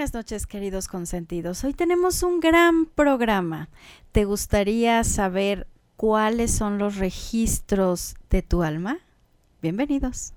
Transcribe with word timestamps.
Buenas 0.00 0.14
noches, 0.14 0.46
queridos 0.46 0.88
consentidos. 0.88 1.62
Hoy 1.62 1.74
tenemos 1.74 2.22
un 2.22 2.40
gran 2.40 2.86
programa. 2.86 3.68
¿Te 4.12 4.24
gustaría 4.24 5.04
saber 5.04 5.66
cuáles 5.98 6.52
son 6.52 6.78
los 6.78 6.96
registros 6.96 8.14
de 8.30 8.40
tu 8.40 8.62
alma? 8.62 8.96
Bienvenidos. 9.60 10.32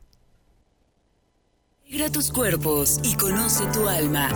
Migra 1.89 2.11
tus 2.11 2.29
cuerpos 2.29 2.99
y 3.03 3.15
conoce 3.15 3.65
tu 3.67 3.87
alma. 3.87 4.27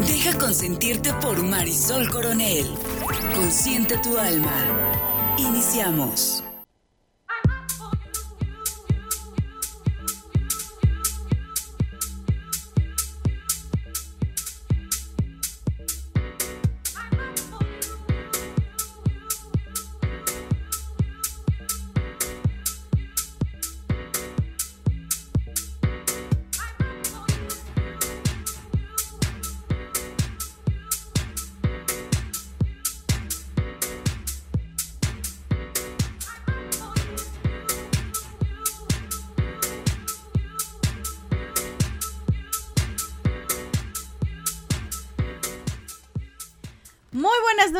Deja 0.00 0.36
consentirte 0.36 1.14
por 1.22 1.40
Marisol 1.40 2.10
Coronel. 2.10 2.66
Consiente 3.36 3.96
tu 3.98 4.18
alma. 4.18 5.36
Iniciamos. 5.38 6.42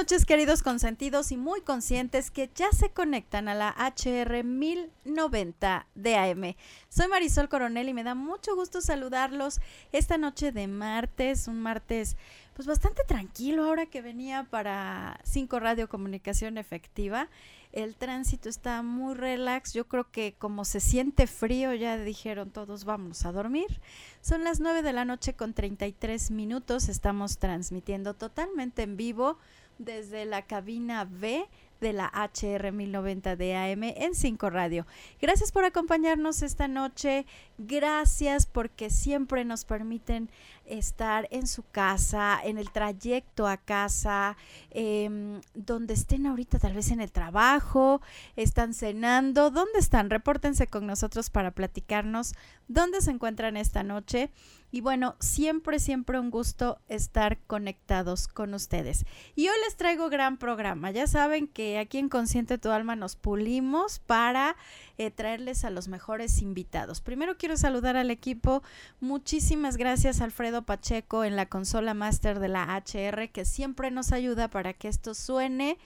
Noches, 0.03 0.27
queridos 0.27 0.65
consentidos 0.65 1.31
y 1.31 1.37
muy 1.37 1.61
conscientes 1.61 2.33
que 2.33 2.51
ya 2.57 2.73
se 2.73 2.91
conectan 2.91 3.47
a 3.47 3.55
la 3.55 3.73
HR 3.79 4.43
1090 4.43 5.87
de 5.95 6.17
AM. 6.17 6.57
Soy 6.89 7.07
Marisol 7.07 7.49
Coronel 7.49 7.89
y 7.89 7.95
me 7.95 8.03
da 8.03 8.17
mucho 8.17 8.57
gusto 8.57 8.81
saludarlos 8.81 9.61
esta 9.93 10.19
noche 10.19 10.51
de 10.51 10.67
martes, 10.67 11.47
un 11.47 11.61
martes 11.61 12.17
pues 12.55 12.67
bastante 12.67 13.05
tranquilo 13.07 13.65
ahora 13.65 13.87
que 13.87 14.03
venía 14.03 14.43
para 14.51 15.21
5 15.23 15.61
Radio 15.61 15.89
Comunicación 15.89 16.59
Efectiva. 16.59 17.29
El 17.71 17.95
tránsito 17.95 18.49
está 18.49 18.83
muy 18.83 19.15
relax. 19.15 19.73
Yo 19.73 19.87
creo 19.87 20.11
que 20.11 20.35
como 20.37 20.65
se 20.65 20.81
siente 20.81 21.29
frío, 21.29 21.73
ya 21.75 21.97
dijeron 21.97 22.51
todos 22.51 22.85
vamos 22.85 23.25
a 23.25 23.31
dormir. 23.31 23.81
Son 24.21 24.43
las 24.43 24.59
9 24.59 24.83
de 24.83 24.93
la 24.93 25.05
noche 25.05 25.35
con 25.35 25.55
33 25.55 26.33
minutos. 26.33 26.89
Estamos 26.89 27.39
transmitiendo 27.39 28.15
totalmente 28.15 28.83
en 28.83 28.97
vivo 28.97 29.39
desde 29.79 30.25
la 30.25 30.43
cabina 30.43 31.05
B 31.05 31.49
de 31.83 31.93
la 31.93 32.11
HR 32.15 32.73
1090 32.73 33.37
de 33.37 33.53
en 33.53 34.15
5 34.15 34.51
Radio. 34.51 34.87
Gracias 35.21 35.51
por 35.51 35.65
acompañarnos 35.65 36.43
esta 36.43 36.69
noche. 36.69 37.27
Gracias 37.59 38.47
porque 38.47 38.89
siempre 38.89 39.45
nos 39.45 39.65
permiten 39.65 40.31
estar 40.65 41.27
en 41.33 41.49
su 41.49 41.65
casa, 41.65 42.39
en 42.43 42.57
el 42.57 42.71
trayecto 42.71 43.49
a 43.49 43.57
casa, 43.57 44.37
em, 44.71 45.41
donde 45.55 45.95
estén 45.95 46.27
ahorita 46.27 46.61
tal 46.61 46.73
vez 46.73 46.93
en 46.93 47.01
el 47.01 47.11
trabajo, 47.11 48.01
están 48.37 48.75
cenando, 48.75 49.51
¿dónde 49.51 49.81
están? 49.81 50.09
Repórtense 50.09 50.69
con 50.69 50.87
nosotros 50.87 51.31
para 51.31 51.51
platicarnos 51.51 52.35
dónde 52.73 53.01
se 53.01 53.11
encuentran 53.11 53.57
esta 53.57 53.83
noche. 53.83 54.31
Y 54.75 54.81
bueno, 54.81 55.17
siempre, 55.21 55.79
siempre 55.79 56.19
un 56.19 56.31
gusto 56.31 56.79
estar 56.89 57.39
conectados 57.47 58.27
con 58.27 58.55
ustedes. 58.55 59.05
Y 59.37 59.49
hoy 59.49 59.55
les 59.67 59.77
traigo 59.77 60.09
gran 60.09 60.39
programa. 60.39 60.91
Ya 60.91 61.07
saben 61.07 61.47
que 61.47 61.79
aquí 61.79 61.99
en 61.99 62.09
Consciente 62.09 62.57
Tu 62.57 62.71
Alma 62.71 62.97
nos 62.97 63.15
pulimos 63.15 63.99
para 63.99 64.57
eh, 64.97 65.11
traerles 65.11 65.67
a 65.67 65.71
los 65.71 65.89
mejores 65.89 66.41
invitados. 66.41 67.03
Primero 67.03 67.37
quiero 67.37 67.59
saludar 67.59 67.99
al 67.99 68.11
equipo. 68.11 68.63
Muchísimas 69.01 69.77
gracias 69.77 70.23
Alfredo 70.23 70.63
Pacheco 70.63 71.25
en 71.25 71.37
la 71.37 71.47
consola 71.47 71.93
master 71.93 72.41
de 72.41 72.49
la 72.49 72.65
HR 72.75 73.31
que 73.31 73.45
siempre 73.45 73.91
nos 73.91 74.11
ayuda 74.11 74.49
para 74.49 74.73
que 74.73 74.89
esto 74.89 75.15
suene 75.15 75.77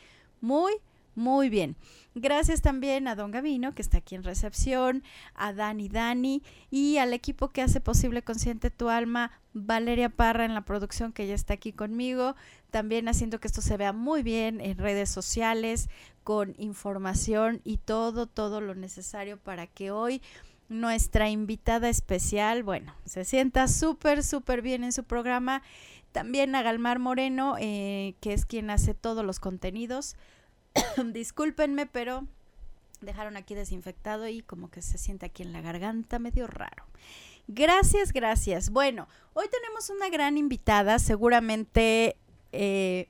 muy, 0.41 0.74
muy 1.16 1.49
bien. 1.49 1.77
Gracias 2.15 2.62
también 2.62 3.09
a 3.09 3.15
Don 3.15 3.31
Gavino, 3.31 3.75
que 3.75 3.82
está 3.82 3.99
aquí 3.99 4.15
en 4.15 4.25
recepción, 4.25 5.03
a 5.34 5.53
Dani 5.53 5.88
Dani 5.88 6.43
y 6.71 6.97
al 6.97 7.12
equipo 7.12 7.50
que 7.50 7.60
hace 7.60 7.81
posible 7.81 8.22
Consciente 8.22 8.71
tu 8.71 8.88
Alma, 8.88 9.32
Valeria 9.53 10.09
Parra 10.09 10.44
en 10.44 10.54
la 10.54 10.65
producción, 10.65 11.12
que 11.12 11.27
ya 11.27 11.34
está 11.34 11.54
aquí 11.54 11.72
conmigo, 11.72 12.34
también 12.71 13.09
haciendo 13.09 13.38
que 13.38 13.49
esto 13.49 13.60
se 13.60 13.77
vea 13.77 13.93
muy 13.93 14.22
bien 14.22 14.60
en 14.60 14.78
redes 14.78 15.10
sociales, 15.10 15.91
con 16.25 16.54
información 16.59 17.60
y 17.65 17.77
todo, 17.77 18.27
todo 18.27 18.60
lo 18.60 18.75
necesario 18.75 19.37
para 19.37 19.66
que 19.66 19.91
hoy 19.91 20.22
nuestra 20.69 21.28
invitada 21.28 21.88
especial, 21.88 22.62
bueno, 22.62 22.94
se 23.04 23.25
sienta 23.25 23.69
súper, 23.69 24.25
súper 24.25 24.62
bien 24.62 24.84
en 24.84 24.93
su 24.93 25.04
programa. 25.04 25.62
También 26.12 26.54
a 26.54 26.62
Galmar 26.62 26.98
Moreno, 26.98 27.56
eh, 27.60 28.15
que 28.21 28.33
es 28.33 28.47
quien 28.47 28.71
hace 28.71 28.94
todos 28.94 29.25
los 29.25 29.38
contenidos 29.38 30.16
Discúlpenme, 31.12 31.87
pero 31.87 32.26
dejaron 33.00 33.37
aquí 33.37 33.54
desinfectado 33.54 34.28
y 34.28 34.42
como 34.42 34.70
que 34.70 34.82
se 34.82 34.98
siente 34.98 35.26
aquí 35.26 35.42
en 35.42 35.53
la 35.53 35.60
garganta 35.60 36.19
medio 36.19 36.47
raro. 36.47 36.84
Gracias, 37.48 38.12
gracias. 38.12 38.70
Bueno, 38.70 39.06
hoy 39.34 39.47
tenemos 39.48 39.91
una 39.91 40.09
gran 40.09 40.36
invitada, 40.36 40.98
seguramente, 40.98 42.16
eh, 42.53 43.09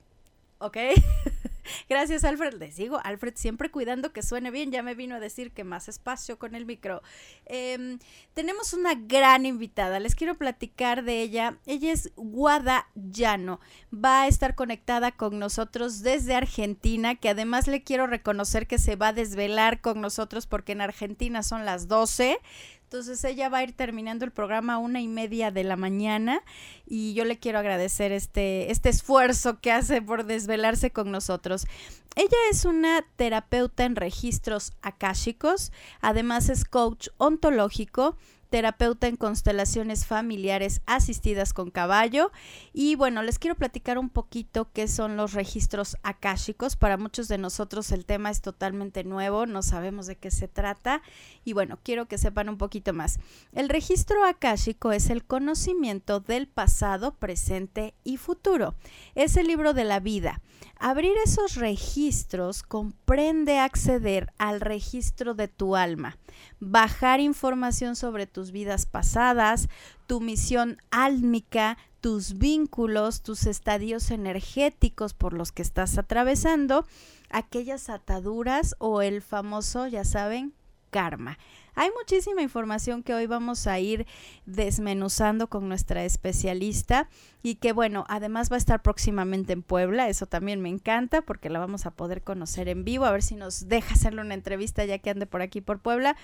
ok. 0.59 0.77
Gracias, 1.89 2.23
Alfred. 2.23 2.53
Les 2.55 2.75
digo, 2.75 2.99
Alfred 3.03 3.33
siempre 3.35 3.71
cuidando 3.71 4.11
que 4.11 4.21
suene 4.21 4.51
bien. 4.51 4.71
Ya 4.71 4.83
me 4.83 4.95
vino 4.95 5.15
a 5.15 5.19
decir 5.19 5.51
que 5.51 5.63
más 5.63 5.87
espacio 5.87 6.37
con 6.37 6.55
el 6.55 6.65
micro. 6.65 7.01
Em, 7.45 7.99
tenemos 8.33 8.73
una 8.73 8.95
gran 8.95 9.45
invitada. 9.45 9.99
Les 9.99 10.15
quiero 10.15 10.35
platicar 10.35 11.03
de 11.03 11.21
ella. 11.21 11.57
Ella 11.65 11.91
es 11.91 12.11
Guada 12.15 12.87
Llano. 12.95 13.59
Va 13.93 14.23
a 14.23 14.27
estar 14.27 14.55
conectada 14.55 15.11
con 15.11 15.39
nosotros 15.39 16.01
desde 16.01 16.35
Argentina, 16.35 17.15
que 17.15 17.29
además 17.29 17.67
le 17.67 17.83
quiero 17.83 18.07
reconocer 18.07 18.67
que 18.67 18.77
se 18.77 18.95
va 18.95 19.09
a 19.09 19.13
desvelar 19.13 19.81
con 19.81 20.01
nosotros 20.01 20.47
porque 20.47 20.71
en 20.73 20.81
Argentina 20.81 21.43
son 21.43 21.65
las 21.65 21.87
12. 21.87 22.39
Entonces 22.87 23.21
ella 23.25 23.49
va 23.49 23.57
a 23.57 23.63
ir 23.63 23.73
terminando 23.73 24.23
el 24.23 24.31
programa 24.31 24.75
a 24.75 24.77
una 24.77 25.01
y 25.01 25.09
media 25.09 25.51
de 25.51 25.65
la 25.65 25.75
mañana 25.75 26.41
y 26.85 27.13
yo 27.15 27.25
le 27.25 27.37
quiero 27.37 27.59
agradecer 27.59 28.13
este, 28.13 28.71
este 28.71 28.87
esfuerzo 28.87 29.59
que 29.59 29.73
hace 29.73 30.01
por 30.01 30.25
desvelarse 30.25 30.91
con 30.91 31.11
nosotros. 31.11 31.67
Ella 32.15 32.37
es 32.49 32.63
una 32.63 33.05
terapeuta 33.17 33.83
en 33.83 33.97
registros 33.97 34.71
akáshicos, 34.81 35.73
además 35.99 36.47
es 36.47 36.63
coach 36.63 37.09
ontológico 37.17 38.15
terapeuta 38.49 39.07
en 39.07 39.15
constelaciones 39.15 40.05
familiares 40.05 40.81
asistidas 40.85 41.53
con 41.53 41.71
caballo. 41.71 42.31
Y 42.73 42.95
bueno, 42.95 43.23
les 43.23 43.39
quiero 43.39 43.55
platicar 43.55 43.97
un 43.97 44.09
poquito 44.09 44.69
qué 44.73 44.87
son 44.87 45.17
los 45.17 45.33
registros 45.33 45.97
akáshicos. 46.03 46.75
Para 46.75 46.97
muchos 46.97 47.27
de 47.27 47.37
nosotros 47.37 47.91
el 47.91 48.05
tema 48.05 48.29
es 48.29 48.41
totalmente 48.41 49.03
nuevo, 49.03 49.45
no 49.45 49.61
sabemos 49.61 50.07
de 50.07 50.15
qué 50.15 50.31
se 50.31 50.47
trata. 50.47 51.01
Y 51.43 51.53
bueno, 51.53 51.79
quiero 51.83 52.07
que 52.07 52.17
sepan 52.17 52.49
un 52.49 52.57
poquito 52.57 52.93
más. 52.93 53.19
El 53.53 53.69
registro 53.69 54.25
akáshico 54.25 54.91
es 54.91 55.09
el 55.09 55.23
conocimiento 55.23 56.19
del 56.19 56.47
pasado, 56.47 57.15
presente 57.15 57.93
y 58.03 58.17
futuro. 58.17 58.75
Es 59.15 59.37
el 59.37 59.47
libro 59.47 59.73
de 59.73 59.83
la 59.83 59.99
vida. 59.99 60.41
Abrir 60.79 61.13
esos 61.25 61.55
registros 61.55 62.61
comprende 62.61 63.57
acceder 63.57 64.31
al 64.37 64.61
registro 64.61 65.33
de 65.33 65.47
tu 65.47 65.75
alma, 65.75 66.17
bajar 66.59 67.19
información 67.19 67.95
sobre 67.95 68.27
tus 68.27 68.51
vidas 68.51 68.85
pasadas, 68.85 69.69
tu 70.05 70.21
misión 70.21 70.77
álmica, 70.91 71.77
tus 71.99 72.37
vínculos, 72.37 73.21
tus 73.21 73.47
estadios 73.47 74.11
energéticos 74.11 75.13
por 75.13 75.33
los 75.33 75.51
que 75.51 75.63
estás 75.63 75.97
atravesando, 75.97 76.85
aquellas 77.29 77.89
ataduras 77.89 78.75
o 78.77 79.01
el 79.01 79.21
famoso, 79.21 79.87
ya 79.87 80.05
saben, 80.05 80.53
karma. 80.89 81.37
Hay 81.75 81.89
muchísima 81.91 82.41
información 82.41 83.03
que 83.03 83.13
hoy 83.13 83.27
vamos 83.27 83.67
a 83.67 83.79
ir 83.79 84.07
desmenuzando 84.47 85.47
con 85.47 85.69
nuestra 85.69 86.05
especialista 86.05 87.07
y 87.43 87.55
que 87.55 87.71
bueno, 87.71 88.03
además 88.09 88.51
va 88.51 88.55
a 88.55 88.57
estar 88.57 88.81
próximamente 88.81 89.53
en 89.53 89.61
Puebla, 89.61 90.09
eso 90.09 90.25
también 90.25 90.59
me 90.59 90.69
encanta 90.69 91.21
porque 91.21 91.49
la 91.49 91.59
vamos 91.59 91.85
a 91.85 91.91
poder 91.91 92.23
conocer 92.23 92.67
en 92.67 92.83
vivo, 92.83 93.05
a 93.05 93.11
ver 93.11 93.21
si 93.21 93.35
nos 93.35 93.67
deja 93.67 93.93
hacerle 93.93 94.21
una 94.21 94.33
entrevista 94.33 94.85
ya 94.85 94.97
que 94.97 95.11
ande 95.11 95.27
por 95.27 95.43
aquí 95.43 95.61
por 95.61 95.79
Puebla. 95.79 96.17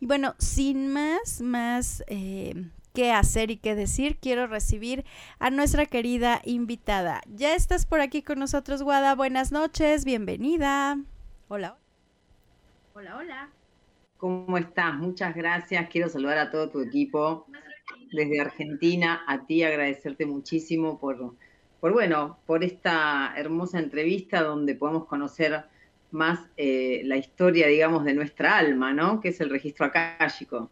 Y 0.00 0.06
bueno, 0.06 0.34
sin 0.38 0.92
más, 0.92 1.40
más... 1.40 2.02
Eh, 2.08 2.68
qué 2.96 3.12
hacer 3.12 3.50
y 3.50 3.58
qué 3.58 3.74
decir, 3.74 4.16
quiero 4.16 4.46
recibir 4.46 5.04
a 5.38 5.50
nuestra 5.50 5.84
querida 5.84 6.40
invitada. 6.46 7.20
Ya 7.26 7.54
estás 7.54 7.84
por 7.84 8.00
aquí 8.00 8.22
con 8.22 8.38
nosotros, 8.38 8.82
Guada. 8.82 9.14
Buenas 9.14 9.52
noches, 9.52 10.06
bienvenida. 10.06 10.98
Hola. 11.48 11.76
Hola, 12.94 13.18
hola. 13.18 13.50
¿Cómo 14.16 14.56
estás? 14.56 14.94
Muchas 14.94 15.34
gracias. 15.34 15.88
Quiero 15.90 16.08
saludar 16.08 16.38
a 16.38 16.50
todo 16.50 16.70
tu 16.70 16.80
equipo. 16.80 17.46
desde 18.12 18.40
Argentina, 18.40 19.24
a 19.26 19.46
ti 19.46 19.62
agradecerte 19.62 20.24
muchísimo 20.26 20.98
por, 20.98 21.34
por, 21.80 21.92
bueno, 21.92 22.38
por 22.46 22.64
esta 22.64 23.34
hermosa 23.36 23.78
entrevista 23.78 24.42
donde 24.42 24.74
podemos 24.74 25.06
conocer 25.06 25.64
más 26.12 26.40
eh, 26.56 27.02
la 27.04 27.16
historia, 27.16 27.66
digamos, 27.66 28.04
de 28.04 28.14
nuestra 28.14 28.56
alma, 28.58 28.92
¿no? 28.92 29.20
Que 29.20 29.28
es 29.30 29.40
el 29.40 29.50
registro 29.50 29.86
akáshico. 29.86 30.70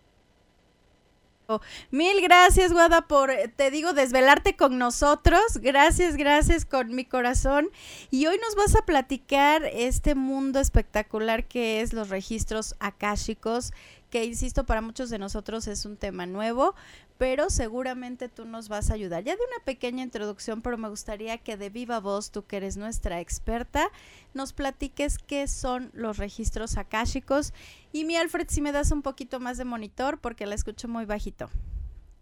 Mil 1.91 2.21
gracias, 2.23 2.73
Guada, 2.73 3.03
por, 3.03 3.31
eh, 3.31 3.49
te 3.55 3.71
digo, 3.71 3.93
desvelarte 3.93 4.57
con 4.57 4.79
nosotros. 4.79 5.59
Gracias, 5.61 6.17
gracias 6.17 6.65
con 6.65 6.95
mi 6.95 7.05
corazón. 7.05 7.71
Y 8.11 8.27
hoy 8.27 8.39
nos 8.39 8.55
vas 8.55 8.75
a 8.77 8.85
platicar 8.87 9.65
este 9.65 10.15
mundo 10.15 10.61
espectacular 10.61 11.47
que 11.47 11.81
es 11.81 11.93
los 11.93 12.09
registros 12.09 12.77
akáshicos, 12.81 13.73
que 14.11 14.25
insisto, 14.25 14.65
para 14.65 14.81
muchos 14.81 15.11
de 15.11 15.19
nosotros 15.19 15.67
es 15.67 15.85
un 15.85 15.97
tema 15.97 16.25
nuevo, 16.25 16.75
pero 17.19 17.51
seguramente 17.51 18.29
tú 18.29 18.45
nos 18.45 18.69
vas 18.69 18.91
a 18.91 18.95
ayudar. 18.95 19.23
Ya 19.25 19.37
de 19.37 19.43
una 19.43 19.65
pequeña 19.65 20.03
introducción, 20.03 20.63
pero 20.63 20.77
me 20.77 20.89
gustaría 20.89 21.39
que 21.39 21.57
de 21.57 21.71
viva 21.71 22.01
voz, 22.01 22.31
tú 22.31 22.45
que 22.45 22.57
eres 22.57 22.77
nuestra 22.77 23.21
experta, 23.21 23.91
nos 24.35 24.53
platiques 24.53 25.19
qué 25.19 25.47
son 25.47 25.91
los 25.95 26.19
registros 26.19 26.77
akáshicos. 26.77 27.53
Y 27.93 28.05
mi 28.05 28.17
Alfred, 28.17 28.47
si 28.49 28.61
me 28.61 28.73
das 28.73 28.91
un 28.91 29.03
poquito 29.03 29.41
más 29.41 29.59
de 29.59 29.65
monitor, 29.65 30.19
porque 30.19 30.47
la 30.47 30.55
escucho 30.55 30.89
muy 30.89 31.05
bajito. 31.05 31.51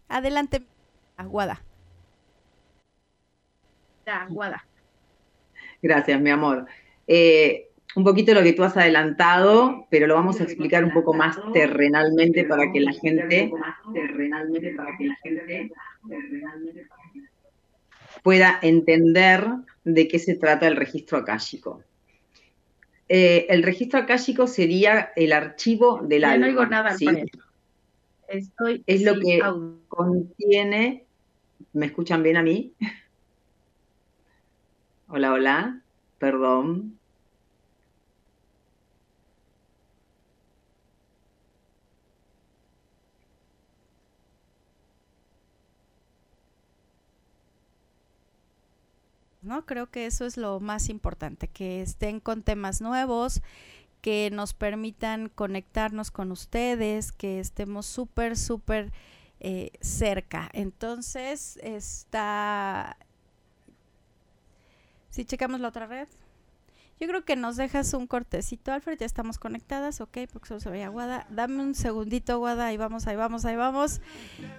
Adelante, 0.07 0.65
Aguada. 1.17 1.63
Aguada. 4.05 4.65
Gracias, 5.81 6.19
mi 6.19 6.29
amor. 6.29 6.65
Eh, 7.07 7.69
un 7.95 8.03
poquito 8.03 8.33
lo 8.33 8.43
que 8.43 8.53
tú 8.53 8.63
has 8.63 8.75
adelantado, 8.75 9.87
pero 9.89 10.07
lo 10.07 10.15
vamos 10.15 10.39
a 10.39 10.43
explicar 10.43 10.83
un 10.83 10.93
poco 10.93 11.13
más 11.13 11.37
terrenalmente 11.53 12.43
para 12.45 12.71
que 12.71 12.79
la 12.79 12.93
gente 12.93 13.51
pueda 18.23 18.59
entender 18.61 19.45
de 19.83 20.07
qué 20.07 20.19
se 20.19 20.35
trata 20.35 20.67
el 20.67 20.75
registro 20.75 21.17
akáshico. 21.17 21.83
Eh, 23.09 23.45
el 23.49 23.63
registro 23.63 23.99
akáshico 23.99 24.47
sería 24.47 25.11
el 25.15 25.33
archivo 25.33 26.01
del 26.01 26.23
alma. 26.23 26.47
No 26.47 26.51
oigo 26.51 26.65
nada, 26.65 26.97
¿sí? 26.97 27.07
Estoy 28.27 28.83
es 28.87 29.03
lo 29.03 29.19
que 29.19 29.39
contiene. 29.87 31.05
¿Me 31.73 31.87
escuchan 31.87 32.23
bien 32.23 32.37
a 32.37 32.43
mí? 32.43 32.73
Hola, 35.07 35.33
hola. 35.33 35.81
Perdón. 36.17 36.97
Creo 49.61 49.89
que 49.89 50.05
eso 50.05 50.25
es 50.25 50.35
lo 50.35 50.59
más 50.59 50.89
importante, 50.89 51.47
que 51.47 51.81
estén 51.81 52.19
con 52.19 52.43
temas 52.43 52.81
nuevos, 52.81 53.41
que 54.01 54.29
nos 54.33 54.53
permitan 54.53 55.29
conectarnos 55.29 56.11
con 56.11 56.31
ustedes, 56.31 57.11
que 57.11 57.39
estemos 57.39 57.85
súper, 57.85 58.35
súper 58.35 58.91
eh, 59.39 59.71
cerca. 59.79 60.49
Entonces, 60.51 61.57
está... 61.61 62.97
Si 65.09 65.23
checamos 65.25 65.61
la 65.61 65.67
otra 65.69 65.85
red. 65.85 66.07
Yo 67.03 67.09
creo 67.09 67.25
que 67.25 67.35
nos 67.35 67.57
dejas 67.57 67.93
un 67.95 68.07
cortecito, 68.07 68.71
Alfred. 68.71 68.97
Ya 68.97 69.05
estamos 69.05 69.37
conectadas, 69.37 69.99
ok, 69.99 70.19
porque 70.31 70.47
solo 70.47 70.61
se 70.61 70.69
veía 70.69 70.87
Guada. 70.87 71.27
Dame 71.29 71.61
un 71.61 71.75
segundito, 71.75 72.39
Guada. 72.39 72.67
Ahí 72.67 72.77
vamos, 72.77 73.07
ahí 73.07 73.17
vamos, 73.17 73.43
ahí 73.43 73.57
vamos. 73.57 73.99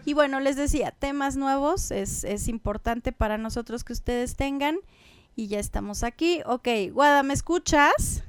Y 0.04 0.12
bueno, 0.12 0.40
les 0.40 0.54
decía, 0.54 0.90
temas 0.90 1.36
nuevos. 1.36 1.90
Es, 1.90 2.22
es 2.22 2.48
importante 2.48 3.12
para 3.12 3.38
nosotros 3.38 3.82
que 3.82 3.94
ustedes 3.94 4.36
tengan. 4.36 4.76
Y 5.34 5.46
ya 5.46 5.58
estamos 5.58 6.02
aquí. 6.02 6.42
Ok, 6.44 6.68
Guada, 6.92 7.22
¿me 7.22 7.32
escuchas? 7.32 8.22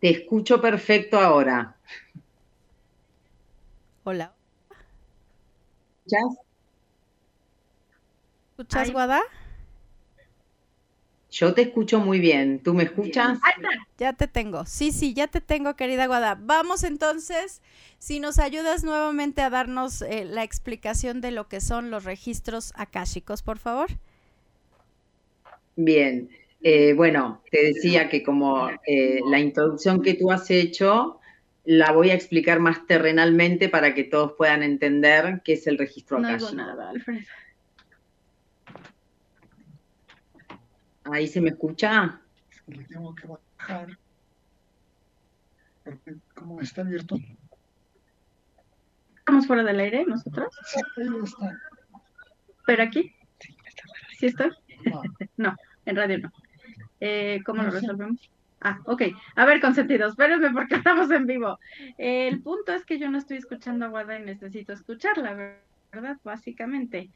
Te 0.00 0.10
escucho 0.10 0.60
perfecto 0.60 1.20
ahora. 1.20 1.76
Hola. 4.02 4.32
¿Escuchas? 6.06 6.38
¿Escuchas, 8.50 8.90
Guada? 8.90 9.20
Yo 11.38 11.54
te 11.54 11.62
escucho 11.62 12.00
muy 12.00 12.18
bien. 12.18 12.58
¿Tú 12.58 12.74
me 12.74 12.82
escuchas? 12.82 13.38
Ya 13.96 14.12
te 14.12 14.26
tengo. 14.26 14.66
Sí, 14.66 14.90
sí, 14.90 15.14
ya 15.14 15.28
te 15.28 15.40
tengo, 15.40 15.76
querida 15.76 16.08
Guada. 16.08 16.36
Vamos 16.40 16.82
entonces, 16.82 17.62
si 17.98 18.18
nos 18.18 18.40
ayudas 18.40 18.82
nuevamente 18.82 19.42
a 19.42 19.48
darnos 19.48 20.02
eh, 20.02 20.24
la 20.24 20.42
explicación 20.42 21.20
de 21.20 21.30
lo 21.30 21.46
que 21.46 21.60
son 21.60 21.92
los 21.92 22.02
registros 22.02 22.72
akáshicos, 22.74 23.42
por 23.42 23.58
favor. 23.58 23.86
Bien. 25.76 26.28
Eh, 26.60 26.92
bueno, 26.94 27.40
te 27.52 27.66
decía 27.66 28.08
que 28.08 28.24
como 28.24 28.68
eh, 28.84 29.20
la 29.30 29.38
introducción 29.38 30.02
que 30.02 30.14
tú 30.14 30.32
has 30.32 30.50
hecho, 30.50 31.20
la 31.64 31.92
voy 31.92 32.10
a 32.10 32.14
explicar 32.14 32.58
más 32.58 32.84
terrenalmente 32.88 33.68
para 33.68 33.94
que 33.94 34.02
todos 34.02 34.32
puedan 34.32 34.64
entender 34.64 35.40
qué 35.44 35.52
es 35.52 35.68
el 35.68 35.78
registro 35.78 36.18
akáshico. 36.18 36.56
No 36.56 36.66
nada, 36.66 36.90
Alfred. 36.90 37.20
¿Ahí 41.12 41.26
se 41.26 41.40
me 41.40 41.50
escucha? 41.50 42.20
Le 42.66 42.84
tengo 42.84 43.14
que 43.14 43.26
bajar. 43.26 43.98
Porque 45.84 46.16
como 46.34 46.60
está 46.60 46.82
abierto. 46.82 47.16
¿Estamos 49.16 49.46
fuera 49.46 49.62
del 49.62 49.80
aire 49.80 50.04
nosotros? 50.06 50.54
Sí, 50.66 50.80
ahí 50.96 51.08
está. 51.24 51.58
¿Pero 52.66 52.82
aquí? 52.82 53.14
Sí, 53.40 53.56
está. 53.66 53.82
¿Sí 54.18 54.26
estoy? 54.26 54.50
No. 54.84 55.02
no, 55.36 55.56
en 55.86 55.96
radio 55.96 56.18
no. 56.18 56.32
Eh, 57.00 57.40
¿Cómo 57.44 57.62
lo 57.62 57.70
resolvemos? 57.70 58.30
Ah, 58.60 58.80
ok. 58.84 59.02
A 59.36 59.44
ver, 59.46 59.60
consentidos, 59.60 60.10
espérenme 60.10 60.50
porque 60.50 60.74
estamos 60.76 61.10
en 61.10 61.26
vivo. 61.26 61.58
el 61.96 62.42
punto 62.42 62.72
es 62.72 62.84
que 62.84 62.98
yo 62.98 63.10
no 63.10 63.18
estoy 63.18 63.38
escuchando 63.38 63.86
a 63.86 63.88
Guada 63.88 64.18
y 64.18 64.24
necesito 64.24 64.72
escucharla, 64.72 65.56
¿verdad? 65.92 66.18
Básicamente. 66.24 67.10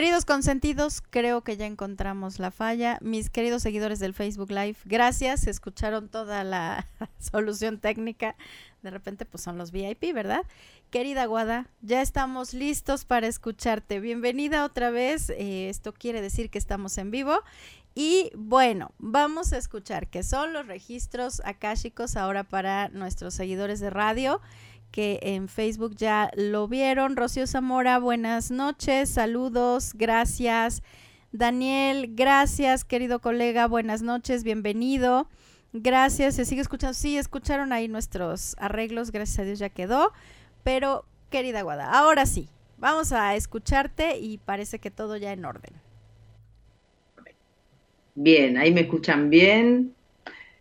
Queridos 0.00 0.24
consentidos, 0.24 1.02
creo 1.02 1.42
que 1.42 1.58
ya 1.58 1.66
encontramos 1.66 2.38
la 2.38 2.50
falla. 2.50 2.96
Mis 3.02 3.28
queridos 3.28 3.60
seguidores 3.60 3.98
del 3.98 4.14
Facebook 4.14 4.50
Live, 4.50 4.78
gracias. 4.86 5.46
Escucharon 5.46 6.08
toda 6.08 6.42
la 6.42 6.86
solución 7.18 7.78
técnica. 7.80 8.34
De 8.80 8.88
repente, 8.88 9.26
pues 9.26 9.42
son 9.42 9.58
los 9.58 9.72
VIP, 9.72 10.14
¿verdad? 10.14 10.40
Querida 10.88 11.26
Guada, 11.26 11.68
ya 11.82 12.00
estamos 12.00 12.54
listos 12.54 13.04
para 13.04 13.26
escucharte. 13.26 14.00
Bienvenida 14.00 14.64
otra 14.64 14.88
vez. 14.88 15.28
Eh, 15.28 15.68
esto 15.68 15.92
quiere 15.92 16.22
decir 16.22 16.48
que 16.48 16.56
estamos 16.56 16.96
en 16.96 17.10
vivo. 17.10 17.38
Y 17.94 18.30
bueno, 18.34 18.92
vamos 18.96 19.52
a 19.52 19.58
escuchar 19.58 20.08
qué 20.08 20.22
son 20.22 20.54
los 20.54 20.66
registros 20.66 21.42
akáshicos 21.44 22.16
ahora 22.16 22.44
para 22.44 22.88
nuestros 22.88 23.34
seguidores 23.34 23.80
de 23.80 23.90
radio 23.90 24.40
que 24.90 25.18
en 25.22 25.48
Facebook 25.48 25.94
ya 25.96 26.30
lo 26.36 26.68
vieron. 26.68 27.16
Rocío 27.16 27.46
Zamora, 27.46 27.98
buenas 27.98 28.50
noches, 28.50 29.10
saludos, 29.10 29.92
gracias. 29.94 30.82
Daniel, 31.32 32.14
gracias, 32.14 32.84
querido 32.84 33.20
colega, 33.20 33.66
buenas 33.66 34.02
noches, 34.02 34.42
bienvenido. 34.42 35.28
Gracias, 35.72 36.34
se 36.34 36.44
sigue 36.44 36.60
escuchando. 36.60 36.94
Sí, 36.94 37.16
escucharon 37.16 37.72
ahí 37.72 37.86
nuestros 37.86 38.56
arreglos, 38.58 39.12
gracias 39.12 39.38
a 39.38 39.44
Dios 39.44 39.58
ya 39.60 39.68
quedó. 39.68 40.12
Pero, 40.64 41.04
querida 41.30 41.62
Guada, 41.62 41.90
ahora 41.92 42.26
sí, 42.26 42.48
vamos 42.78 43.12
a 43.12 43.36
escucharte 43.36 44.18
y 44.18 44.38
parece 44.38 44.80
que 44.80 44.90
todo 44.90 45.16
ya 45.16 45.32
en 45.32 45.44
orden. 45.44 45.74
Bien, 48.16 48.58
ahí 48.58 48.72
me 48.72 48.82
escuchan 48.82 49.30
bien. 49.30 49.94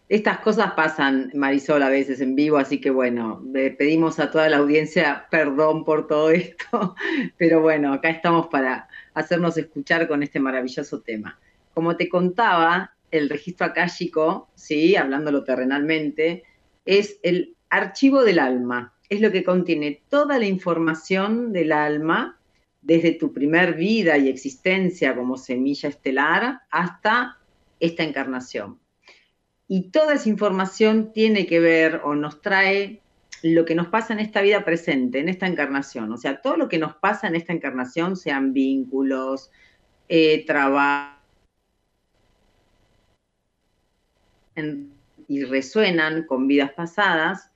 Estas 0.10 0.40
cosas 0.40 0.72
pasan, 0.72 1.30
Marisol, 1.36 1.84
a 1.84 1.90
veces 1.90 2.20
en 2.20 2.34
vivo, 2.34 2.58
así 2.58 2.82
que 2.82 2.90
bueno, 2.90 3.44
pedimos 3.54 4.20
a 4.20 4.32
toda 4.32 4.50
la 4.50 4.58
audiencia 4.58 5.28
perdón 5.30 5.86
por 5.86 6.08
todo 6.08 6.32
esto, 6.32 6.96
pero 7.38 7.62
bueno, 7.62 7.94
acá 7.94 8.10
estamos 8.10 8.48
para 8.48 8.88
hacernos 9.14 9.56
escuchar 9.60 10.08
con 10.08 10.24
este 10.24 10.40
maravilloso 10.40 11.02
tema. 11.02 11.40
Como 11.76 11.96
te 11.96 12.10
contaba, 12.10 12.96
el 13.12 13.30
registro 13.30 13.68
akáshico, 13.68 14.50
sí, 14.56 14.96
hablándolo 14.96 15.44
terrenalmente, 15.44 16.44
es 16.86 17.20
el 17.22 17.56
archivo 17.70 18.24
del 18.24 18.40
alma, 18.40 18.96
es 19.10 19.22
lo 19.22 19.32
que 19.32 19.44
contiene 19.44 20.02
toda 20.10 20.40
la 20.40 20.48
información 20.48 21.54
del 21.54 21.72
alma 21.72 22.40
desde 22.82 23.12
tu 23.12 23.32
primer 23.32 23.76
vida 23.76 24.18
y 24.18 24.28
existencia 24.28 25.16
como 25.16 25.38
semilla 25.38 25.88
estelar 25.88 26.62
hasta 26.72 27.38
esta 27.80 28.04
encarnación. 28.04 28.80
Y 29.72 29.92
toda 29.92 30.16
esa 30.16 30.28
información 30.28 31.14
tiene 31.14 31.46
que 31.46 31.60
ver 31.60 32.02
o 32.04 32.16
nos 32.16 32.42
trae 32.42 33.02
lo 33.44 33.66
que 33.66 33.76
nos 33.76 33.88
pasa 33.88 34.14
en 34.14 34.20
esta 34.20 34.42
vida 34.42 34.66
presente, 34.66 35.20
en 35.20 35.30
esta 35.30 35.46
encarnación. 35.46 36.12
O 36.12 36.18
sea, 36.18 36.42
todo 36.42 36.58
lo 36.58 36.68
que 36.68 36.80
nos 36.80 36.96
pasa 36.96 37.28
en 37.28 37.36
esta 37.36 37.54
encarnación, 37.54 38.18
sean 38.18 38.52
vínculos, 38.52 39.52
eh, 40.10 40.44
trabajo, 40.48 41.20
y 45.28 45.44
resuenan 45.44 46.26
con 46.26 46.48
vidas 46.48 46.72
pasadas. 46.74 47.52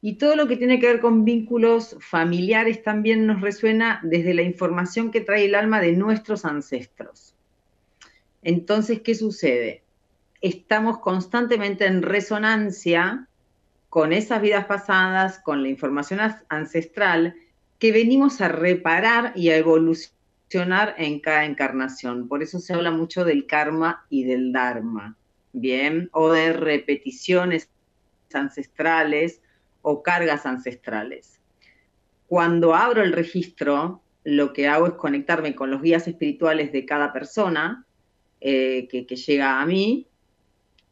Y 0.00 0.14
todo 0.14 0.34
lo 0.34 0.48
que 0.48 0.56
tiene 0.56 0.80
que 0.80 0.88
ver 0.88 1.00
con 1.00 1.24
vínculos 1.24 1.96
familiares 2.00 2.82
también 2.82 3.24
nos 3.24 3.40
resuena 3.40 4.00
desde 4.02 4.34
la 4.34 4.42
información 4.42 5.12
que 5.12 5.20
trae 5.20 5.44
el 5.44 5.54
alma 5.54 5.80
de 5.80 5.92
nuestros 5.92 6.44
ancestros. 6.44 7.36
Entonces, 8.42 9.00
¿qué 9.00 9.14
sucede? 9.14 9.82
Estamos 10.42 10.98
constantemente 10.98 11.86
en 11.86 12.02
resonancia 12.02 13.28
con 13.88 14.12
esas 14.12 14.42
vidas 14.42 14.66
pasadas, 14.66 15.38
con 15.38 15.62
la 15.62 15.68
información 15.68 16.20
ancestral 16.48 17.36
que 17.78 17.92
venimos 17.92 18.40
a 18.40 18.48
reparar 18.48 19.32
y 19.36 19.50
a 19.50 19.56
evolucionar 19.56 20.94
en 20.98 21.20
cada 21.20 21.44
encarnación. 21.44 22.28
Por 22.28 22.42
eso 22.42 22.58
se 22.58 22.74
habla 22.74 22.90
mucho 22.90 23.24
del 23.24 23.46
karma 23.46 24.04
y 24.10 24.24
del 24.24 24.52
dharma, 24.52 25.16
¿bien? 25.52 26.08
O 26.12 26.32
de 26.32 26.52
repeticiones 26.52 27.68
ancestrales 28.34 29.40
o 29.82 30.02
cargas 30.02 30.46
ancestrales. 30.46 31.38
Cuando 32.26 32.74
abro 32.74 33.02
el 33.02 33.12
registro, 33.12 34.00
lo 34.24 34.52
que 34.52 34.68
hago 34.68 34.86
es 34.86 34.94
conectarme 34.94 35.54
con 35.54 35.70
los 35.70 35.82
guías 35.82 36.08
espirituales 36.08 36.72
de 36.72 36.86
cada 36.86 37.12
persona 37.12 37.84
eh, 38.40 38.88
que 38.88 39.04
llega 39.04 39.60
a 39.60 39.66
mí 39.66 40.08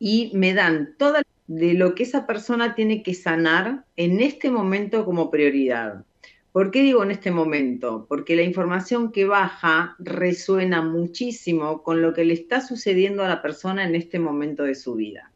y 0.00 0.32
me 0.34 0.54
dan 0.54 0.96
toda 0.98 1.22
de 1.46 1.74
lo 1.74 1.94
que 1.94 2.04
esa 2.04 2.26
persona 2.26 2.74
tiene 2.74 3.02
que 3.02 3.14
sanar 3.14 3.84
en 3.96 4.20
este 4.20 4.50
momento 4.50 5.04
como 5.04 5.30
prioridad. 5.30 6.04
¿Por 6.52 6.70
qué 6.70 6.82
digo 6.82 7.04
en 7.04 7.10
este 7.12 7.30
momento? 7.30 8.06
Porque 8.08 8.34
la 8.34 8.42
información 8.42 9.12
que 9.12 9.26
baja 9.26 9.94
resuena 9.98 10.82
muchísimo 10.82 11.82
con 11.82 12.02
lo 12.02 12.14
que 12.14 12.24
le 12.24 12.34
está 12.34 12.60
sucediendo 12.60 13.22
a 13.24 13.28
la 13.28 13.42
persona 13.42 13.84
en 13.84 13.94
este 13.94 14.18
momento 14.18 14.64
de 14.64 14.74
su 14.74 14.94
vida. 14.94 15.30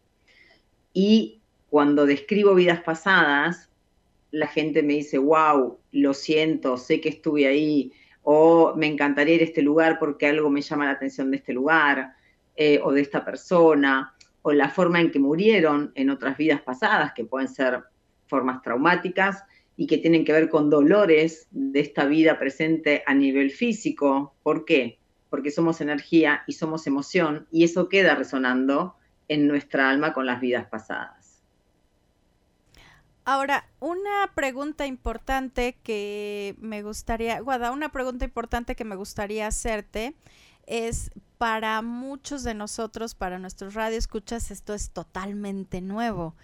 Y 0.92 1.40
cuando 1.68 2.06
describo 2.06 2.54
vidas 2.54 2.80
pasadas, 2.80 3.68
la 4.30 4.46
gente 4.46 4.82
me 4.82 4.94
dice, 4.94 5.18
wow, 5.18 5.78
lo 5.92 6.14
siento, 6.14 6.76
sé 6.78 7.00
que 7.00 7.10
estuve 7.10 7.46
ahí, 7.46 7.92
o 8.22 8.74
me 8.76 8.86
encantaría 8.86 9.34
ir 9.34 9.42
a 9.42 9.44
este 9.44 9.62
lugar 9.62 9.98
porque 9.98 10.26
algo 10.26 10.48
me 10.48 10.62
llama 10.62 10.86
la 10.86 10.92
atención 10.92 11.30
de 11.30 11.36
este 11.36 11.52
lugar, 11.52 12.14
eh, 12.56 12.80
o 12.84 12.92
de 12.92 13.00
esta 13.00 13.24
persona, 13.24 14.13
o 14.46 14.52
la 14.52 14.68
forma 14.68 15.00
en 15.00 15.10
que 15.10 15.18
murieron 15.18 15.90
en 15.94 16.10
otras 16.10 16.36
vidas 16.36 16.60
pasadas, 16.60 17.14
que 17.14 17.24
pueden 17.24 17.48
ser 17.48 17.82
formas 18.26 18.60
traumáticas 18.60 19.42
y 19.74 19.86
que 19.86 19.96
tienen 19.96 20.22
que 20.26 20.34
ver 20.34 20.50
con 20.50 20.68
dolores 20.68 21.48
de 21.50 21.80
esta 21.80 22.04
vida 22.04 22.38
presente 22.38 23.02
a 23.06 23.14
nivel 23.14 23.50
físico. 23.50 24.34
¿Por 24.42 24.66
qué? 24.66 24.98
Porque 25.30 25.50
somos 25.50 25.80
energía 25.80 26.42
y 26.46 26.52
somos 26.52 26.86
emoción 26.86 27.48
y 27.50 27.64
eso 27.64 27.88
queda 27.88 28.16
resonando 28.16 28.96
en 29.28 29.48
nuestra 29.48 29.88
alma 29.88 30.12
con 30.12 30.26
las 30.26 30.42
vidas 30.42 30.66
pasadas. 30.66 31.42
Ahora, 33.24 33.66
una 33.80 34.30
pregunta 34.34 34.86
importante 34.86 35.78
que 35.82 36.54
me 36.58 36.82
gustaría, 36.82 37.40
Guada, 37.40 37.70
una 37.70 37.88
pregunta 37.88 38.26
importante 38.26 38.76
que 38.76 38.84
me 38.84 38.96
gustaría 38.96 39.46
hacerte 39.46 40.14
es 40.66 41.10
para 41.38 41.82
muchos 41.82 42.42
de 42.42 42.54
nosotros, 42.54 43.14
para 43.14 43.38
nuestros 43.38 43.74
radioescuchas, 43.74 44.50
esto 44.50 44.74
es 44.74 44.90
totalmente 44.90 45.80
nuevo. 45.80 46.34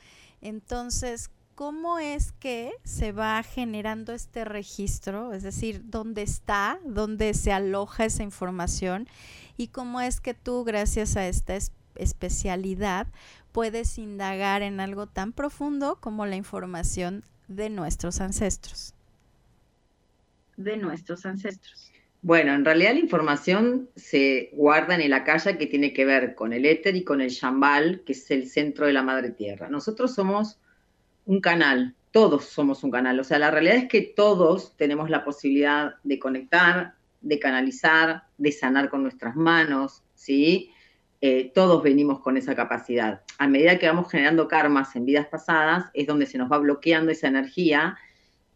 Entonces, 0.40 1.30
¿cómo 1.54 1.98
es 1.98 2.32
que 2.32 2.72
se 2.84 3.12
va 3.12 3.42
generando 3.42 4.12
este 4.12 4.44
registro? 4.44 5.32
Es 5.32 5.42
decir, 5.42 5.82
¿dónde 5.90 6.22
está? 6.22 6.80
¿Dónde 6.84 7.34
se 7.34 7.52
aloja 7.52 8.04
esa 8.04 8.22
información? 8.22 9.08
¿Y 9.56 9.68
cómo 9.68 10.00
es 10.00 10.20
que 10.20 10.34
tú, 10.34 10.64
gracias 10.64 11.16
a 11.16 11.26
esta 11.26 11.54
especialidad, 11.96 13.06
puedes 13.52 13.98
indagar 13.98 14.62
en 14.62 14.80
algo 14.80 15.06
tan 15.06 15.32
profundo 15.32 15.96
como 16.00 16.26
la 16.26 16.36
información 16.36 17.24
de 17.48 17.68
nuestros 17.68 18.20
ancestros? 18.20 18.94
De 20.56 20.76
nuestros 20.76 21.26
ancestros. 21.26 21.89
Bueno, 22.22 22.52
en 22.52 22.66
realidad 22.66 22.92
la 22.92 23.00
información 23.00 23.88
se 23.96 24.50
guarda 24.52 24.94
en 24.94 25.00
el 25.00 25.12
akasha 25.14 25.56
que 25.56 25.66
tiene 25.66 25.94
que 25.94 26.04
ver 26.04 26.34
con 26.34 26.52
el 26.52 26.66
éter 26.66 26.94
y 26.94 27.02
con 27.02 27.22
el 27.22 27.30
shambal, 27.30 28.02
que 28.04 28.12
es 28.12 28.30
el 28.30 28.46
centro 28.48 28.86
de 28.86 28.92
la 28.92 29.02
madre 29.02 29.30
tierra. 29.30 29.70
Nosotros 29.70 30.14
somos 30.14 30.60
un 31.24 31.40
canal, 31.40 31.94
todos 32.10 32.44
somos 32.44 32.84
un 32.84 32.90
canal. 32.90 33.18
O 33.20 33.24
sea, 33.24 33.38
la 33.38 33.50
realidad 33.50 33.76
es 33.76 33.88
que 33.88 34.02
todos 34.02 34.76
tenemos 34.76 35.08
la 35.08 35.24
posibilidad 35.24 35.94
de 36.02 36.18
conectar, 36.18 36.94
de 37.22 37.38
canalizar, 37.38 38.24
de 38.36 38.52
sanar 38.52 38.90
con 38.90 39.02
nuestras 39.02 39.34
manos, 39.34 40.02
¿sí? 40.14 40.70
Eh, 41.22 41.52
todos 41.54 41.82
venimos 41.82 42.20
con 42.20 42.36
esa 42.36 42.54
capacidad. 42.54 43.22
A 43.38 43.46
medida 43.46 43.78
que 43.78 43.86
vamos 43.86 44.10
generando 44.10 44.46
karmas 44.46 44.94
en 44.94 45.06
vidas 45.06 45.26
pasadas, 45.26 45.86
es 45.94 46.06
donde 46.06 46.26
se 46.26 46.36
nos 46.36 46.52
va 46.52 46.58
bloqueando 46.58 47.12
esa 47.12 47.28
energía, 47.28 47.96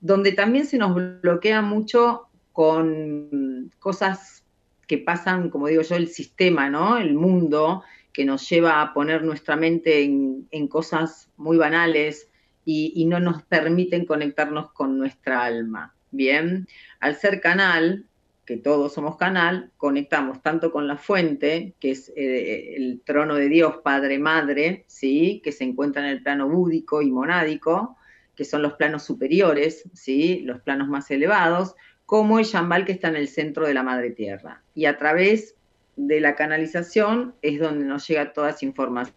donde 0.01 0.33
también 0.33 0.67
se 0.67 0.77
nos 0.77 0.95
bloquea 1.23 1.63
mucho 1.63 2.29
con 2.55 3.73
cosas 3.81 4.45
que 4.87 4.99
pasan, 4.99 5.51
como 5.51 5.67
digo 5.67 5.83
yo, 5.83 5.97
el 5.97 6.07
sistema, 6.07 6.71
¿no? 6.71 6.99
El 6.99 7.15
mundo, 7.15 7.83
que 8.13 8.25
nos 8.25 8.49
lleva 8.49 8.81
a 8.81 8.95
poner 8.95 9.25
nuestra 9.25 9.57
mente 9.57 10.05
en, 10.05 10.69
cosas 10.69 11.31
muy 11.37 11.57
banales 11.57 12.31
y, 12.65 12.93
y, 12.95 13.07
no 13.07 13.19
nos 13.19 13.43
permiten 13.43 14.07
conectarnos 14.07 14.71
con 14.73 14.97
nuestra 14.97 15.43
alma. 15.43 15.97
Bien, 16.13 16.69
al 17.01 17.17
ser 17.17 17.41
canal, 17.41 18.07
que 18.45 18.57
todos 18.57 18.95
somos 18.95 19.17
canal, 19.17 19.73
conectamos 19.77 20.41
tanto 20.41 20.71
con 20.71 20.87
la 20.87 20.97
fuente, 20.97 21.75
que 21.81 21.91
es 21.91 22.13
eh, 22.17 22.77
el 22.77 23.01
trono 23.05 23.35
de 23.35 23.49
Dios, 23.49 23.79
Padre, 23.83 24.21
Madre, 24.21 24.85
¿sí? 24.87 25.41
que 25.43 25.51
se 25.51 25.65
encuentra 25.65 26.03
en 26.03 26.09
el 26.09 26.23
plano 26.23 26.49
búdico 26.49 27.03
y 27.03 27.11
monádico, 27.11 27.97
que 28.37 28.45
son 28.45 28.63
los 28.63 28.75
planos 28.75 29.03
superiores, 29.03 29.91
¿sí? 29.93 30.43
los 30.45 30.61
planos 30.61 30.89
más 30.89 31.11
elevados, 31.11 31.75
como 32.07 32.39
el 32.39 32.45
Shambal 32.45 32.85
que 32.85 32.93
está 32.93 33.09
en 33.09 33.17
el 33.17 33.29
centro 33.29 33.67
de 33.67 33.75
la 33.75 33.83
madre 33.83 34.11
tierra. 34.11 34.63
Y 34.75 34.87
a 34.87 34.99
través 34.99 35.57
de 35.97 36.21
la 36.21 36.35
canalización 36.35 37.35
es 37.43 37.59
donde 37.61 37.85
nos 37.85 38.07
llega 38.07 38.33
toda 38.33 38.51
esa 38.51 38.65
información. 38.65 39.15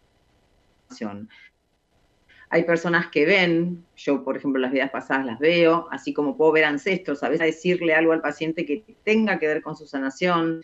Hay 2.49 2.63
personas 2.63 3.07
que 3.07 3.25
ven, 3.25 3.83
yo 3.97 4.23
por 4.23 4.37
ejemplo 4.37 4.61
las 4.61 4.71
vidas 4.71 4.89
pasadas 4.89 5.25
las 5.25 5.39
veo, 5.39 5.87
así 5.91 6.13
como 6.13 6.37
puedo 6.37 6.53
ver 6.53 6.63
ancestros, 6.63 7.23
a 7.23 7.29
veces 7.29 7.47
decirle 7.47 7.93
algo 7.93 8.13
al 8.13 8.21
paciente 8.21 8.65
que 8.65 8.83
tenga 9.03 9.37
que 9.37 9.47
ver 9.47 9.61
con 9.61 9.75
su 9.75 9.85
sanación 9.85 10.63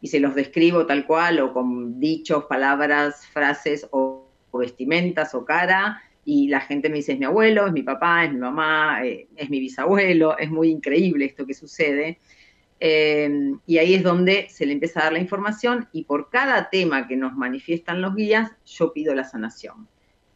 y 0.00 0.08
se 0.08 0.20
los 0.20 0.34
describo 0.34 0.86
tal 0.86 1.06
cual 1.06 1.40
o 1.40 1.52
con 1.52 2.00
dichos, 2.00 2.44
palabras, 2.44 3.26
frases 3.26 3.86
o, 3.90 4.30
o 4.50 4.58
vestimentas 4.58 5.34
o 5.34 5.44
cara 5.44 6.00
y 6.24 6.48
la 6.48 6.60
gente 6.60 6.88
me 6.88 6.96
dice 6.96 7.12
es 7.12 7.18
mi 7.18 7.24
abuelo, 7.24 7.66
es 7.66 7.72
mi 7.72 7.82
papá, 7.82 8.24
es 8.24 8.32
mi 8.32 8.38
mamá, 8.38 9.04
eh, 9.04 9.28
es 9.36 9.50
mi 9.50 9.60
bisabuelo, 9.60 10.38
es 10.38 10.50
muy 10.50 10.68
increíble 10.70 11.24
esto 11.24 11.46
que 11.46 11.54
sucede. 11.54 12.18
Eh, 12.80 13.52
y 13.66 13.78
ahí 13.78 13.94
es 13.94 14.02
donde 14.02 14.48
se 14.50 14.64
le 14.64 14.72
empieza 14.72 15.00
a 15.00 15.04
dar 15.04 15.12
la 15.12 15.18
información 15.18 15.88
y 15.92 16.04
por 16.04 16.30
cada 16.30 16.70
tema 16.70 17.08
que 17.08 17.16
nos 17.16 17.34
manifiestan 17.34 18.00
los 18.00 18.14
guías, 18.14 18.52
yo 18.64 18.92
pido 18.92 19.14
la 19.14 19.24
sanación 19.24 19.88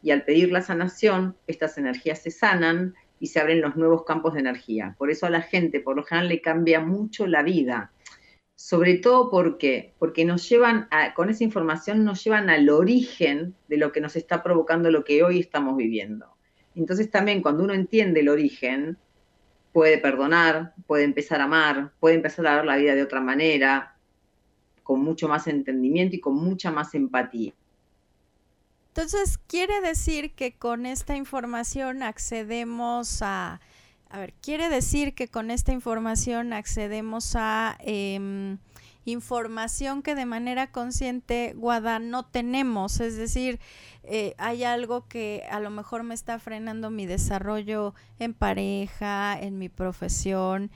y 0.03 0.11
al 0.11 0.25
pedir 0.25 0.51
la 0.51 0.63
sanación, 0.63 1.37
estas 1.47 1.79
energías 1.79 2.21
se 2.21 2.31
sanan 2.31 2.95
y 3.21 3.29
se 3.29 3.41
abren 3.41 3.61
los 3.61 3.77
nuevos 3.77 4.05
campos 4.05 4.35
de 4.35 4.41
energía. 4.41 4.97
Por 4.99 5.11
eso 5.11 5.27
a 5.27 5.31
la 5.31 5.43
gente, 5.43 5.81
por 5.81 5.97
lo 5.97 6.03
general, 6.03 6.29
le 6.29 6.41
cambia 6.41 6.81
mucho 6.81 7.27
la 7.27 7.43
vida. 7.43 7.93
Sobre 8.63 8.95
todo 8.99 9.29
porque, 9.29 9.93
porque 9.99 10.25
nos 10.25 10.49
llevan 10.49 10.87
a, 10.93 11.15
con 11.15 11.29
esa 11.29 11.43
información 11.43 12.05
nos 12.05 12.23
llevan 12.23 12.49
al 12.49 12.71
origen 12.71 13.57
de 13.67 13.77
lo 13.77 13.91
que 13.91 14.01
nos 14.01 14.15
está 14.15 14.41
provocando 14.45 14.89
lo 14.89 15.03
que 15.03 15.25
hoy 15.25 15.41
estamos 15.41 15.77
viviendo. 15.77 16.37
Entonces 16.77 17.11
también 17.11 17.43
cuando 17.43 17.65
uno 17.65 17.75
entiende 17.75 18.21
el 18.21 18.29
origen, 18.29 18.99
puede 19.73 19.99
perdonar, 19.99 20.75
puede 20.87 21.03
empezar 21.03 21.41
a 21.41 21.45
amar, 21.45 21.91
puede 21.99 22.15
empezar 22.15 22.47
a 22.47 22.55
ver 22.55 22.65
la 22.65 22.77
vida 22.77 22.95
de 22.95 23.03
otra 23.03 23.21
manera, 23.21 23.97
con 24.85 25.01
mucho 25.01 25.27
más 25.27 25.49
entendimiento 25.49 26.15
y 26.15 26.21
con 26.21 26.37
mucha 26.37 26.71
más 26.71 26.95
empatía. 26.95 27.53
Entonces, 28.91 29.39
quiere 29.39 29.81
decir 29.81 30.35
que 30.35 30.53
con 30.57 30.87
esta 30.87 31.17
información 31.17 32.05
accedemos 32.05 33.23
a, 33.23 33.61
a 34.13 34.19
ver, 34.19 34.35
quiere 34.35 34.69
decir 34.69 35.15
que 35.15 35.29
con 35.29 35.51
esta 35.51 35.73
información 35.73 36.53
accedemos 36.53 37.35
a 37.35 37.79
eh, 37.81 38.59
información 39.07 40.03
que 40.03 40.15
de 40.15 40.27
manera 40.27 40.71
consciente, 40.71 41.55
Guada, 41.57 41.99
no 41.99 42.27
tenemos. 42.27 43.01
Es 43.01 43.17
decir, 43.17 43.59
eh, 44.03 44.35
hay 44.37 44.65
algo 44.65 45.09
que 45.09 45.45
a 45.51 45.61
lo 45.61 45.71
mejor 45.71 46.03
me 46.03 46.15
está 46.15 46.39
frenando 46.39 46.91
mi 46.91 47.07
desarrollo 47.07 47.95
en 48.19 48.35
pareja, 48.35 49.39
en 49.41 49.59
mi 49.59 49.71
profesión 49.71 50.71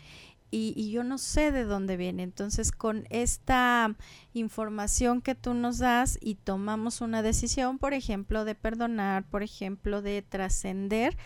y, 0.51 0.73
y, 0.77 0.91
yo 0.91 1.03
no 1.03 1.19
sé 1.19 1.51
de 1.51 1.65
dónde 1.65 1.97
viene. 1.97 2.23
Entonces, 2.23 2.71
con 2.73 3.07
esta 3.11 3.95
información 4.33 5.21
que 5.21 5.35
tú 5.35 5.55
nos 5.55 5.79
das 5.79 6.19
y 6.21 6.37
tomamos 6.37 7.01
una 7.01 7.23
decisión, 7.23 7.79
por 7.79 7.95
ejemplo, 7.95 8.45
de 8.45 8.55
perdonar, 8.55 9.25
por 9.25 9.43
ejemplo, 9.43 10.03
de 10.03 10.23
trascender, 10.23 11.17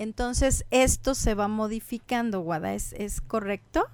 entonces 0.00 0.64
esto 0.70 1.14
se 1.14 1.34
va 1.34 1.46
modificando, 1.46 2.40
Guada, 2.40 2.72
¿es, 2.72 2.94
es 2.94 3.20
correcto? 3.20 3.86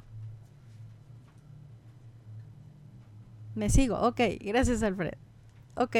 Me 3.57 3.71
sigo, 3.71 3.99
ok, 3.99 4.21
gracias 4.41 4.85
Alfred. 4.85 5.15
Ok, 5.75 5.97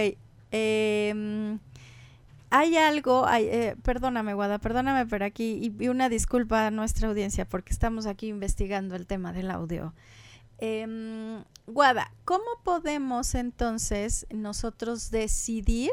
eh, 0.53 1.59
hay 2.51 2.77
algo, 2.77 3.27
eh, 3.29 3.75
perdóname, 3.83 4.35
Guada, 4.35 4.59
perdóname, 4.59 5.07
pero 5.07 5.25
aquí, 5.25 5.75
y, 5.77 5.89
una 5.89 6.09
disculpa 6.09 6.69
a 6.69 6.71
nuestra 6.71 7.09
audiencia 7.09 7.45
porque 7.45 7.73
estamos 7.73 8.07
aquí 8.07 8.29
investigando 8.29 8.95
el 8.95 9.09
tema 9.09 9.33
del 9.33 9.51
audio. 9.51 9.93
Eh, 10.59 11.43
Guada, 11.67 12.13
¿cómo 12.25 12.45
podemos 12.63 13.35
entonces 13.35 14.25
nosotros 14.31 15.11
decidir 15.11 15.91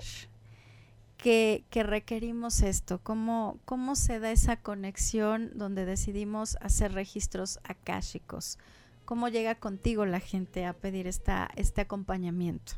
que, 1.23 1.63
que 1.69 1.83
requerimos 1.83 2.61
esto? 2.61 2.99
¿Cómo, 3.01 3.57
¿Cómo 3.63 3.95
se 3.95 4.19
da 4.19 4.29
esa 4.33 4.57
conexión 4.57 5.51
donde 5.55 5.85
decidimos 5.85 6.57
hacer 6.59 6.91
registros 6.91 7.61
akáshicos? 7.63 8.59
¿Cómo 9.05 9.29
llega 9.29 9.55
contigo 9.55 10.05
la 10.05 10.19
gente 10.19 10.65
a 10.65 10.73
pedir 10.73 11.07
esta, 11.07 11.49
este 11.55 11.79
acompañamiento? 11.79 12.73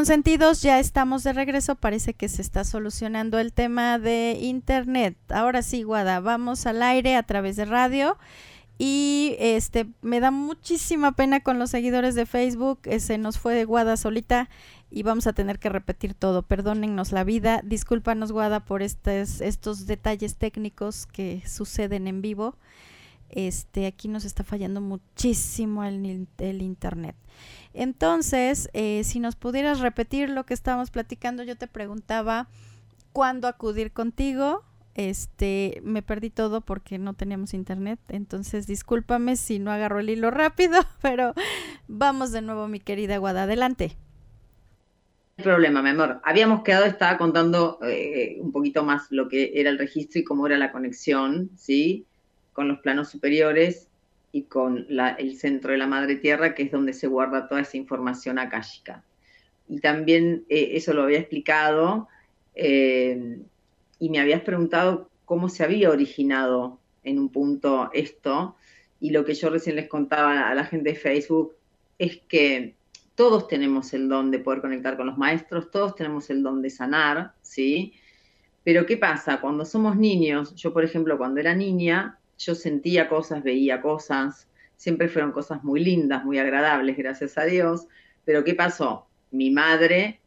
Consentidos, 0.00 0.62
ya 0.62 0.78
estamos 0.78 1.24
de 1.24 1.34
regreso. 1.34 1.74
Parece 1.74 2.14
que 2.14 2.30
se 2.30 2.40
está 2.40 2.64
solucionando 2.64 3.38
el 3.38 3.52
tema 3.52 3.98
de 3.98 4.38
internet. 4.40 5.14
Ahora 5.28 5.60
sí, 5.60 5.82
Guada, 5.82 6.20
vamos 6.20 6.64
al 6.64 6.82
aire 6.82 7.16
a 7.16 7.22
través 7.22 7.56
de 7.56 7.66
radio. 7.66 8.16
Y 8.78 9.36
este 9.38 9.88
me 10.00 10.20
da 10.20 10.30
muchísima 10.30 11.12
pena 11.12 11.40
con 11.40 11.58
los 11.58 11.68
seguidores 11.68 12.14
de 12.14 12.24
Facebook. 12.24 12.78
eh, 12.84 12.98
se 12.98 13.18
nos 13.18 13.38
fue 13.38 13.66
Guada 13.66 13.98
solita 13.98 14.48
y 14.90 15.02
vamos 15.02 15.26
a 15.26 15.34
tener 15.34 15.58
que 15.58 15.68
repetir 15.68 16.14
todo. 16.14 16.44
Perdónennos 16.44 17.12
la 17.12 17.22
vida. 17.22 17.60
Discúlpanos, 17.62 18.32
Guada, 18.32 18.60
por 18.60 18.80
estos, 18.80 19.42
estos 19.42 19.86
detalles 19.86 20.36
técnicos 20.36 21.04
que 21.04 21.42
suceden 21.46 22.08
en 22.08 22.22
vivo. 22.22 22.56
Este, 23.30 23.86
aquí 23.86 24.08
nos 24.08 24.24
está 24.24 24.44
fallando 24.44 24.80
muchísimo 24.80 25.84
el, 25.84 26.26
el 26.38 26.62
internet. 26.62 27.16
Entonces, 27.74 28.68
eh, 28.72 29.02
si 29.04 29.20
nos 29.20 29.36
pudieras 29.36 29.80
repetir 29.80 30.30
lo 30.30 30.44
que 30.44 30.54
estábamos 30.54 30.90
platicando, 30.90 31.42
yo 31.44 31.56
te 31.56 31.66
preguntaba 31.68 32.48
cuándo 33.12 33.48
acudir 33.48 33.92
contigo. 33.92 34.64
Este, 34.94 35.80
me 35.84 36.02
perdí 36.02 36.30
todo 36.30 36.62
porque 36.62 36.98
no 36.98 37.14
teníamos 37.14 37.54
internet, 37.54 38.00
entonces 38.08 38.66
discúlpame 38.66 39.36
si 39.36 39.58
no 39.60 39.70
agarro 39.70 40.00
el 40.00 40.10
hilo 40.10 40.30
rápido, 40.32 40.80
pero 41.02 41.32
vamos 41.88 42.32
de 42.32 42.42
nuevo, 42.42 42.68
mi 42.68 42.80
querida 42.80 43.16
Guada, 43.18 43.44
adelante. 43.44 43.96
problema, 45.36 45.82
mi 45.82 45.90
amor. 45.90 46.20
Habíamos 46.24 46.62
quedado, 46.62 46.84
estaba 46.86 47.16
contando 47.18 47.78
eh, 47.82 48.36
un 48.40 48.52
poquito 48.52 48.84
más 48.84 49.10
lo 49.10 49.28
que 49.28 49.52
era 49.54 49.70
el 49.70 49.78
registro 49.78 50.20
y 50.20 50.24
cómo 50.24 50.46
era 50.46 50.58
la 50.58 50.72
conexión, 50.72 51.50
¿sí? 51.56 52.06
Con 52.60 52.68
los 52.68 52.80
planos 52.80 53.08
superiores 53.08 53.88
y 54.32 54.42
con 54.42 54.84
la- 54.90 55.12
el 55.14 55.38
centro 55.38 55.72
de 55.72 55.78
la 55.78 55.86
madre 55.86 56.16
tierra, 56.16 56.54
que 56.54 56.64
es 56.64 56.70
donde 56.70 56.92
se 56.92 57.06
guarda 57.06 57.48
toda 57.48 57.62
esa 57.62 57.78
información 57.78 58.38
akáshica. 58.38 59.02
Y 59.66 59.80
también 59.80 60.44
eh, 60.50 60.72
eso 60.72 60.92
lo 60.92 61.04
había 61.04 61.20
explicado 61.20 62.06
eh, 62.54 63.38
y 63.98 64.10
me 64.10 64.20
habías 64.20 64.42
preguntado 64.42 65.08
cómo 65.24 65.48
se 65.48 65.64
había 65.64 65.88
originado 65.88 66.78
en 67.02 67.18
un 67.18 67.30
punto 67.30 67.88
esto. 67.94 68.56
Y 69.00 69.08
lo 69.08 69.24
que 69.24 69.32
yo 69.32 69.48
recién 69.48 69.76
les 69.76 69.88
contaba 69.88 70.50
a 70.50 70.54
la 70.54 70.66
gente 70.66 70.90
de 70.90 70.96
Facebook 70.96 71.54
es 71.98 72.18
que 72.28 72.74
todos 73.14 73.48
tenemos 73.48 73.94
el 73.94 74.06
don 74.06 74.30
de 74.30 74.38
poder 74.40 74.60
conectar 74.60 74.98
con 74.98 75.06
los 75.06 75.16
maestros, 75.16 75.70
todos 75.70 75.94
tenemos 75.94 76.28
el 76.28 76.42
don 76.42 76.60
de 76.60 76.68
sanar, 76.68 77.32
¿sí? 77.40 77.94
Pero 78.64 78.84
¿qué 78.84 78.98
pasa? 78.98 79.40
Cuando 79.40 79.64
somos 79.64 79.96
niños, 79.96 80.54
yo 80.56 80.74
por 80.74 80.84
ejemplo 80.84 81.16
cuando 81.16 81.40
era 81.40 81.54
niña, 81.54 82.18
yo 82.40 82.54
sentía 82.54 83.08
cosas, 83.08 83.42
veía 83.42 83.82
cosas, 83.82 84.48
siempre 84.76 85.08
fueron 85.08 85.32
cosas 85.32 85.62
muy 85.62 85.84
lindas, 85.84 86.24
muy 86.24 86.38
agradables, 86.38 86.96
gracias 86.96 87.36
a 87.36 87.44
Dios, 87.44 87.86
pero 88.24 88.44
¿qué 88.44 88.54
pasó? 88.54 89.06
Mi 89.30 89.50
madre 89.50 90.20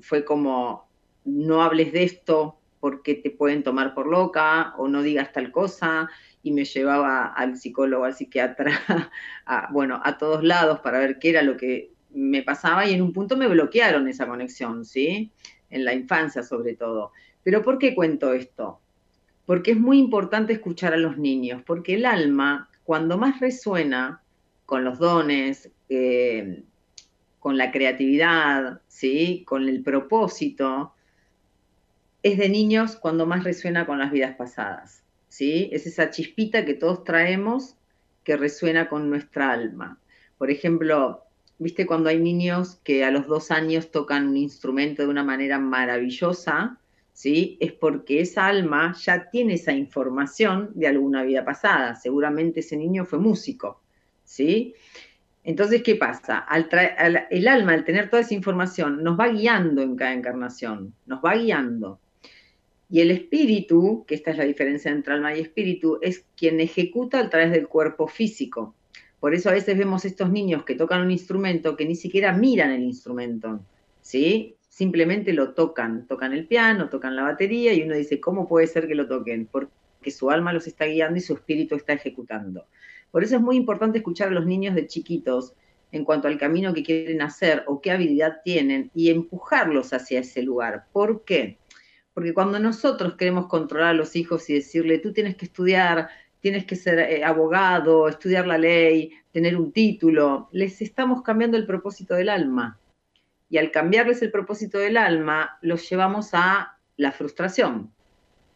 fue 0.00 0.24
como, 0.24 0.88
no 1.24 1.62
hables 1.62 1.92
de 1.92 2.04
esto 2.04 2.58
porque 2.80 3.14
te 3.14 3.30
pueden 3.30 3.62
tomar 3.62 3.94
por 3.94 4.06
loca 4.06 4.74
o 4.78 4.88
no 4.88 5.02
digas 5.02 5.32
tal 5.32 5.50
cosa, 5.52 6.08
y 6.42 6.52
me 6.52 6.64
llevaba 6.64 7.26
al 7.26 7.56
psicólogo, 7.56 8.04
al 8.04 8.14
psiquiatra, 8.14 8.72
a, 9.46 9.68
bueno, 9.72 10.00
a 10.04 10.18
todos 10.18 10.42
lados 10.42 10.80
para 10.80 10.98
ver 10.98 11.18
qué 11.18 11.30
era 11.30 11.42
lo 11.42 11.56
que 11.56 11.90
me 12.10 12.42
pasaba 12.42 12.86
y 12.86 12.94
en 12.94 13.02
un 13.02 13.12
punto 13.12 13.36
me 13.36 13.48
bloquearon 13.48 14.08
esa 14.08 14.26
conexión, 14.26 14.84
¿sí? 14.84 15.30
En 15.70 15.84
la 15.84 15.94
infancia 15.94 16.42
sobre 16.42 16.74
todo. 16.74 17.12
Pero 17.42 17.62
¿por 17.62 17.78
qué 17.78 17.94
cuento 17.94 18.32
esto? 18.32 18.80
Porque 19.46 19.72
es 19.72 19.78
muy 19.78 19.98
importante 19.98 20.52
escuchar 20.52 20.94
a 20.94 20.98
los 20.98 21.18
niños, 21.18 21.62
porque 21.66 21.94
el 21.94 22.06
alma, 22.06 22.68
cuando 22.84 23.18
más 23.18 23.40
resuena 23.40 24.22
con 24.66 24.84
los 24.84 24.98
dones, 24.98 25.70
eh, 25.88 26.62
con 27.38 27.58
la 27.58 27.70
creatividad, 27.70 28.80
¿sí? 28.88 29.44
Con 29.46 29.68
el 29.68 29.82
propósito, 29.82 30.94
es 32.22 32.38
de 32.38 32.48
niños 32.48 32.96
cuando 32.96 33.26
más 33.26 33.44
resuena 33.44 33.84
con 33.84 33.98
las 33.98 34.10
vidas 34.10 34.34
pasadas, 34.36 35.02
¿sí? 35.28 35.68
Es 35.70 35.86
esa 35.86 36.10
chispita 36.10 36.64
que 36.64 36.72
todos 36.72 37.04
traemos 37.04 37.76
que 38.24 38.38
resuena 38.38 38.88
con 38.88 39.10
nuestra 39.10 39.52
alma. 39.52 39.98
Por 40.38 40.50
ejemplo, 40.50 41.22
¿viste 41.58 41.84
cuando 41.84 42.08
hay 42.08 42.18
niños 42.18 42.80
que 42.82 43.04
a 43.04 43.10
los 43.10 43.26
dos 43.26 43.50
años 43.50 43.90
tocan 43.90 44.28
un 44.28 44.38
instrumento 44.38 45.02
de 45.02 45.08
una 45.08 45.22
manera 45.22 45.58
maravillosa? 45.58 46.78
¿Sí? 47.14 47.56
Es 47.60 47.72
porque 47.72 48.20
esa 48.20 48.46
alma 48.46 48.94
ya 49.00 49.30
tiene 49.30 49.54
esa 49.54 49.72
información 49.72 50.72
de 50.74 50.88
alguna 50.88 51.22
vida 51.22 51.44
pasada. 51.44 51.94
Seguramente 51.94 52.60
ese 52.60 52.76
niño 52.76 53.06
fue 53.06 53.18
músico, 53.18 53.80
¿sí? 54.24 54.74
Entonces, 55.44 55.82
¿qué 55.82 55.94
pasa? 55.94 56.38
Al 56.38 56.68
el 57.30 57.48
alma, 57.48 57.72
al 57.72 57.84
tener 57.84 58.10
toda 58.10 58.22
esa 58.22 58.34
información, 58.34 59.02
nos 59.02 59.18
va 59.18 59.28
guiando 59.28 59.80
en 59.80 59.96
cada 59.96 60.12
encarnación, 60.12 60.94
nos 61.06 61.24
va 61.24 61.36
guiando. 61.36 62.00
Y 62.90 63.00
el 63.00 63.10
espíritu, 63.10 64.04
que 64.06 64.14
esta 64.14 64.30
es 64.30 64.38
la 64.38 64.44
diferencia 64.44 64.90
entre 64.90 65.14
alma 65.14 65.34
y 65.34 65.40
espíritu, 65.40 65.98
es 66.02 66.24
quien 66.36 66.60
ejecuta 66.60 67.20
a 67.20 67.30
través 67.30 67.52
del 67.52 67.68
cuerpo 67.68 68.08
físico. 68.08 68.74
Por 69.20 69.34
eso 69.34 69.48
a 69.48 69.52
veces 69.52 69.78
vemos 69.78 70.04
estos 70.04 70.30
niños 70.30 70.64
que 70.64 70.74
tocan 70.74 71.00
un 71.02 71.10
instrumento 71.10 71.76
que 71.76 71.86
ni 71.86 71.94
siquiera 71.94 72.32
miran 72.32 72.70
el 72.70 72.82
instrumento, 72.82 73.60
¿sí? 74.00 74.53
Simplemente 74.74 75.32
lo 75.32 75.54
tocan, 75.54 76.04
tocan 76.08 76.32
el 76.32 76.48
piano, 76.48 76.88
tocan 76.88 77.14
la 77.14 77.22
batería 77.22 77.72
y 77.72 77.82
uno 77.82 77.94
dice, 77.94 78.18
¿cómo 78.18 78.48
puede 78.48 78.66
ser 78.66 78.88
que 78.88 78.96
lo 78.96 79.06
toquen? 79.06 79.46
Porque 79.46 80.10
su 80.10 80.32
alma 80.32 80.52
los 80.52 80.66
está 80.66 80.86
guiando 80.86 81.16
y 81.16 81.20
su 81.20 81.34
espíritu 81.34 81.76
está 81.76 81.92
ejecutando. 81.92 82.66
Por 83.12 83.22
eso 83.22 83.36
es 83.36 83.40
muy 83.40 83.54
importante 83.54 83.98
escuchar 83.98 84.30
a 84.30 84.32
los 84.32 84.46
niños 84.46 84.74
de 84.74 84.88
chiquitos 84.88 85.52
en 85.92 86.04
cuanto 86.04 86.26
al 86.26 86.38
camino 86.38 86.74
que 86.74 86.82
quieren 86.82 87.22
hacer 87.22 87.62
o 87.68 87.80
qué 87.80 87.92
habilidad 87.92 88.40
tienen 88.42 88.90
y 88.96 89.10
empujarlos 89.10 89.92
hacia 89.92 90.18
ese 90.18 90.42
lugar. 90.42 90.86
¿Por 90.92 91.24
qué? 91.24 91.56
Porque 92.12 92.34
cuando 92.34 92.58
nosotros 92.58 93.14
queremos 93.14 93.46
controlar 93.46 93.90
a 93.90 93.94
los 93.94 94.16
hijos 94.16 94.50
y 94.50 94.54
decirle, 94.54 94.98
tú 94.98 95.12
tienes 95.12 95.36
que 95.36 95.44
estudiar, 95.44 96.08
tienes 96.40 96.64
que 96.64 96.74
ser 96.74 96.98
eh, 96.98 97.22
abogado, 97.22 98.08
estudiar 98.08 98.48
la 98.48 98.58
ley, 98.58 99.12
tener 99.30 99.56
un 99.56 99.70
título, 99.70 100.48
les 100.50 100.82
estamos 100.82 101.22
cambiando 101.22 101.56
el 101.56 101.64
propósito 101.64 102.16
del 102.16 102.28
alma. 102.28 102.80
Y 103.48 103.58
al 103.58 103.70
cambiarles 103.70 104.22
el 104.22 104.30
propósito 104.30 104.78
del 104.78 104.96
alma, 104.96 105.58
los 105.60 105.88
llevamos 105.88 106.30
a 106.32 106.78
la 106.96 107.12
frustración, 107.12 107.92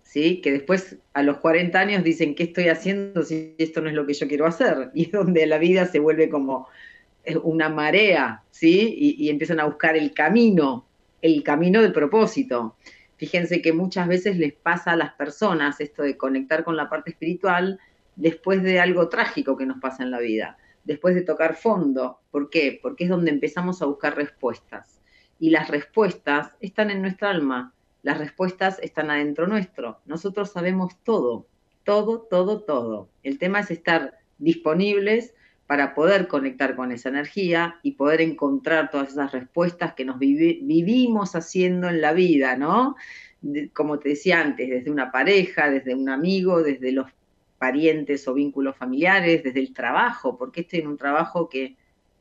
¿sí? 0.02 0.40
Que 0.40 0.52
después 0.52 0.96
a 1.12 1.22
los 1.22 1.38
40 1.38 1.78
años 1.78 2.04
dicen, 2.04 2.34
¿qué 2.34 2.44
estoy 2.44 2.68
haciendo 2.68 3.22
si 3.22 3.54
esto 3.58 3.80
no 3.80 3.88
es 3.88 3.94
lo 3.94 4.06
que 4.06 4.14
yo 4.14 4.26
quiero 4.28 4.46
hacer? 4.46 4.90
Y 4.94 5.04
es 5.04 5.12
donde 5.12 5.46
la 5.46 5.58
vida 5.58 5.86
se 5.86 5.98
vuelve 5.98 6.28
como 6.28 6.68
una 7.42 7.68
marea, 7.68 8.42
¿sí? 8.50 8.94
Y, 8.98 9.24
y 9.24 9.28
empiezan 9.28 9.60
a 9.60 9.66
buscar 9.66 9.96
el 9.96 10.14
camino, 10.14 10.86
el 11.20 11.42
camino 11.42 11.82
del 11.82 11.92
propósito. 11.92 12.76
Fíjense 13.18 13.60
que 13.60 13.72
muchas 13.72 14.08
veces 14.08 14.38
les 14.38 14.54
pasa 14.54 14.92
a 14.92 14.96
las 14.96 15.12
personas 15.14 15.80
esto 15.80 16.02
de 16.02 16.16
conectar 16.16 16.64
con 16.64 16.76
la 16.76 16.88
parte 16.88 17.10
espiritual 17.10 17.78
después 18.18 18.62
de 18.62 18.80
algo 18.80 19.08
trágico 19.08 19.56
que 19.56 19.66
nos 19.66 19.78
pasa 19.80 20.02
en 20.02 20.10
la 20.10 20.18
vida, 20.18 20.58
después 20.88 21.14
de 21.14 21.22
tocar 21.22 21.54
fondo. 21.54 22.18
¿Por 22.32 22.48
qué? 22.48 22.80
Porque 22.82 23.04
es 23.04 23.10
donde 23.10 23.30
empezamos 23.30 23.80
a 23.82 23.86
buscar 23.86 24.16
respuestas. 24.16 25.00
Y 25.38 25.50
las 25.50 25.68
respuestas 25.68 26.54
están 26.60 26.90
en 26.90 27.02
nuestra 27.02 27.30
alma, 27.30 27.74
las 28.02 28.18
respuestas 28.18 28.78
están 28.82 29.10
adentro 29.10 29.46
nuestro. 29.46 30.00
Nosotros 30.06 30.50
sabemos 30.50 30.96
todo, 31.04 31.46
todo, 31.84 32.22
todo, 32.22 32.62
todo. 32.62 33.10
El 33.22 33.38
tema 33.38 33.60
es 33.60 33.70
estar 33.70 34.18
disponibles 34.38 35.34
para 35.66 35.94
poder 35.94 36.26
conectar 36.26 36.74
con 36.74 36.90
esa 36.90 37.10
energía 37.10 37.78
y 37.82 37.92
poder 37.92 38.22
encontrar 38.22 38.90
todas 38.90 39.10
esas 39.10 39.30
respuestas 39.32 39.92
que 39.92 40.06
nos 40.06 40.18
vivi- 40.18 40.60
vivimos 40.62 41.36
haciendo 41.36 41.90
en 41.90 42.00
la 42.00 42.14
vida, 42.14 42.56
¿no? 42.56 42.96
Como 43.74 43.98
te 43.98 44.08
decía 44.08 44.40
antes, 44.40 44.70
desde 44.70 44.90
una 44.90 45.12
pareja, 45.12 45.68
desde 45.68 45.94
un 45.94 46.08
amigo, 46.08 46.62
desde 46.62 46.92
los 46.92 47.12
parientes 47.58 48.26
o 48.28 48.34
vínculos 48.34 48.76
familiares, 48.76 49.42
desde 49.42 49.60
el 49.60 49.72
trabajo, 49.72 50.38
porque 50.38 50.62
estoy 50.62 50.80
en 50.80 50.88
un 50.88 50.96
trabajo 50.96 51.48
que 51.48 51.76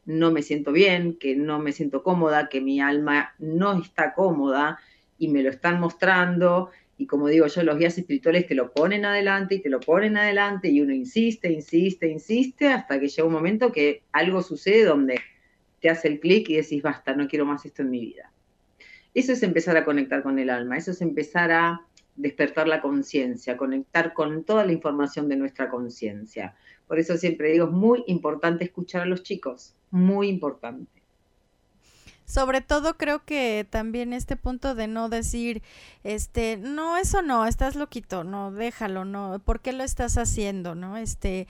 no 0.06 0.32
me 0.32 0.41
siento 0.41 0.71
bien, 0.71 1.17
que 1.19 1.36
no 1.36 1.60
me 1.60 1.71
siento 1.71 2.02
cómoda, 2.02 2.50
que 2.50 2.62
mi 2.62 2.80
alma 2.80 3.34
no 3.39 3.80
está 3.80 4.13
cómoda 4.13 4.80
y 5.17 5.28
me 5.28 5.43
lo 5.43 5.50
están 5.50 5.80
mostrando. 5.80 6.71
Y 6.97 7.06
como 7.06 7.28
digo 7.28 7.45
yo, 7.47 7.63
los 7.63 7.78
guías 7.78 7.97
espirituales 7.97 8.47
te 8.47 8.56
lo 8.56 8.71
ponen 8.71 9.06
adelante 9.06 9.56
y 9.56 9.62
te 9.62 9.69
lo 9.69 9.80
ponen 9.80 10.17
adelante 10.17 10.69
y 10.69 10.82
uno 10.82 10.93
insiste, 10.93 11.52
insiste, 11.52 12.08
insiste 12.08 12.69
hasta 12.69 13.00
que 13.00 13.08
llega 13.08 13.28
un 13.28 13.34
momento 13.34 13.71
que 13.71 14.04
algo 14.12 14.41
sucede 14.41 14.86
donde 14.86 15.19
te 15.82 15.89
hace 15.89 16.08
el 16.08 16.19
clic 16.19 16.50
y 16.50 16.56
decís, 16.56 16.82
basta, 16.82 17.13
no 17.13 17.28
quiero 17.28 17.45
más 17.45 17.65
esto 17.65 17.84
en 17.84 17.91
mi 17.91 18.00
vida. 18.00 18.32
Eso 19.13 19.34
es 19.34 19.43
empezar 19.43 19.78
a 19.78 19.86
conectar 19.86 20.23
con 20.23 20.39
el 20.39 20.50
alma, 20.50 20.78
eso 20.78 20.91
es 20.91 21.02
empezar 21.02 21.52
a 21.52 21.87
despertar 22.18 22.68
la 22.68 22.82
conciencia, 22.82 23.58
conectar 23.58 24.14
con 24.14 24.44
toda 24.44 24.66
la 24.66 24.74
información 24.74 25.30
de 25.30 25.38
nuestra 25.38 25.70
conciencia. 25.70 26.56
Por 26.88 27.00
eso 27.00 27.18
siempre 27.18 27.52
digo, 27.52 27.68
es 27.68 27.72
muy 27.72 28.04
importante 28.08 28.66
escuchar 28.66 29.04
a 29.04 29.06
los 29.06 29.24
chicos, 29.24 29.76
muy 29.92 30.28
importante. 30.28 30.98
Sobre 32.26 32.60
todo 32.60 32.98
creo 32.98 33.24
que 33.24 33.66
también 33.70 34.12
este 34.12 34.36
punto 34.36 34.76
de 34.76 34.88
no 34.88 35.08
decir, 35.08 35.62
este, 36.04 36.58
no, 36.58 36.98
eso 36.98 37.22
no, 37.22 37.46
estás 37.46 37.78
loquito, 37.78 38.26
no, 38.26 38.52
déjalo, 38.52 39.06
no, 39.06 39.40
¿por 39.46 39.62
qué 39.62 39.72
lo 39.72 39.86
estás 39.86 40.18
haciendo? 40.18 40.76
¿No? 40.76 40.98
Este, 40.98 41.48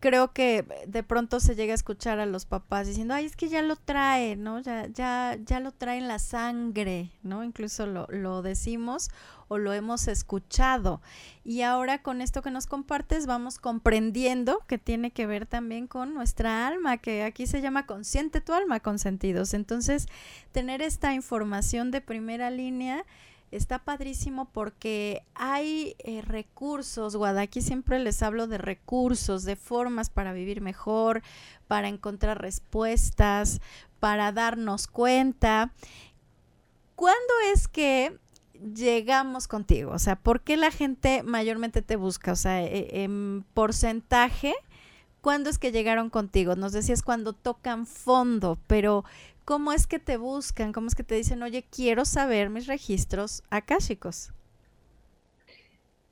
creo 0.00 0.32
que 0.32 0.64
de 0.86 1.02
pronto 1.02 1.40
se 1.40 1.54
llega 1.54 1.72
a 1.72 1.74
escuchar 1.74 2.20
a 2.20 2.26
los 2.26 2.44
papás 2.46 2.86
diciendo, 2.86 3.14
ay, 3.14 3.26
es 3.26 3.36
que 3.36 3.48
ya 3.48 3.62
lo 3.62 3.76
trae, 3.76 4.36
¿no? 4.36 4.60
Ya, 4.60 4.86
ya, 4.88 5.38
ya 5.44 5.60
lo 5.60 5.72
trae 5.72 5.98
en 5.98 6.08
la 6.08 6.18
sangre, 6.18 7.10
¿no? 7.22 7.44
Incluso 7.44 7.86
lo, 7.86 8.06
lo 8.08 8.42
decimos 8.42 9.10
o 9.48 9.58
lo 9.58 9.72
hemos 9.72 10.06
escuchado. 10.08 11.00
Y 11.44 11.62
ahora 11.62 12.02
con 12.02 12.20
esto 12.20 12.42
que 12.42 12.50
nos 12.50 12.66
compartes 12.66 13.26
vamos 13.26 13.58
comprendiendo 13.58 14.60
que 14.66 14.78
tiene 14.78 15.10
que 15.10 15.26
ver 15.26 15.46
también 15.46 15.86
con 15.86 16.14
nuestra 16.14 16.66
alma, 16.66 16.98
que 16.98 17.24
aquí 17.24 17.46
se 17.46 17.60
llama 17.60 17.86
consciente 17.86 18.40
tu 18.40 18.52
alma 18.52 18.80
con 18.80 18.98
sentidos. 18.98 19.54
Entonces, 19.54 20.06
tener 20.52 20.82
esta 20.82 21.14
información 21.14 21.90
de 21.90 22.00
primera 22.00 22.50
línea 22.50 23.04
está 23.50 23.80
padrísimo 23.80 24.50
porque 24.52 25.24
hay 25.34 25.96
eh, 25.98 26.22
recursos, 26.22 27.16
Guada, 27.16 27.42
aquí 27.42 27.62
siempre 27.62 27.98
les 27.98 28.22
hablo 28.22 28.46
de 28.46 28.58
recursos, 28.58 29.44
de 29.44 29.56
formas 29.56 30.10
para 30.10 30.32
vivir 30.32 30.60
mejor, 30.60 31.22
para 31.66 31.88
encontrar 31.88 32.40
respuestas, 32.40 33.60
para 33.98 34.32
darnos 34.32 34.86
cuenta. 34.86 35.72
¿Cuándo 36.94 37.34
es 37.52 37.66
que 37.68 38.18
llegamos 38.74 39.48
contigo? 39.48 39.92
O 39.92 39.98
sea, 39.98 40.16
¿por 40.16 40.42
qué 40.42 40.56
la 40.56 40.70
gente 40.70 41.22
mayormente 41.22 41.82
te 41.82 41.96
busca? 41.96 42.32
O 42.32 42.36
sea, 42.36 42.62
eh, 42.62 43.02
en 43.02 43.44
porcentaje, 43.54 44.54
¿cuándo 45.20 45.50
es 45.50 45.58
que 45.58 45.72
llegaron 45.72 46.10
contigo? 46.10 46.56
Nos 46.56 46.72
decías 46.72 47.02
cuando 47.02 47.32
tocan 47.32 47.86
fondo, 47.86 48.58
pero 48.66 49.04
¿cómo 49.50 49.72
es 49.72 49.88
que 49.88 49.98
te 49.98 50.16
buscan? 50.16 50.72
¿Cómo 50.72 50.86
es 50.86 50.94
que 50.94 51.02
te 51.02 51.16
dicen, 51.16 51.42
oye, 51.42 51.64
quiero 51.74 52.04
saber 52.04 52.50
mis 52.50 52.68
registros 52.68 53.42
akáshicos? 53.50 54.30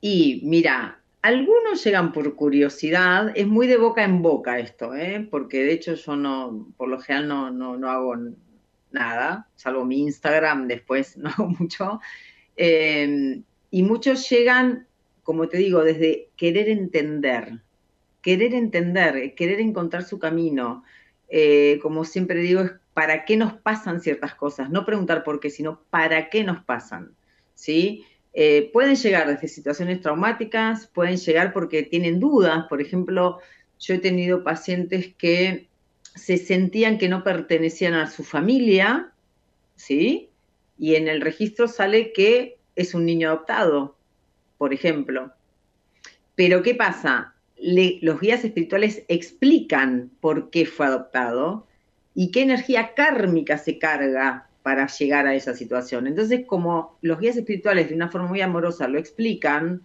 Y 0.01 0.41
mira, 0.43 0.99
algunos 1.21 1.81
llegan 1.81 2.11
por 2.11 2.35
curiosidad, 2.35 3.31
es 3.35 3.47
muy 3.47 3.67
de 3.67 3.77
boca 3.77 4.03
en 4.03 4.21
boca 4.21 4.59
esto, 4.59 4.93
¿eh? 4.93 5.25
porque 5.31 5.63
de 5.63 5.71
hecho 5.71 5.93
yo 5.93 6.17
no, 6.17 6.67
por 6.75 6.89
lo 6.89 6.99
general 6.99 7.29
no, 7.29 7.49
no, 7.49 7.77
no 7.77 7.89
hago 7.89 8.13
nada, 8.91 9.47
salvo 9.55 9.85
mi 9.85 10.01
Instagram, 10.01 10.67
después 10.67 11.15
no 11.17 11.29
hago 11.29 11.47
mucho. 11.47 12.01
Eh, 12.57 13.39
y 13.71 13.83
muchos 13.83 14.29
llegan, 14.29 14.85
como 15.23 15.47
te 15.47 15.59
digo, 15.59 15.85
desde 15.85 16.27
querer 16.35 16.67
entender, 16.67 17.61
querer 18.21 18.53
entender, 18.53 19.33
querer 19.33 19.61
encontrar 19.61 20.03
su 20.03 20.19
camino. 20.19 20.83
Eh, 21.29 21.79
como 21.81 22.05
siempre 22.05 22.39
digo, 22.39 22.61
es 22.61 22.71
para 22.93 23.25
qué 23.25 23.37
nos 23.37 23.53
pasan 23.53 24.01
ciertas 24.01 24.35
cosas, 24.35 24.69
no 24.69 24.85
preguntar 24.85 25.23
por 25.23 25.39
qué, 25.39 25.49
sino 25.49 25.81
para 25.89 26.29
qué 26.29 26.43
nos 26.43 26.63
pasan, 26.63 27.13
¿sí? 27.53 28.05
Eh, 28.33 28.69
pueden 28.73 28.95
llegar 28.95 29.27
desde 29.27 29.47
situaciones 29.47 30.01
traumáticas, 30.01 30.87
pueden 30.87 31.17
llegar 31.17 31.53
porque 31.53 31.83
tienen 31.83 32.19
dudas, 32.19 32.65
por 32.67 32.81
ejemplo, 32.81 33.39
yo 33.79 33.95
he 33.95 33.99
tenido 33.99 34.43
pacientes 34.43 35.13
que 35.17 35.67
se 36.15 36.37
sentían 36.37 36.97
que 36.97 37.09
no 37.09 37.23
pertenecían 37.23 37.93
a 37.93 38.09
su 38.09 38.23
familia, 38.23 39.11
¿sí? 39.75 40.29
Y 40.77 40.95
en 40.95 41.07
el 41.07 41.21
registro 41.21 41.67
sale 41.67 42.11
que 42.11 42.57
es 42.75 42.93
un 42.93 43.05
niño 43.05 43.29
adoptado, 43.29 43.95
por 44.57 44.73
ejemplo. 44.73 45.31
Pero 46.35 46.63
¿qué 46.63 46.75
pasa? 46.75 47.35
Los 47.61 48.19
guías 48.21 48.43
espirituales 48.43 49.03
explican 49.07 50.11
por 50.21 50.49
qué 50.49 50.65
fue 50.65 50.85
adoptado 50.85 51.67
y 52.15 52.31
qué 52.31 52.41
energía 52.41 52.93
kármica 52.95 53.57
se 53.57 53.77
carga 53.77 54.47
para 54.63 54.87
llegar 54.87 55.27
a 55.27 55.35
esa 55.35 55.53
situación. 55.53 56.07
Entonces, 56.07 56.45
como 56.45 56.97
los 57.01 57.19
guías 57.19 57.37
espirituales 57.37 57.89
de 57.89 57.95
una 57.95 58.09
forma 58.09 58.27
muy 58.27 58.41
amorosa 58.41 58.87
lo 58.87 58.99
explican, 58.99 59.81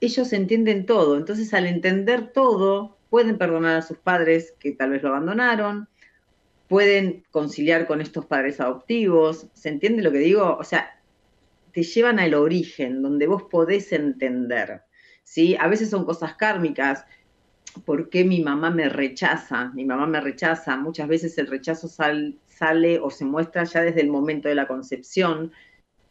ellos 0.00 0.32
entienden 0.32 0.86
todo. 0.86 1.16
Entonces, 1.16 1.52
al 1.54 1.66
entender 1.66 2.32
todo, 2.32 2.96
pueden 3.10 3.38
perdonar 3.38 3.76
a 3.76 3.82
sus 3.82 3.98
padres 3.98 4.54
que 4.58 4.72
tal 4.72 4.90
vez 4.90 5.02
lo 5.02 5.10
abandonaron, 5.10 5.88
pueden 6.68 7.24
conciliar 7.30 7.86
con 7.86 8.00
estos 8.00 8.26
padres 8.26 8.60
adoptivos. 8.60 9.46
¿Se 9.54 9.68
entiende 9.68 10.02
lo 10.02 10.12
que 10.12 10.18
digo? 10.18 10.56
O 10.58 10.64
sea, 10.64 11.00
te 11.72 11.82
llevan 11.82 12.18
al 12.18 12.34
origen, 12.34 13.02
donde 13.02 13.26
vos 13.26 13.44
podés 13.44 13.92
entender. 13.92 14.82
¿Sí? 15.24 15.56
A 15.58 15.66
veces 15.66 15.90
son 15.90 16.04
cosas 16.04 16.34
kármicas. 16.34 17.04
¿Por 17.84 18.08
qué 18.08 18.24
mi 18.24 18.40
mamá 18.40 18.70
me 18.70 18.88
rechaza? 18.88 19.72
Mi 19.74 19.84
mamá 19.84 20.06
me 20.06 20.20
rechaza. 20.20 20.76
Muchas 20.76 21.08
veces 21.08 21.36
el 21.38 21.48
rechazo 21.48 21.88
sal, 21.88 22.38
sale 22.46 23.00
o 23.00 23.10
se 23.10 23.24
muestra 23.24 23.64
ya 23.64 23.82
desde 23.82 24.00
el 24.02 24.08
momento 24.08 24.48
de 24.48 24.54
la 24.54 24.68
concepción, 24.68 25.52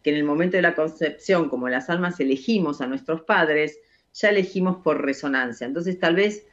que 0.04 0.10
en 0.10 0.17
el 0.17 0.26
momento 0.26 0.58
de 0.58 0.63
la 0.63 0.76
concepción, 0.76 1.47
como 1.49 1.69
las 1.69 1.89
almas 1.89 2.19
elegimos 2.19 2.82
a 2.82 2.88
nuestros 2.88 3.21
padres, 3.21 3.80
ya 4.13 4.30
elegimos 4.30 4.78
por 4.84 5.02
resonancia. 5.02 5.65
Entonces 5.65 5.99
tal 5.99 6.15
vez 6.15 6.45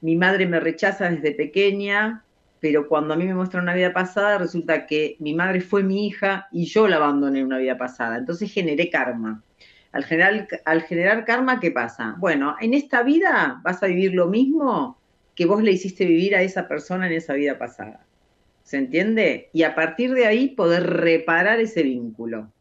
mi 0.00 0.16
madre 0.16 0.46
me 0.46 0.60
rechaza 0.60 1.08
desde 1.08 1.32
pequeña, 1.32 2.24
pero 2.60 2.88
cuando 2.88 3.14
a 3.14 3.16
mí 3.16 3.24
me 3.24 3.34
muestra 3.34 3.62
una 3.62 3.74
vida 3.74 3.92
pasada, 3.92 4.38
resulta 4.38 4.86
que 4.86 5.16
mi 5.20 5.34
madre 5.34 5.60
fue 5.60 5.82
mi 5.82 6.06
hija 6.06 6.48
y 6.50 6.66
yo 6.66 6.88
la 6.88 6.96
abandoné 6.96 7.40
en 7.40 7.46
una 7.46 7.58
vida 7.58 7.78
pasada. 7.78 8.18
Entonces 8.18 8.52
generé 8.52 8.90
karma. 8.90 9.42
Al 9.96 10.82
generar, 10.82 11.24
karma, 11.24 11.58
¿qué 11.58 11.70
pasa? 11.70 12.16
Bueno, 12.18 12.54
en 12.60 12.74
esta 12.74 13.02
vida 13.02 13.60
vas 13.64 13.82
a 13.82 13.86
vivir 13.86 14.12
lo 14.12 14.26
mismo 14.26 14.98
que 15.34 15.46
vos 15.46 15.62
le 15.62 15.72
hiciste 15.72 16.04
vivir 16.04 16.36
a 16.36 16.42
esa 16.42 16.68
persona 16.68 17.06
en 17.06 17.14
esa 17.14 17.32
vida 17.32 17.58
pasada. 17.58 18.04
¿Se 18.62 18.76
entiende? 18.76 19.48
Y 19.54 19.62
a 19.62 19.74
partir 19.74 20.12
de 20.12 20.26
ahí 20.26 20.48
poder 20.48 20.82
reparar 20.82 21.60
ese 21.60 21.82
vínculo. 21.82 22.52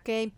Ok. 0.00 0.32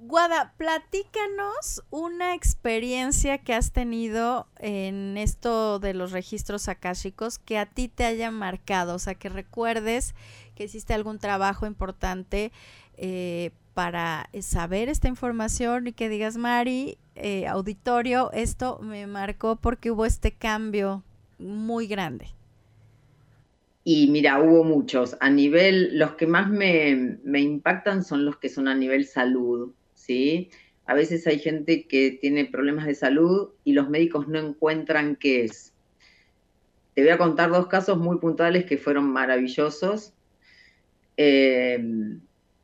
Guada, 0.00 0.54
platícanos 0.56 1.82
una 1.90 2.34
experiencia 2.34 3.38
que 3.38 3.54
has 3.54 3.72
tenido 3.72 4.46
en 4.58 5.16
esto 5.18 5.80
de 5.80 5.92
los 5.92 6.12
registros 6.12 6.68
akáshicos 6.68 7.40
que 7.40 7.58
a 7.58 7.66
ti 7.66 7.88
te 7.88 8.04
haya 8.04 8.30
marcado, 8.30 8.94
o 8.94 8.98
sea, 9.00 9.16
que 9.16 9.28
recuerdes 9.28 10.14
que 10.54 10.64
hiciste 10.64 10.94
algún 10.94 11.18
trabajo 11.18 11.66
importante 11.66 12.52
eh, 12.96 13.50
para 13.78 14.28
saber 14.40 14.88
esta 14.88 15.06
información 15.06 15.86
y 15.86 15.92
que 15.92 16.08
digas, 16.08 16.36
Mari, 16.36 16.98
eh, 17.14 17.46
auditorio, 17.46 18.32
esto 18.32 18.80
me 18.82 19.06
marcó 19.06 19.54
porque 19.54 19.92
hubo 19.92 20.04
este 20.04 20.32
cambio 20.32 21.04
muy 21.38 21.86
grande. 21.86 22.26
Y 23.84 24.08
mira, 24.08 24.42
hubo 24.42 24.64
muchos. 24.64 25.16
A 25.20 25.30
nivel, 25.30 25.96
los 25.96 26.14
que 26.16 26.26
más 26.26 26.50
me, 26.50 27.20
me 27.22 27.40
impactan 27.40 28.02
son 28.02 28.24
los 28.24 28.38
que 28.38 28.48
son 28.48 28.66
a 28.66 28.74
nivel 28.74 29.06
salud, 29.06 29.72
¿sí? 29.94 30.50
A 30.84 30.94
veces 30.94 31.24
hay 31.28 31.38
gente 31.38 31.86
que 31.86 32.18
tiene 32.20 32.46
problemas 32.46 32.84
de 32.84 32.96
salud 32.96 33.50
y 33.62 33.74
los 33.74 33.88
médicos 33.88 34.26
no 34.26 34.40
encuentran 34.40 35.14
qué 35.14 35.44
es. 35.44 35.72
Te 36.94 37.02
voy 37.02 37.10
a 37.10 37.18
contar 37.18 37.50
dos 37.50 37.68
casos 37.68 37.96
muy 37.96 38.18
puntuales 38.18 38.64
que 38.64 38.76
fueron 38.76 39.12
maravillosos. 39.12 40.14
Eh, 41.16 42.18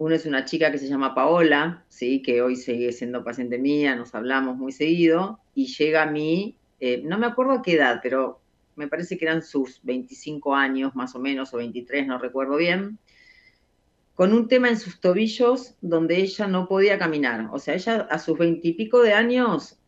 uno 0.05 0.14
es 0.17 0.27
una 0.27 0.45
chica 0.45 0.71
que 0.71 0.77
se 0.77 0.87
llama 0.87 1.14
Paola, 1.14 1.83
¿sí? 1.88 2.21
que 2.21 2.43
hoy 2.43 2.57
sigue 2.57 2.93
siendo 2.93 3.25
paciente 3.25 3.57
mía, 3.57 3.97
nos 3.97 4.14
hablamos 4.14 4.55
muy 4.59 4.71
seguido, 4.71 5.40
y 5.55 5.67
llega 5.69 6.03
a 6.03 6.11
mí, 6.11 6.59
eh, 6.79 7.01
no 7.03 7.17
me 7.17 7.25
acuerdo 7.25 7.53
a 7.53 7.62
qué 7.62 7.77
edad, 7.77 8.01
pero 8.03 8.38
me 8.77 8.87
parece 8.87 9.17
que 9.17 9.25
eran 9.25 9.40
sus 9.40 9.81
25 9.83 10.55
años 10.55 10.95
más 10.95 11.14
o 11.14 11.21
menos, 11.21 11.55
o 11.55 11.57
23, 11.57 12.07
no 12.07 12.19
recuerdo 12.19 12.57
bien, 12.57 12.99
con 14.14 14.35
un 14.35 14.47
tema 14.47 14.69
en 14.69 14.79
sus 14.79 15.01
tobillos 15.01 15.75
donde 15.81 16.17
ella 16.17 16.49
no 16.49 16.69
podía 16.69 16.99
caminar. 16.99 17.49
O 17.51 17.59
sea, 17.59 17.73
ella 17.73 18.07
a 18.11 18.19
sus 18.19 18.37
20 18.37 18.69
y 18.69 18.75
pico 18.75 19.01
de 19.01 19.14
años 19.14 19.79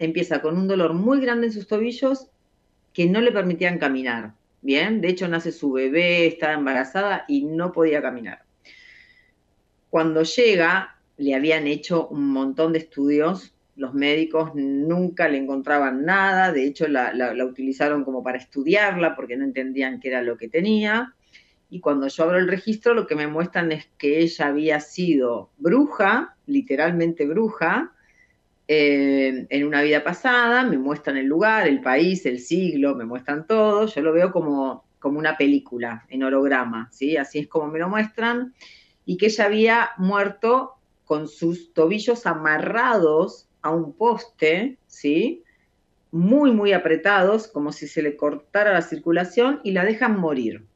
empieza 0.00 0.42
con 0.42 0.58
un 0.58 0.66
dolor 0.66 0.94
muy 0.94 1.20
grande 1.20 1.46
en 1.46 1.52
sus 1.52 1.68
tobillos 1.68 2.26
que 2.92 3.06
no 3.06 3.20
le 3.20 3.30
permitían 3.30 3.78
caminar. 3.78 4.34
Bien, 4.62 5.00
de 5.00 5.10
hecho 5.10 5.28
nace 5.28 5.52
su 5.52 5.70
bebé, 5.70 6.26
estaba 6.26 6.54
embarazada 6.54 7.24
y 7.28 7.44
no 7.44 7.70
podía 7.70 8.02
caminar. 8.02 8.49
Cuando 9.90 10.22
llega, 10.22 10.96
le 11.16 11.34
habían 11.34 11.66
hecho 11.66 12.08
un 12.08 12.28
montón 12.28 12.72
de 12.72 12.78
estudios, 12.78 13.52
los 13.76 13.94
médicos 13.94 14.52
nunca 14.54 15.28
le 15.28 15.38
encontraban 15.38 16.04
nada, 16.04 16.52
de 16.52 16.64
hecho 16.64 16.86
la, 16.86 17.12
utilizaron 17.44 18.04
como 18.04 18.22
para 18.22 18.38
estudiarla 18.38 19.16
porque 19.16 19.36
no 19.36 19.44
entendían 19.44 20.00
qué 20.00 20.08
era 20.08 20.22
lo 20.22 20.36
que 20.36 20.48
tenía. 20.48 21.14
Y 21.70 21.80
cuando 21.80 22.08
yo 22.08 22.24
abro 22.24 22.38
el 22.38 22.48
registro, 22.48 22.94
lo 22.94 23.06
que 23.06 23.14
me 23.14 23.26
muestran 23.26 23.72
es 23.72 23.88
que 23.96 24.20
ella 24.20 24.48
había 24.48 24.80
sido 24.80 25.50
bruja, 25.56 26.36
literalmente 26.46 27.26
bruja, 27.26 27.92
eh, 28.68 29.46
en 29.48 29.66
una 29.66 29.82
vida 29.82 30.04
pasada, 30.04 30.62
me 30.64 30.78
muestran 30.78 31.16
el 31.16 31.26
lugar, 31.26 31.66
el 31.66 31.80
país, 31.80 32.26
el 32.26 32.38
siglo, 32.38 32.94
me 32.94 33.04
muestran 33.04 33.46
todo, 33.46 33.86
yo 33.86 34.00
lo 34.02 34.12
veo 34.12 34.30
como, 34.30 34.84
como 34.98 35.18
una 35.18 35.36
película 35.36 36.04
en 36.08 36.22
holograma, 36.22 36.88
¿sí? 36.92 37.16
Así 37.16 37.40
es 37.40 37.48
como 37.48 37.68
me 37.68 37.78
lo 37.78 37.88
muestran, 37.88 38.54
y 39.04 39.16
que 39.18 39.26
ella 39.26 39.46
había 39.46 39.90
muerto 39.98 40.74
con 41.04 41.28
sus 41.28 41.72
tobillos 41.74 42.26
amarrados 42.26 43.48
a 43.62 43.70
un 43.70 43.92
poste, 43.96 44.78
¿sí? 44.86 45.44
Muy, 46.12 46.52
muy 46.52 46.72
apretados, 46.72 47.48
como 47.48 47.72
si 47.72 47.88
se 47.88 48.02
le 48.02 48.16
cortara 48.16 48.72
la 48.72 48.82
circulación, 48.82 49.60
y 49.64 49.72
la 49.72 49.84
dejan 49.84 50.18
morir. 50.20 50.66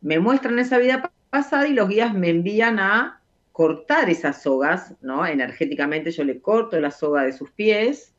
Me 0.00 0.18
muestran 0.20 0.58
esa 0.58 0.78
vida 0.78 1.02
pa- 1.02 1.12
pasada 1.30 1.66
y 1.66 1.72
los 1.72 1.88
guías 1.88 2.14
me 2.14 2.28
envían 2.30 2.78
a 2.78 3.20
cortar 3.52 4.08
esas 4.10 4.42
sogas, 4.42 4.94
¿no? 5.00 5.26
Energéticamente 5.26 6.10
yo 6.12 6.24
le 6.24 6.40
corto 6.40 6.78
la 6.80 6.90
soga 6.90 7.22
de 7.24 7.32
sus 7.32 7.50
pies 7.52 8.14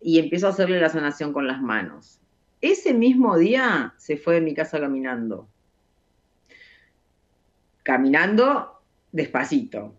y 0.00 0.18
empiezo 0.20 0.46
a 0.48 0.50
hacerle 0.50 0.80
la 0.80 0.90
sanación 0.90 1.32
con 1.32 1.46
las 1.48 1.62
manos. 1.62 2.20
Ese 2.60 2.94
mismo 2.94 3.38
día 3.38 3.94
se 3.98 4.16
fue 4.18 4.36
de 4.36 4.40
mi 4.42 4.54
casa 4.54 4.80
caminando. 4.80 5.50
Caminando 7.84 8.80
despacito. 9.12 9.94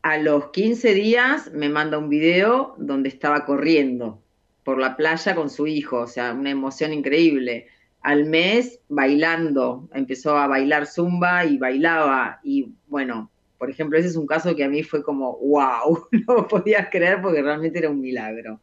A 0.00 0.16
los 0.16 0.48
15 0.52 0.94
días 0.94 1.52
me 1.52 1.68
manda 1.68 1.98
un 1.98 2.08
video 2.08 2.74
donde 2.78 3.10
estaba 3.10 3.44
corriendo 3.44 4.22
por 4.64 4.78
la 4.78 4.96
playa 4.96 5.34
con 5.34 5.50
su 5.50 5.66
hijo, 5.66 5.98
o 5.98 6.06
sea, 6.06 6.32
una 6.32 6.48
emoción 6.48 6.94
increíble. 6.94 7.68
Al 8.00 8.24
mes 8.24 8.80
bailando, 8.88 9.86
empezó 9.92 10.38
a 10.38 10.46
bailar 10.46 10.86
zumba 10.86 11.44
y 11.44 11.58
bailaba 11.58 12.40
y 12.42 12.72
bueno, 12.86 13.30
por 13.58 13.68
ejemplo, 13.68 13.98
ese 13.98 14.08
es 14.08 14.16
un 14.16 14.26
caso 14.26 14.56
que 14.56 14.64
a 14.64 14.70
mí 14.70 14.82
fue 14.82 15.02
como, 15.02 15.36
wow, 15.36 16.08
no 16.26 16.48
podía 16.48 16.88
creer 16.88 17.20
porque 17.20 17.42
realmente 17.42 17.80
era 17.80 17.90
un 17.90 18.00
milagro. 18.00 18.62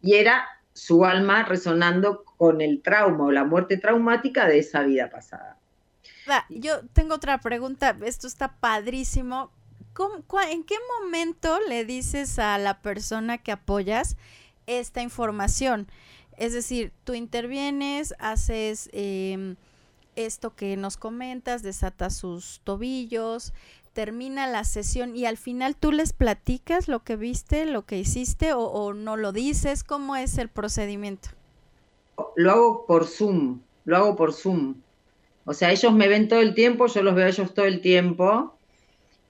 Y 0.00 0.14
era 0.14 0.46
su 0.72 1.04
alma 1.04 1.44
resonando 1.44 2.24
con 2.38 2.62
el 2.62 2.80
trauma 2.80 3.26
o 3.26 3.30
la 3.30 3.44
muerte 3.44 3.76
traumática 3.76 4.48
de 4.48 4.60
esa 4.60 4.82
vida 4.82 5.10
pasada. 5.10 5.58
Va, 6.28 6.46
Yo 6.48 6.86
tengo 6.92 7.14
otra 7.16 7.38
pregunta, 7.40 7.96
esto 8.04 8.26
está 8.26 8.54
padrísimo. 8.56 9.50
¿Cómo- 9.92 10.16
cua- 10.26 10.50
¿En 10.50 10.64
qué 10.64 10.76
momento 11.02 11.58
le 11.68 11.84
dices 11.84 12.38
a 12.38 12.58
la 12.58 12.80
persona 12.80 13.38
que 13.38 13.52
apoyas 13.52 14.16
esta 14.66 15.02
información? 15.02 15.86
Es 16.36 16.52
decir, 16.52 16.92
tú 17.04 17.14
intervienes, 17.14 18.14
haces 18.18 18.88
em, 18.92 19.56
esto 20.16 20.54
que 20.56 20.76
nos 20.76 20.96
comentas, 20.96 21.62
desatas 21.62 22.16
sus 22.16 22.60
tobillos, 22.64 23.52
termina 23.92 24.46
la 24.48 24.64
sesión 24.64 25.14
y 25.14 25.26
al 25.26 25.36
final 25.36 25.76
tú 25.76 25.92
les 25.92 26.12
platicas 26.12 26.88
lo 26.88 27.04
que 27.04 27.14
viste, 27.16 27.64
lo 27.66 27.84
que 27.86 27.98
hiciste 27.98 28.52
o, 28.54 28.62
o 28.64 28.94
no 28.94 29.16
lo 29.16 29.30
dices, 29.32 29.84
¿cómo 29.84 30.16
es 30.16 30.38
el 30.38 30.48
procedimiento? 30.48 31.28
Lo 32.36 32.50
hago 32.52 32.86
por 32.86 33.06
Zoom, 33.06 33.60
lo 33.84 33.96
hago 33.96 34.16
por 34.16 34.32
Zoom. 34.32 34.76
O 35.44 35.52
sea, 35.52 35.70
ellos 35.70 35.92
me 35.92 36.08
ven 36.08 36.28
todo 36.28 36.40
el 36.40 36.54
tiempo, 36.54 36.86
yo 36.86 37.02
los 37.02 37.14
veo 37.14 37.26
a 37.26 37.28
ellos 37.28 37.54
todo 37.54 37.66
el 37.66 37.80
tiempo. 37.80 38.58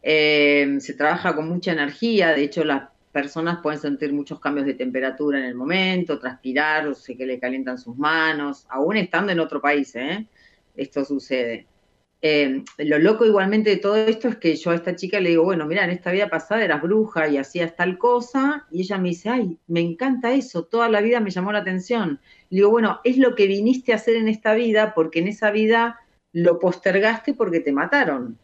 Eh, 0.02 0.76
se 0.80 0.94
trabaja 0.94 1.34
con 1.34 1.48
mucha 1.48 1.72
energía, 1.72 2.32
de 2.34 2.44
hecho 2.44 2.62
las 2.64 2.90
personas 3.10 3.60
pueden 3.62 3.80
sentir 3.80 4.12
muchos 4.12 4.40
cambios 4.40 4.66
de 4.66 4.74
temperatura 4.74 5.38
en 5.38 5.44
el 5.44 5.54
momento, 5.54 6.18
transpirar, 6.18 6.86
o 6.88 6.94
sé 6.94 7.16
que 7.16 7.24
le 7.24 7.38
calientan 7.38 7.78
sus 7.78 7.96
manos, 7.96 8.66
aún 8.68 8.96
estando 8.96 9.32
en 9.32 9.40
otro 9.40 9.60
país, 9.60 9.94
¿eh? 9.94 10.26
Esto 10.76 11.04
sucede. 11.04 11.66
Eh, 12.20 12.64
lo 12.78 12.98
loco 12.98 13.24
igualmente 13.24 13.70
de 13.70 13.76
todo 13.76 13.96
esto 13.96 14.28
es 14.28 14.36
que 14.36 14.56
yo 14.56 14.70
a 14.70 14.74
esta 14.74 14.96
chica 14.96 15.20
le 15.20 15.28
digo, 15.30 15.44
bueno, 15.44 15.66
mira, 15.66 15.84
en 15.84 15.90
esta 15.90 16.10
vida 16.10 16.28
pasada 16.28 16.64
eras 16.64 16.82
bruja 16.82 17.28
y 17.28 17.36
hacías 17.36 17.76
tal 17.76 17.98
cosa, 17.98 18.66
y 18.70 18.80
ella 18.80 18.98
me 18.98 19.10
dice, 19.10 19.28
ay, 19.28 19.58
me 19.66 19.80
encanta 19.80 20.32
eso, 20.32 20.64
toda 20.64 20.88
la 20.88 21.00
vida 21.00 21.20
me 21.20 21.30
llamó 21.30 21.52
la 21.52 21.60
atención. 21.60 22.20
Le 22.50 22.56
digo, 22.56 22.70
bueno, 22.70 23.00
es 23.04 23.18
lo 23.18 23.34
que 23.34 23.46
viniste 23.46 23.92
a 23.92 23.96
hacer 23.96 24.16
en 24.16 24.28
esta 24.28 24.54
vida, 24.54 24.92
porque 24.94 25.20
en 25.20 25.28
esa 25.28 25.50
vida 25.50 26.00
lo 26.34 26.58
postergaste 26.58 27.32
porque 27.32 27.60
te 27.60 27.72
mataron. 27.72 28.38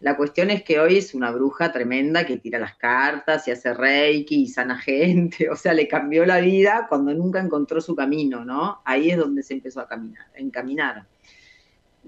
La 0.00 0.16
cuestión 0.16 0.50
es 0.50 0.62
que 0.62 0.78
hoy 0.78 0.98
es 0.98 1.12
una 1.12 1.32
bruja 1.32 1.72
tremenda 1.72 2.24
que 2.24 2.36
tira 2.36 2.60
las 2.60 2.76
cartas 2.76 3.48
y 3.48 3.50
hace 3.50 3.74
reiki 3.74 4.42
y 4.42 4.46
sana 4.46 4.78
gente, 4.78 5.50
o 5.50 5.56
sea, 5.56 5.74
le 5.74 5.88
cambió 5.88 6.24
la 6.24 6.38
vida 6.38 6.86
cuando 6.88 7.12
nunca 7.12 7.40
encontró 7.40 7.80
su 7.80 7.96
camino, 7.96 8.44
¿no? 8.44 8.80
Ahí 8.84 9.10
es 9.10 9.18
donde 9.18 9.42
se 9.42 9.54
empezó 9.54 9.80
a 9.80 9.88
caminar, 9.88 10.26
a 10.34 10.38
encaminar. 10.38 11.06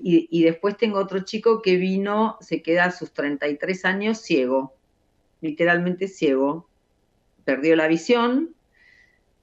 Y, 0.00 0.28
y 0.30 0.44
después 0.44 0.76
tengo 0.76 0.98
otro 1.00 1.24
chico 1.24 1.60
que 1.60 1.76
vino, 1.76 2.38
se 2.40 2.62
queda 2.62 2.84
a 2.84 2.90
sus 2.92 3.12
33 3.12 3.84
años 3.84 4.18
ciego, 4.18 4.76
literalmente 5.40 6.06
ciego, 6.06 6.68
perdió 7.44 7.74
la 7.74 7.88
visión, 7.88 8.54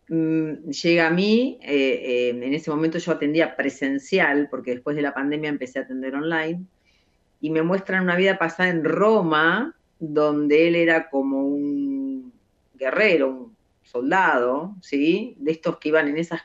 mm, 0.09 0.69
llega 0.69 1.07
a 1.07 1.11
mí, 1.11 1.57
eh, 1.61 1.69
eh, 1.73 2.29
en 2.29 2.53
ese 2.53 2.69
momento 2.69 2.97
yo 2.97 3.11
atendía 3.11 3.55
presencial, 3.55 4.47
porque 4.49 4.71
después 4.71 4.95
de 4.95 5.01
la 5.01 5.13
pandemia 5.13 5.49
empecé 5.49 5.79
a 5.79 5.83
atender 5.83 6.15
online, 6.15 6.65
y 7.41 7.49
me 7.49 7.61
muestran 7.61 8.03
una 8.03 8.15
vida 8.15 8.37
pasada 8.37 8.69
en 8.69 8.83
Roma, 8.83 9.75
donde 9.99 10.67
él 10.67 10.75
era 10.75 11.09
como 11.09 11.41
un 11.47 12.33
guerrero, 12.75 13.29
un 13.29 13.55
soldado, 13.83 14.75
¿sí? 14.81 15.35
De 15.39 15.51
estos 15.51 15.77
que 15.77 15.89
iban 15.89 16.07
en, 16.07 16.17
esas, 16.17 16.41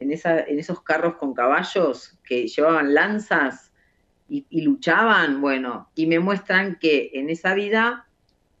en, 0.00 0.10
en 0.12 0.58
esos 0.58 0.82
carros 0.82 1.16
con 1.16 1.34
caballos, 1.34 2.18
que 2.24 2.46
llevaban 2.46 2.94
lanzas 2.94 3.72
y 4.28 4.60
luchaban, 4.60 5.40
bueno, 5.40 5.88
y 5.94 6.06
me 6.06 6.18
muestran 6.18 6.78
que 6.78 7.10
en 7.14 7.30
esa 7.30 7.54
vida 7.54 8.07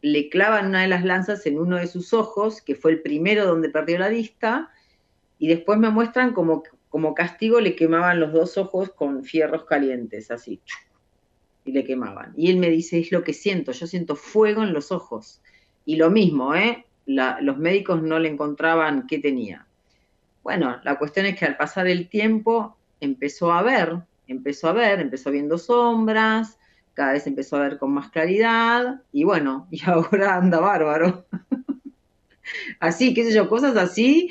le 0.00 0.28
clavan 0.28 0.66
una 0.66 0.82
de 0.82 0.88
las 0.88 1.04
lanzas 1.04 1.44
en 1.46 1.58
uno 1.58 1.76
de 1.76 1.86
sus 1.86 2.12
ojos, 2.12 2.62
que 2.62 2.74
fue 2.74 2.92
el 2.92 3.02
primero 3.02 3.46
donde 3.46 3.68
perdió 3.68 3.98
la 3.98 4.08
vista, 4.08 4.70
y 5.38 5.48
después 5.48 5.78
me 5.78 5.90
muestran 5.90 6.32
como, 6.32 6.62
como 6.88 7.14
castigo 7.14 7.60
le 7.60 7.76
quemaban 7.76 8.20
los 8.20 8.32
dos 8.32 8.58
ojos 8.58 8.90
con 8.90 9.24
fierros 9.24 9.64
calientes, 9.64 10.30
así, 10.30 10.60
y 11.64 11.72
le 11.72 11.84
quemaban. 11.84 12.32
Y 12.36 12.50
él 12.50 12.56
me 12.56 12.70
dice, 12.70 12.98
es 12.98 13.12
lo 13.12 13.24
que 13.24 13.32
siento, 13.32 13.72
yo 13.72 13.86
siento 13.86 14.16
fuego 14.16 14.62
en 14.62 14.72
los 14.72 14.92
ojos. 14.92 15.40
Y 15.84 15.96
lo 15.96 16.10
mismo, 16.10 16.54
¿eh? 16.54 16.84
Los 17.06 17.56
médicos 17.56 18.02
no 18.02 18.18
le 18.18 18.28
encontraban 18.28 19.06
qué 19.06 19.18
tenía. 19.18 19.66
Bueno, 20.42 20.78
la 20.84 20.98
cuestión 20.98 21.26
es 21.26 21.38
que 21.38 21.46
al 21.46 21.56
pasar 21.56 21.86
el 21.86 22.08
tiempo 22.08 22.76
empezó 23.00 23.52
a 23.52 23.62
ver, 23.62 23.96
empezó 24.26 24.68
a 24.68 24.72
ver, 24.72 25.00
empezó 25.00 25.30
viendo 25.30 25.56
sombras, 25.56 26.57
cada 26.98 27.12
vez 27.12 27.28
empezó 27.28 27.56
a 27.56 27.60
ver 27.60 27.78
con 27.78 27.92
más 27.92 28.10
claridad, 28.10 29.02
y 29.12 29.22
bueno, 29.22 29.68
y 29.70 29.80
ahora 29.88 30.34
anda 30.34 30.58
bárbaro. 30.58 31.24
así, 32.80 33.14
qué 33.14 33.24
sé 33.24 33.32
yo, 33.32 33.48
cosas 33.48 33.76
así, 33.76 34.30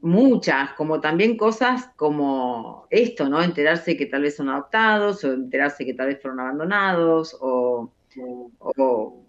muchas, 0.00 0.70
como 0.74 1.00
también 1.00 1.36
cosas 1.36 1.90
como 1.96 2.86
esto, 2.90 3.28
¿no? 3.28 3.42
Enterarse 3.42 3.96
que 3.96 4.06
tal 4.06 4.22
vez 4.22 4.36
son 4.36 4.48
adoptados, 4.48 5.24
o 5.24 5.32
enterarse 5.32 5.84
que 5.84 5.94
tal 5.94 6.06
vez 6.06 6.22
fueron 6.22 6.38
abandonados, 6.38 7.36
o, 7.40 7.90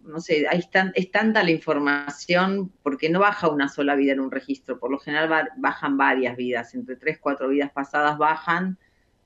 no 0.03 0.19
sé, 0.19 0.45
hay 0.47 0.61
tan- 0.71 0.91
es 0.93 1.09
tanta 1.09 1.41
la 1.41 1.49
información 1.49 2.71
porque 2.83 3.09
no 3.09 3.19
baja 3.19 3.49
una 3.49 3.67
sola 3.67 3.95
vida 3.95 4.13
en 4.13 4.19
un 4.19 4.29
registro, 4.29 4.77
por 4.77 4.91
lo 4.91 4.99
general 4.99 5.49
bajan 5.57 5.97
varias 5.97 6.37
vidas, 6.37 6.75
entre 6.75 6.97
tres, 6.97 7.17
cuatro 7.19 7.47
vidas 7.49 7.71
pasadas 7.71 8.19
bajan, 8.19 8.77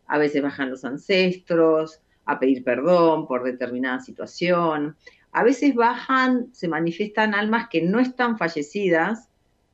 a 0.07 0.17
veces 0.17 0.41
bajan 0.41 0.69
los 0.69 0.85
ancestros 0.85 1.99
a 2.29 2.39
pedir 2.39 2.63
perdón 2.63 3.27
por 3.27 3.43
determinada 3.43 3.99
situación, 3.99 4.95
a 5.31 5.43
veces 5.43 5.73
bajan, 5.73 6.49
se 6.53 6.67
manifiestan 6.67 7.33
almas 7.33 7.69
que 7.69 7.81
no 7.81 7.99
están 7.99 8.37
fallecidas, 8.37 9.29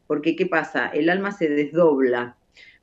porque 0.07 0.37
¿qué 0.37 0.45
pasa? 0.45 0.87
El 0.87 1.09
alma 1.09 1.33
se 1.33 1.49
desdobla. 1.49 2.37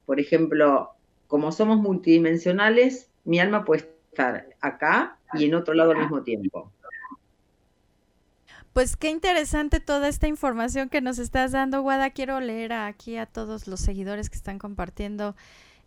Por 0.04 0.20
ejemplo, 0.20 0.90
como 1.26 1.52
somos 1.52 1.78
multidimensionales, 1.78 3.08
mi 3.24 3.40
alma 3.40 3.64
puede 3.64 3.88
estar 4.10 4.46
acá 4.60 5.16
y 5.32 5.46
en 5.46 5.54
otro 5.54 5.72
lado 5.72 5.92
al 5.92 5.98
mismo 5.98 6.22
tiempo. 6.22 6.70
Pues 8.74 8.96
qué 8.96 9.08
interesante 9.08 9.80
toda 9.80 10.08
esta 10.08 10.28
información 10.28 10.90
que 10.90 11.00
nos 11.00 11.18
estás 11.18 11.52
dando, 11.52 11.80
Guada. 11.80 12.10
Quiero 12.10 12.40
leer 12.40 12.74
aquí 12.74 13.16
a 13.16 13.24
todos 13.24 13.66
los 13.66 13.80
seguidores 13.80 14.28
que 14.28 14.36
están 14.36 14.58
compartiendo 14.58 15.34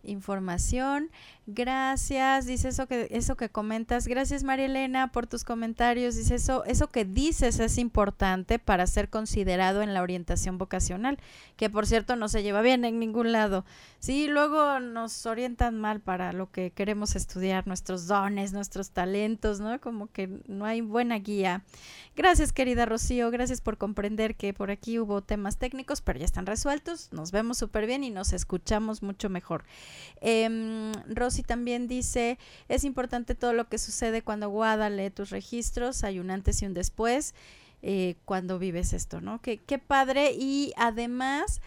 información. 0.06 1.10
Gracias, 1.48 2.46
dice 2.46 2.68
eso 2.68 2.88
que 2.88 3.06
eso 3.10 3.36
que 3.36 3.48
comentas. 3.48 4.08
Gracias 4.08 4.42
María 4.42 4.66
Elena 4.66 5.12
por 5.12 5.28
tus 5.28 5.44
comentarios. 5.44 6.16
Dice 6.16 6.34
eso 6.34 6.64
eso 6.64 6.88
que 6.88 7.04
dices 7.04 7.60
es 7.60 7.78
importante 7.78 8.58
para 8.58 8.86
ser 8.88 9.08
considerado 9.08 9.82
en 9.82 9.94
la 9.94 10.02
orientación 10.02 10.58
vocacional, 10.58 11.18
que 11.56 11.70
por 11.70 11.86
cierto 11.86 12.16
no 12.16 12.28
se 12.28 12.42
lleva 12.42 12.62
bien 12.62 12.84
en 12.84 12.98
ningún 12.98 13.30
lado. 13.30 13.64
Sí, 14.00 14.26
luego 14.28 14.80
nos 14.80 15.24
orientan 15.26 15.78
mal 15.78 16.00
para 16.00 16.32
lo 16.32 16.50
que 16.50 16.70
queremos 16.70 17.16
estudiar, 17.16 17.66
nuestros 17.66 18.06
dones, 18.06 18.52
nuestros 18.52 18.90
talentos, 18.90 19.60
¿no? 19.60 19.80
Como 19.80 20.08
que 20.08 20.28
no 20.48 20.64
hay 20.64 20.80
buena 20.80 21.18
guía. 21.18 21.62
Gracias, 22.16 22.52
querida 22.52 22.86
Rocío, 22.86 23.30
gracias 23.30 23.60
por 23.60 23.78
comprender 23.78 24.36
que 24.36 24.54
por 24.54 24.70
aquí 24.70 24.98
hubo 24.98 25.22
temas 25.22 25.58
técnicos, 25.58 26.00
pero 26.00 26.18
ya 26.18 26.24
están 26.24 26.46
resueltos. 26.46 27.12
Nos 27.12 27.30
vemos 27.30 27.58
súper 27.58 27.86
bien 27.86 28.04
y 28.04 28.10
nos 28.10 28.32
escuchamos 28.32 29.02
mucho 29.02 29.28
mejor. 29.28 29.64
Eh, 30.20 30.92
Rosy 31.08 31.42
también 31.42 31.88
dice, 31.88 32.38
es 32.68 32.84
importante 32.84 33.34
todo 33.34 33.52
lo 33.52 33.68
que 33.68 33.78
sucede 33.78 34.22
cuando 34.22 34.48
Guada 34.48 34.90
lee 34.90 35.10
tus 35.10 35.30
registros, 35.30 36.04
hay 36.04 36.18
un 36.18 36.30
antes 36.30 36.62
y 36.62 36.66
un 36.66 36.74
después. 36.74 37.34
Eh, 37.82 38.16
cuando 38.24 38.58
vives 38.58 38.94
esto, 38.94 39.20
¿no? 39.20 39.40
Qué, 39.42 39.58
qué 39.58 39.78
padre 39.78 40.32
y 40.32 40.72
además 40.76 41.60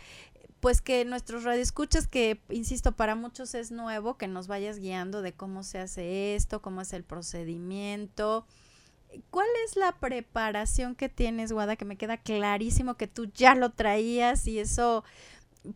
pues 0.59 0.81
que 0.81 1.05
nuestros 1.05 1.43
radioescuchas, 1.43 2.07
que 2.07 2.41
insisto, 2.49 2.91
para 2.91 3.15
muchos 3.15 3.55
es 3.55 3.71
nuevo, 3.71 4.17
que 4.17 4.27
nos 4.27 4.47
vayas 4.47 4.79
guiando 4.79 5.21
de 5.21 5.33
cómo 5.33 5.63
se 5.63 5.79
hace 5.79 6.35
esto, 6.35 6.61
cómo 6.61 6.81
es 6.81 6.93
el 6.93 7.03
procedimiento. 7.03 8.45
¿Cuál 9.31 9.47
es 9.65 9.75
la 9.75 9.93
preparación 9.93 10.95
que 10.95 11.09
tienes, 11.09 11.51
Guada? 11.51 11.75
Que 11.75 11.85
me 11.85 11.97
queda 11.97 12.17
clarísimo 12.17 12.95
que 12.95 13.07
tú 13.07 13.25
ya 13.33 13.55
lo 13.55 13.71
traías 13.71 14.45
y 14.47 14.59
eso 14.59 15.03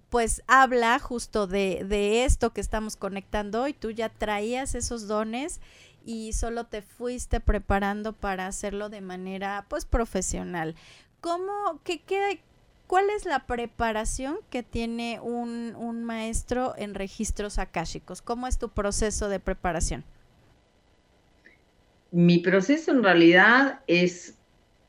pues 0.10 0.42
habla 0.48 0.98
justo 1.00 1.48
de, 1.48 1.84
de 1.86 2.26
esto 2.26 2.54
que 2.54 2.62
estamos 2.62 2.96
conectando 2.96 3.64
hoy. 3.64 3.74
Tú 3.74 3.92
ya 3.92 4.10
traías 4.10 4.76
esos 4.76 5.08
dones 5.08 5.60
y 6.06 6.34
solo 6.34 6.66
te 6.66 6.82
fuiste 6.82 7.40
preparando 7.40 8.14
para 8.14 8.48
hacerlo 8.48 8.90
de 8.90 9.02
manera 9.02 9.66
pues 9.70 9.86
profesional. 9.86 10.76
¿Cómo, 11.22 11.80
qué, 11.84 12.02
qué, 12.02 12.42
cuál 12.88 13.10
es 13.10 13.26
la 13.26 13.46
preparación 13.46 14.38
que 14.50 14.64
tiene 14.64 15.20
un, 15.22 15.76
un 15.78 16.04
maestro 16.04 16.74
en 16.78 16.94
registros 16.96 17.60
akáshicos? 17.60 18.22
¿Cómo 18.22 18.48
es 18.48 18.58
tu 18.58 18.70
proceso 18.70 19.30
de 19.30 19.40
preparación? 19.40 20.04
Mi 22.12 22.40
proceso 22.40 22.92
en 22.92 23.04
realidad 23.04 23.80
es 23.88 24.36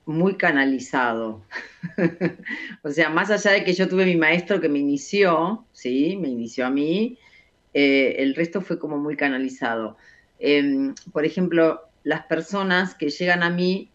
muy 0.06 0.36
canalizado. 0.36 1.42
o 2.82 2.90
sea, 2.90 3.08
más 3.08 3.30
allá 3.30 3.52
de 3.52 3.64
que 3.64 3.72
yo 3.72 3.88
tuve 3.88 4.04
mi 4.04 4.16
maestro 4.16 4.60
que 4.60 4.68
me 4.68 4.78
inició, 4.78 5.66
sí, 5.72 6.16
me 6.20 6.28
inició 6.28 6.66
a 6.66 6.70
mí, 6.70 7.18
eh, 7.72 8.16
el 8.18 8.34
resto 8.34 8.60
fue 8.60 8.78
como 8.78 8.98
muy 8.98 9.16
canalizado. 9.16 9.96
Eh, 10.38 10.92
por 11.12 11.24
ejemplo, 11.24 11.82
las 12.02 12.26
personas 12.26 12.94
que 12.94 13.10
llegan 13.10 13.42
a 13.42 13.50
mí, 13.50 13.90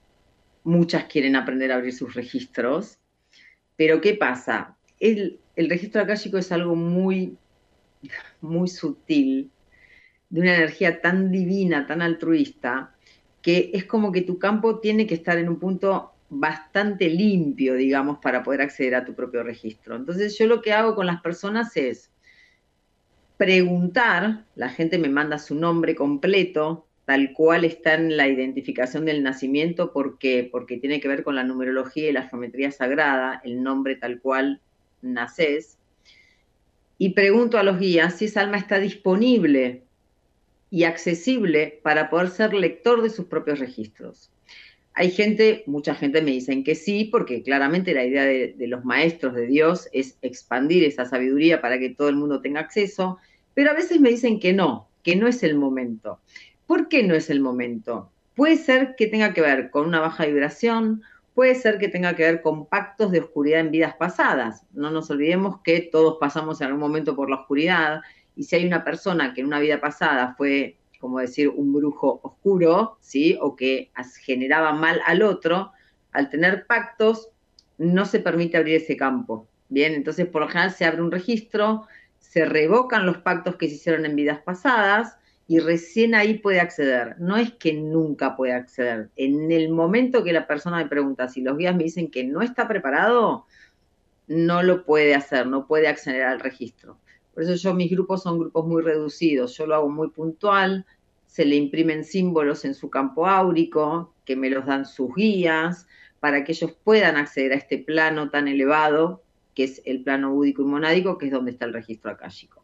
muchas 0.63 1.05
quieren 1.05 1.35
aprender 1.35 1.71
a 1.71 1.75
abrir 1.75 1.93
sus 1.93 2.13
registros, 2.15 2.97
pero 3.75 4.01
¿qué 4.01 4.13
pasa? 4.13 4.75
El, 4.99 5.39
el 5.55 5.69
registro 5.69 6.01
akáshico 6.01 6.37
es 6.37 6.51
algo 6.51 6.75
muy, 6.75 7.37
muy 8.41 8.67
sutil, 8.67 9.51
de 10.29 10.41
una 10.41 10.55
energía 10.55 11.01
tan 11.01 11.31
divina, 11.31 11.87
tan 11.87 12.01
altruista, 12.01 12.95
que 13.41 13.71
es 13.73 13.85
como 13.85 14.11
que 14.11 14.21
tu 14.21 14.37
campo 14.37 14.79
tiene 14.79 15.07
que 15.07 15.15
estar 15.15 15.37
en 15.37 15.49
un 15.49 15.59
punto 15.59 16.11
bastante 16.29 17.09
limpio, 17.09 17.73
digamos, 17.75 18.19
para 18.19 18.43
poder 18.43 18.61
acceder 18.61 18.95
a 18.95 19.05
tu 19.05 19.15
propio 19.15 19.43
registro. 19.43 19.95
Entonces 19.95 20.37
yo 20.37 20.47
lo 20.47 20.61
que 20.61 20.73
hago 20.73 20.95
con 20.95 21.05
las 21.05 21.21
personas 21.21 21.75
es 21.75 22.11
preguntar, 23.37 24.45
la 24.55 24.69
gente 24.69 24.97
me 24.97 25.09
manda 25.09 25.39
su 25.39 25.55
nombre 25.55 25.95
completo, 25.95 26.85
tal 27.05 27.33
cual 27.33 27.65
está 27.65 27.95
en 27.95 28.17
la 28.17 28.27
identificación 28.27 29.05
del 29.05 29.23
nacimiento, 29.23 29.91
¿por 29.91 30.19
qué? 30.19 30.47
Porque 30.51 30.77
tiene 30.77 30.99
que 30.99 31.07
ver 31.07 31.23
con 31.23 31.35
la 31.35 31.43
numerología 31.43 32.09
y 32.09 32.13
la 32.13 32.27
geometría 32.27 32.69
sagrada, 32.71 33.41
el 33.43 33.63
nombre 33.63 33.95
tal 33.95 34.19
cual 34.19 34.61
naces, 35.01 35.79
y 36.99 37.11
pregunto 37.11 37.57
a 37.57 37.63
los 37.63 37.79
guías 37.79 38.15
si 38.15 38.25
esa 38.25 38.41
alma 38.41 38.57
está 38.57 38.77
disponible 38.77 39.83
y 40.71 40.83
accesible 40.83 41.79
para 41.83 42.09
poder 42.09 42.29
ser 42.29 42.53
lector 42.53 43.01
de 43.01 43.09
sus 43.09 43.25
propios 43.25 43.59
registros. 43.59 44.31
Hay 44.93 45.11
gente, 45.11 45.63
mucha 45.65 45.95
gente 45.95 46.21
me 46.21 46.31
dicen 46.31 46.63
que 46.63 46.75
sí, 46.75 47.05
porque 47.05 47.41
claramente 47.41 47.93
la 47.93 48.05
idea 48.05 48.25
de, 48.25 48.53
de, 48.57 48.67
los 48.67 48.83
maestros 48.83 49.33
de 49.33 49.47
Dios 49.47 49.87
es 49.93 50.17
expandir 50.21 50.83
esa 50.83 51.05
sabiduría 51.05 51.61
para 51.61 51.79
que 51.79 51.89
todo 51.89 52.09
el 52.09 52.15
mundo 52.15 52.41
tenga 52.41 52.59
acceso, 52.59 53.17
pero 53.53 53.71
a 53.71 53.75
veces 53.75 53.99
me 53.99 54.09
dicen 54.09 54.39
que 54.39 54.53
no, 54.53 54.89
que 55.03 55.15
no 55.15 55.27
es 55.27 55.43
el 55.43 55.55
momento. 55.55 56.19
¿Por 56.65 56.87
qué 56.87 57.03
no 57.03 57.15
es 57.15 57.29
el 57.29 57.39
momento? 57.39 58.11
Puede 58.35 58.57
ser 58.57 58.95
que 58.95 59.07
tenga 59.07 59.33
que 59.33 59.41
ver 59.41 59.69
con 59.69 59.87
una 59.87 59.99
baja 59.99 60.25
vibración, 60.25 61.01
puede 61.33 61.55
ser 61.55 61.77
que 61.77 61.87
tenga 61.87 62.15
que 62.15 62.23
ver 62.23 62.41
con 62.41 62.65
pactos 62.65 63.11
de 63.11 63.21
oscuridad 63.21 63.61
en 63.61 63.71
vidas 63.71 63.95
pasadas. 63.95 64.65
No 64.73 64.91
nos 64.91 65.09
olvidemos 65.09 65.61
que 65.63 65.79
todos 65.81 66.17
pasamos 66.19 66.59
en 66.59 66.67
algún 66.67 66.81
momento 66.81 67.15
por 67.15 67.29
la 67.29 67.37
oscuridad 67.37 68.01
y 68.39 68.45
si 68.45 68.55
hay 68.55 68.65
una 68.65 68.85
persona 68.85 69.33
que 69.33 69.41
en 69.41 69.47
una 69.47 69.59
vida 69.59 69.81
pasada 69.81 70.33
fue, 70.37 70.77
como 71.01 71.19
decir, 71.19 71.49
un 71.49 71.73
brujo 71.73 72.21
oscuro, 72.23 72.97
¿sí? 73.01 73.37
O 73.41 73.57
que 73.57 73.91
generaba 74.23 74.71
mal 74.71 75.01
al 75.05 75.23
otro, 75.23 75.73
al 76.13 76.29
tener 76.29 76.65
pactos, 76.65 77.31
no 77.77 78.05
se 78.05 78.21
permite 78.21 78.55
abrir 78.55 78.75
ese 78.75 78.95
campo. 78.95 79.49
Bien, 79.67 79.93
entonces 79.93 80.25
por 80.25 80.41
lo 80.41 80.47
general 80.47 80.71
se 80.71 80.85
abre 80.85 81.01
un 81.01 81.11
registro, 81.11 81.85
se 82.19 82.45
revocan 82.45 83.05
los 83.05 83.17
pactos 83.17 83.57
que 83.57 83.67
se 83.67 83.75
hicieron 83.75 84.05
en 84.05 84.15
vidas 84.15 84.39
pasadas 84.39 85.17
y 85.45 85.59
recién 85.59 86.15
ahí 86.15 86.35
puede 86.35 86.61
acceder. 86.61 87.17
No 87.19 87.35
es 87.35 87.51
que 87.51 87.73
nunca 87.73 88.37
puede 88.37 88.53
acceder. 88.53 89.09
En 89.17 89.51
el 89.51 89.67
momento 89.67 90.23
que 90.23 90.31
la 90.31 90.47
persona 90.47 90.77
me 90.77 90.87
pregunta 90.87 91.27
si 91.27 91.41
los 91.41 91.57
guías 91.57 91.75
me 91.75 91.83
dicen 91.83 92.09
que 92.09 92.23
no 92.23 92.41
está 92.41 92.69
preparado, 92.69 93.45
no 94.27 94.63
lo 94.63 94.85
puede 94.85 95.13
hacer, 95.13 95.45
no 95.45 95.67
puede 95.67 95.89
acceder 95.89 96.23
al 96.23 96.39
registro. 96.39 96.97
Por 97.39 97.45
eso 97.45 97.55
yo, 97.55 97.73
mis 97.73 97.89
grupos 97.89 98.23
son 98.23 98.37
grupos 98.37 98.67
muy 98.67 98.81
reducidos, 98.81 99.55
yo 99.55 99.65
lo 99.65 99.73
hago 99.73 99.87
muy 99.87 100.09
puntual, 100.09 100.85
se 101.25 101.45
le 101.45 101.55
imprimen 101.55 102.03
símbolos 102.03 102.65
en 102.65 102.75
su 102.75 102.89
campo 102.89 103.27
áurico, 103.27 104.13
que 104.25 104.35
me 104.35 104.49
los 104.49 104.65
dan 104.65 104.85
sus 104.85 105.15
guías, 105.15 105.87
para 106.19 106.43
que 106.43 106.51
ellos 106.51 106.75
puedan 106.83 107.15
acceder 107.15 107.53
a 107.53 107.55
este 107.55 107.77
plano 107.77 108.29
tan 108.29 108.49
elevado, 108.49 109.23
que 109.55 109.63
es 109.63 109.81
el 109.85 110.03
plano 110.03 110.33
búdico 110.33 110.63
y 110.63 110.65
monádico, 110.65 111.17
que 111.17 111.27
es 111.27 111.31
donde 111.31 111.51
está 111.51 111.63
el 111.63 111.71
registro 111.71 112.11
akáshico. 112.11 112.61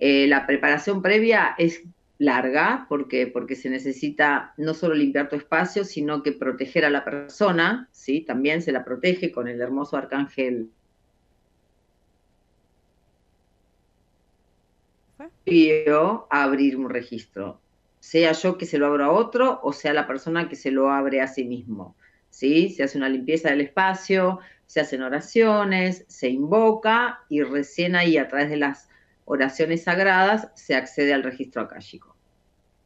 Eh, 0.00 0.26
la 0.26 0.44
preparación 0.44 1.00
previa 1.00 1.54
es 1.56 1.84
larga, 2.18 2.86
porque, 2.88 3.28
porque 3.28 3.54
se 3.54 3.70
necesita 3.70 4.54
no 4.56 4.74
solo 4.74 4.96
limpiar 4.96 5.28
tu 5.28 5.36
espacio, 5.36 5.84
sino 5.84 6.24
que 6.24 6.32
proteger 6.32 6.84
a 6.84 6.90
la 6.90 7.04
persona, 7.04 7.88
¿sí? 7.92 8.22
también 8.22 8.60
se 8.60 8.72
la 8.72 8.84
protege 8.84 9.30
con 9.30 9.46
el 9.46 9.60
hermoso 9.60 9.96
arcángel 9.96 10.68
pidió 15.44 16.26
abrir 16.30 16.76
un 16.76 16.90
registro, 16.90 17.60
sea 18.00 18.32
yo 18.32 18.58
que 18.58 18.66
se 18.66 18.78
lo 18.78 18.86
abro 18.86 19.04
a 19.04 19.10
otro 19.12 19.60
o 19.62 19.72
sea 19.72 19.92
la 19.92 20.06
persona 20.06 20.48
que 20.48 20.56
se 20.56 20.70
lo 20.70 20.90
abre 20.90 21.20
a 21.20 21.28
sí 21.28 21.44
mismo. 21.44 21.94
¿sí? 22.32 22.70
Se 22.70 22.82
hace 22.82 22.98
una 22.98 23.08
limpieza 23.08 23.50
del 23.50 23.60
espacio, 23.60 24.40
se 24.66 24.80
hacen 24.80 25.02
oraciones, 25.02 26.04
se 26.08 26.28
invoca 26.28 27.20
y 27.28 27.42
recién 27.42 27.94
ahí 27.94 28.16
a 28.16 28.26
través 28.26 28.50
de 28.50 28.56
las 28.56 28.88
oraciones 29.24 29.84
sagradas 29.84 30.48
se 30.54 30.74
accede 30.74 31.14
al 31.14 31.22
registro 31.22 31.62
akáshico. 31.62 32.16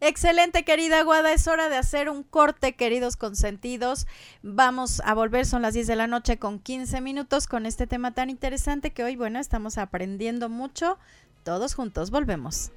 Excelente, 0.01 0.62
querida 0.64 1.03
Guada. 1.05 1.32
Es 1.32 1.49
hora 1.49 1.70
de 1.70 1.76
hacer 1.76 2.11
un 2.11 2.22
corte, 2.22 2.74
queridos 2.74 3.16
consentidos. 3.16 4.07
Vamos 4.43 5.01
a 5.07 5.14
volver, 5.14 5.47
son 5.47 5.62
las 5.62 5.72
10 5.72 5.87
de 5.87 5.97
la 5.97 6.07
noche 6.07 6.39
con 6.39 6.59
15 6.59 7.01
minutos 7.01 7.47
con 7.47 7.64
este 7.64 7.87
tema 7.87 8.12
tan 8.12 8.28
interesante 8.28 8.91
que 8.93 9.05
hoy, 9.05 9.16
bueno, 9.16 9.39
estamos 9.39 9.78
aprendiendo 9.78 10.51
mucho 10.51 10.99
todos 11.47 11.74
juntos 11.74 12.11
volvemos. 12.11 12.72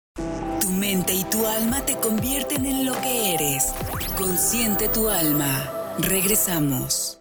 Tu 0.59 0.71
mente 0.71 1.13
y 1.13 1.23
tu 1.25 1.45
alma 1.45 1.85
te 1.85 1.95
convierten 1.97 2.65
en 2.65 2.85
lo 2.85 2.99
que 3.01 3.35
eres. 3.35 3.71
Consciente 4.17 4.87
tu 4.87 5.09
alma. 5.09 5.71
Regresamos. 5.99 7.20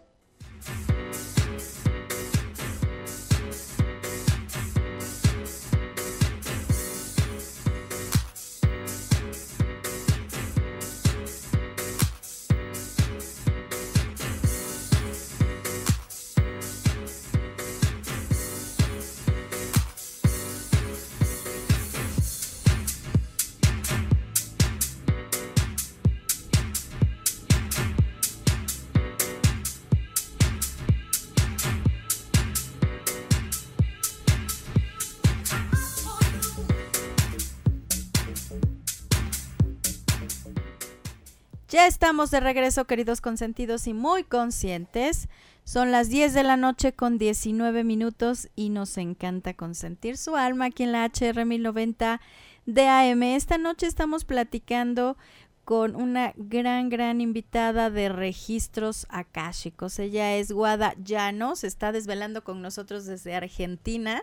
Estamos 41.91 42.30
de 42.30 42.38
regreso, 42.38 42.84
queridos 42.84 43.20
consentidos 43.20 43.88
y 43.88 43.95
muy 43.95 44.22
conscientes. 44.22 45.28
Son 45.64 45.91
las 45.91 46.09
10 46.09 46.34
de 46.34 46.45
la 46.45 46.57
noche 46.57 46.93
con 46.93 47.18
19 47.18 47.82
minutos 47.82 48.49
y 48.55 48.68
nos 48.68 48.97
encanta 48.97 49.55
consentir 49.55 50.16
su 50.16 50.36
alma 50.36 50.66
aquí 50.66 50.84
en 50.84 50.93
la 50.93 51.05
HR 51.05 51.45
1090 51.45 52.20
de 52.66 52.86
AM. 52.86 53.24
Esta 53.24 53.59
noche 53.59 53.88
estamos 53.88 54.24
platicando 54.24 55.16
con 55.64 55.97
una 55.97 56.32
gran, 56.36 56.91
gran 56.91 57.20
invitada 57.20 57.91
de 57.91 58.09
registros 58.09 59.09
akáshicos. 59.11 59.99
Ella 59.99 60.36
es 60.36 60.53
Guada 60.53 60.95
Llanos, 61.03 61.64
está 61.64 61.91
desvelando 61.91 62.45
con 62.45 62.62
nosotros 62.62 63.05
desde 63.05 63.34
Argentina, 63.34 64.22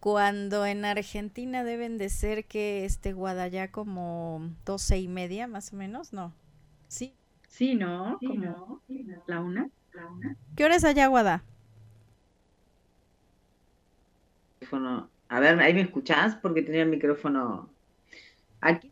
cuando 0.00 0.66
en 0.66 0.84
Argentina 0.84 1.62
deben 1.62 1.96
de 1.96 2.10
ser 2.10 2.46
que 2.46 2.84
este 2.84 3.12
Guada 3.12 3.46
ya 3.46 3.70
como 3.70 4.50
doce 4.66 4.98
y 4.98 5.06
media, 5.06 5.46
más 5.46 5.72
o 5.72 5.76
menos, 5.76 6.12
¿no? 6.12 6.34
Sí. 6.88 7.14
Sí, 7.48 7.74
¿no? 7.74 8.18
Como 8.18 8.82
la 9.26 9.40
una. 9.40 9.70
¿Qué 10.56 10.64
hora 10.64 10.76
es 10.76 10.84
allá, 10.84 11.06
Guada? 11.06 11.44
A 15.28 15.40
ver, 15.40 15.58
ahí 15.60 15.74
me 15.74 15.82
escuchás 15.82 16.36
porque 16.36 16.62
tenía 16.62 16.82
el 16.82 16.88
micrófono. 16.88 17.68
Aquí 18.60 18.90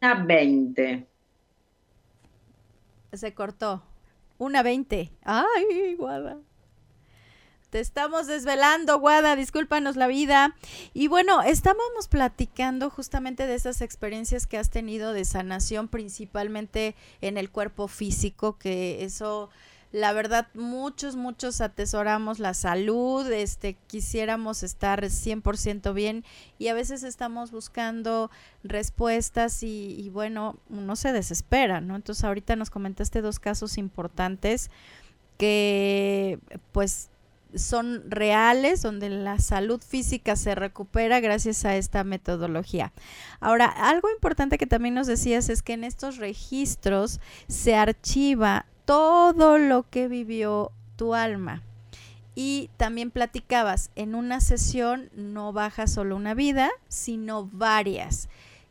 a 0.00 0.14
20. 0.14 1.06
Se 3.12 3.34
cortó. 3.34 3.82
Una 4.38 4.62
20. 4.62 5.12
Ay, 5.22 5.94
Guada. 5.96 6.38
Te 7.72 7.80
estamos 7.80 8.26
desvelando, 8.26 9.00
Guada, 9.00 9.34
discúlpanos 9.34 9.96
la 9.96 10.06
vida. 10.06 10.54
Y 10.92 11.08
bueno, 11.08 11.40
estábamos 11.40 12.06
platicando 12.06 12.90
justamente 12.90 13.46
de 13.46 13.54
esas 13.54 13.80
experiencias 13.80 14.46
que 14.46 14.58
has 14.58 14.68
tenido 14.68 15.14
de 15.14 15.24
sanación, 15.24 15.88
principalmente 15.88 16.94
en 17.22 17.38
el 17.38 17.48
cuerpo 17.48 17.88
físico, 17.88 18.58
que 18.58 19.04
eso 19.04 19.48
la 19.90 20.12
verdad 20.12 20.48
muchos 20.52 21.16
muchos 21.16 21.62
atesoramos 21.62 22.40
la 22.40 22.52
salud, 22.52 23.30
este 23.32 23.78
quisiéramos 23.86 24.62
estar 24.62 25.02
100% 25.02 25.94
bien 25.94 26.24
y 26.58 26.68
a 26.68 26.74
veces 26.74 27.02
estamos 27.02 27.52
buscando 27.52 28.30
respuestas 28.64 29.62
y, 29.62 29.98
y, 29.98 30.10
bueno, 30.10 30.58
uno 30.68 30.94
se 30.94 31.14
desespera, 31.14 31.80
¿no? 31.80 31.96
Entonces 31.96 32.22
ahorita 32.22 32.54
nos 32.54 32.68
comentaste 32.68 33.22
dos 33.22 33.38
casos 33.38 33.78
importantes 33.78 34.70
que 35.38 36.38
pues 36.72 37.08
son 37.54 38.02
reales, 38.08 38.82
donde 38.82 39.08
la 39.08 39.38
salud 39.38 39.80
física 39.80 40.36
se 40.36 40.54
recupera 40.54 41.20
gracias 41.20 41.64
a 41.64 41.76
esta 41.76 42.04
metodología. 42.04 42.92
Ahora, 43.40 43.66
algo 43.66 44.10
importante 44.10 44.58
que 44.58 44.66
también 44.66 44.94
nos 44.94 45.06
decías 45.06 45.48
es 45.48 45.62
que 45.62 45.74
en 45.74 45.84
estos 45.84 46.16
registros 46.16 47.20
se 47.48 47.74
archiva 47.74 48.66
todo 48.84 49.58
lo 49.58 49.88
que 49.88 50.08
vivió 50.08 50.72
tu 50.96 51.14
alma. 51.14 51.62
Y 52.34 52.70
también 52.78 53.10
platicabas, 53.10 53.90
en 53.94 54.14
una 54.14 54.40
sesión 54.40 55.10
no 55.14 55.52
baja 55.52 55.86
solo 55.86 56.16
una 56.16 56.34
vida, 56.34 56.70
sino 56.88 57.48
varias. 57.52 58.28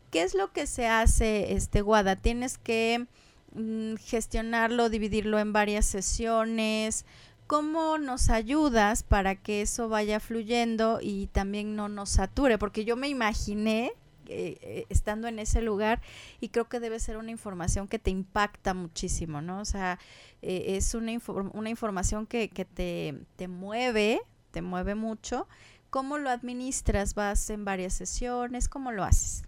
¿Qué 0.10 0.24
es 0.24 0.34
lo 0.34 0.52
que 0.52 0.66
se 0.66 0.88
hace, 0.88 1.54
este 1.54 1.82
Guada? 1.82 2.16
Tienes 2.16 2.58
que 2.58 3.06
mm, 3.54 3.96
gestionarlo, 3.96 4.90
dividirlo 4.90 5.38
en 5.40 5.54
varias 5.54 5.86
sesiones. 5.86 7.06
¿Cómo 7.52 7.98
nos 7.98 8.30
ayudas 8.30 9.04
para 9.04 9.36
que 9.36 9.62
eso 9.62 9.90
vaya 9.90 10.22
fluyendo 10.22 11.00
y 11.02 11.28
también 11.34 11.76
no 11.76 11.90
nos 11.90 12.12
sature? 12.12 12.58
Porque 12.58 12.86
yo 12.86 12.96
me 12.96 13.10
imaginé 13.10 13.92
eh, 14.30 14.86
estando 14.88 15.28
en 15.28 15.38
ese 15.38 15.62
lugar 15.62 16.00
y 16.40 16.48
creo 16.48 16.70
que 16.70 16.80
debe 16.80 16.98
ser 16.98 17.18
una 17.18 17.30
información 17.30 17.90
que 17.90 18.00
te 18.00 18.10
impacta 18.10 18.74
muchísimo, 18.74 19.42
¿no? 19.42 19.60
O 19.60 19.66
sea, 19.66 20.00
eh, 20.42 20.78
es 20.78 20.96
una, 20.96 21.12
una 21.52 21.70
información 21.70 22.26
que, 22.26 22.48
que 22.48 22.64
te, 22.64 23.16
te, 23.36 23.50
mueve, 23.50 24.22
te 24.52 24.62
mueve 24.62 24.96
mucho. 24.96 25.50
¿Cómo 25.90 26.20
lo 26.20 26.30
administras? 26.30 27.16
¿Vas 27.16 27.50
en 27.50 27.66
varias 27.66 27.92
sesiones? 27.92 28.70
¿Cómo 28.70 28.94
lo 28.94 29.04
haces? 29.04 29.44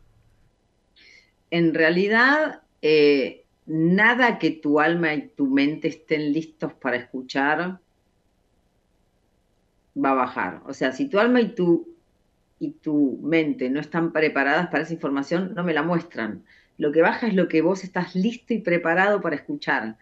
En 1.52 1.74
realidad, 1.74 2.64
eh, 2.82 3.46
nada 3.66 4.40
que 4.40 4.52
tu 4.52 4.82
alma 4.82 5.14
y 5.14 5.30
tu 5.30 5.48
mente 5.48 5.88
estén 5.88 6.34
listos 6.34 6.74
para 6.74 6.98
escuchar 6.98 7.80
va 9.96 10.12
a 10.12 10.16
bajar. 10.16 10.62
O 10.66 10.74
sea, 10.74 10.92
si 10.92 11.08
tu 11.08 11.20
alma 11.20 11.42
y 11.42 11.50
tu 11.56 11.94
y 12.60 12.72
tu 12.72 13.20
mente 13.22 13.70
no 13.70 13.82
están 13.82 14.14
preparadas 14.14 14.68
para 14.68 14.84
esa 14.84 14.94
información, 14.94 15.54
no 15.54 15.64
me 15.64 15.74
la 15.74 15.84
muestran. 15.84 16.44
Lo 16.78 16.92
que 16.92 17.02
baja 17.02 17.28
es 17.28 17.34
lo 17.34 17.48
que 17.50 17.62
vos 17.62 17.84
estás 17.84 18.16
listo 18.16 18.54
y 18.54 18.60
preparado 18.60 19.22
para 19.22 19.36
escuchar. 19.36 19.98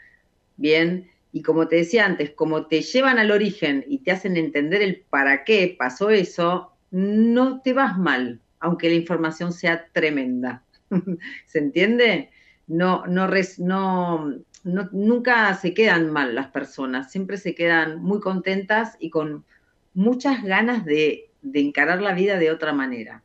Bien, 0.57 1.09
y 1.31 1.41
como 1.41 1.67
te 1.67 1.77
decía 1.77 2.05
antes, 2.05 2.31
como 2.31 2.67
te 2.67 2.81
llevan 2.81 3.17
al 3.17 3.31
origen 3.31 3.83
y 3.87 3.99
te 3.99 4.11
hacen 4.11 4.37
entender 4.37 4.81
el 4.81 5.01
para 5.09 5.43
qué 5.43 5.75
pasó 5.77 6.11
eso, 6.11 6.71
no 6.91 7.61
te 7.61 7.73
vas 7.73 7.97
mal, 7.97 8.39
aunque 8.59 8.89
la 8.89 8.95
información 8.95 9.53
sea 9.53 9.87
tremenda. 9.91 10.63
¿Se 11.45 11.59
entiende? 11.59 12.29
No, 12.67 13.05
no, 13.07 13.27
res, 13.27 13.59
no, 13.59 14.35
no, 14.63 14.89
nunca 14.91 15.53
se 15.55 15.73
quedan 15.73 16.11
mal 16.11 16.35
las 16.35 16.47
personas, 16.47 17.11
siempre 17.11 17.37
se 17.37 17.55
quedan 17.55 18.01
muy 18.01 18.19
contentas 18.19 18.97
y 18.99 19.09
con 19.09 19.45
muchas 19.93 20.43
ganas 20.43 20.85
de 20.85 21.29
encarar 21.53 22.01
la 22.01 22.13
vida 22.13 22.37
de 22.37 22.51
otra 22.51 22.73
manera. 22.73 23.23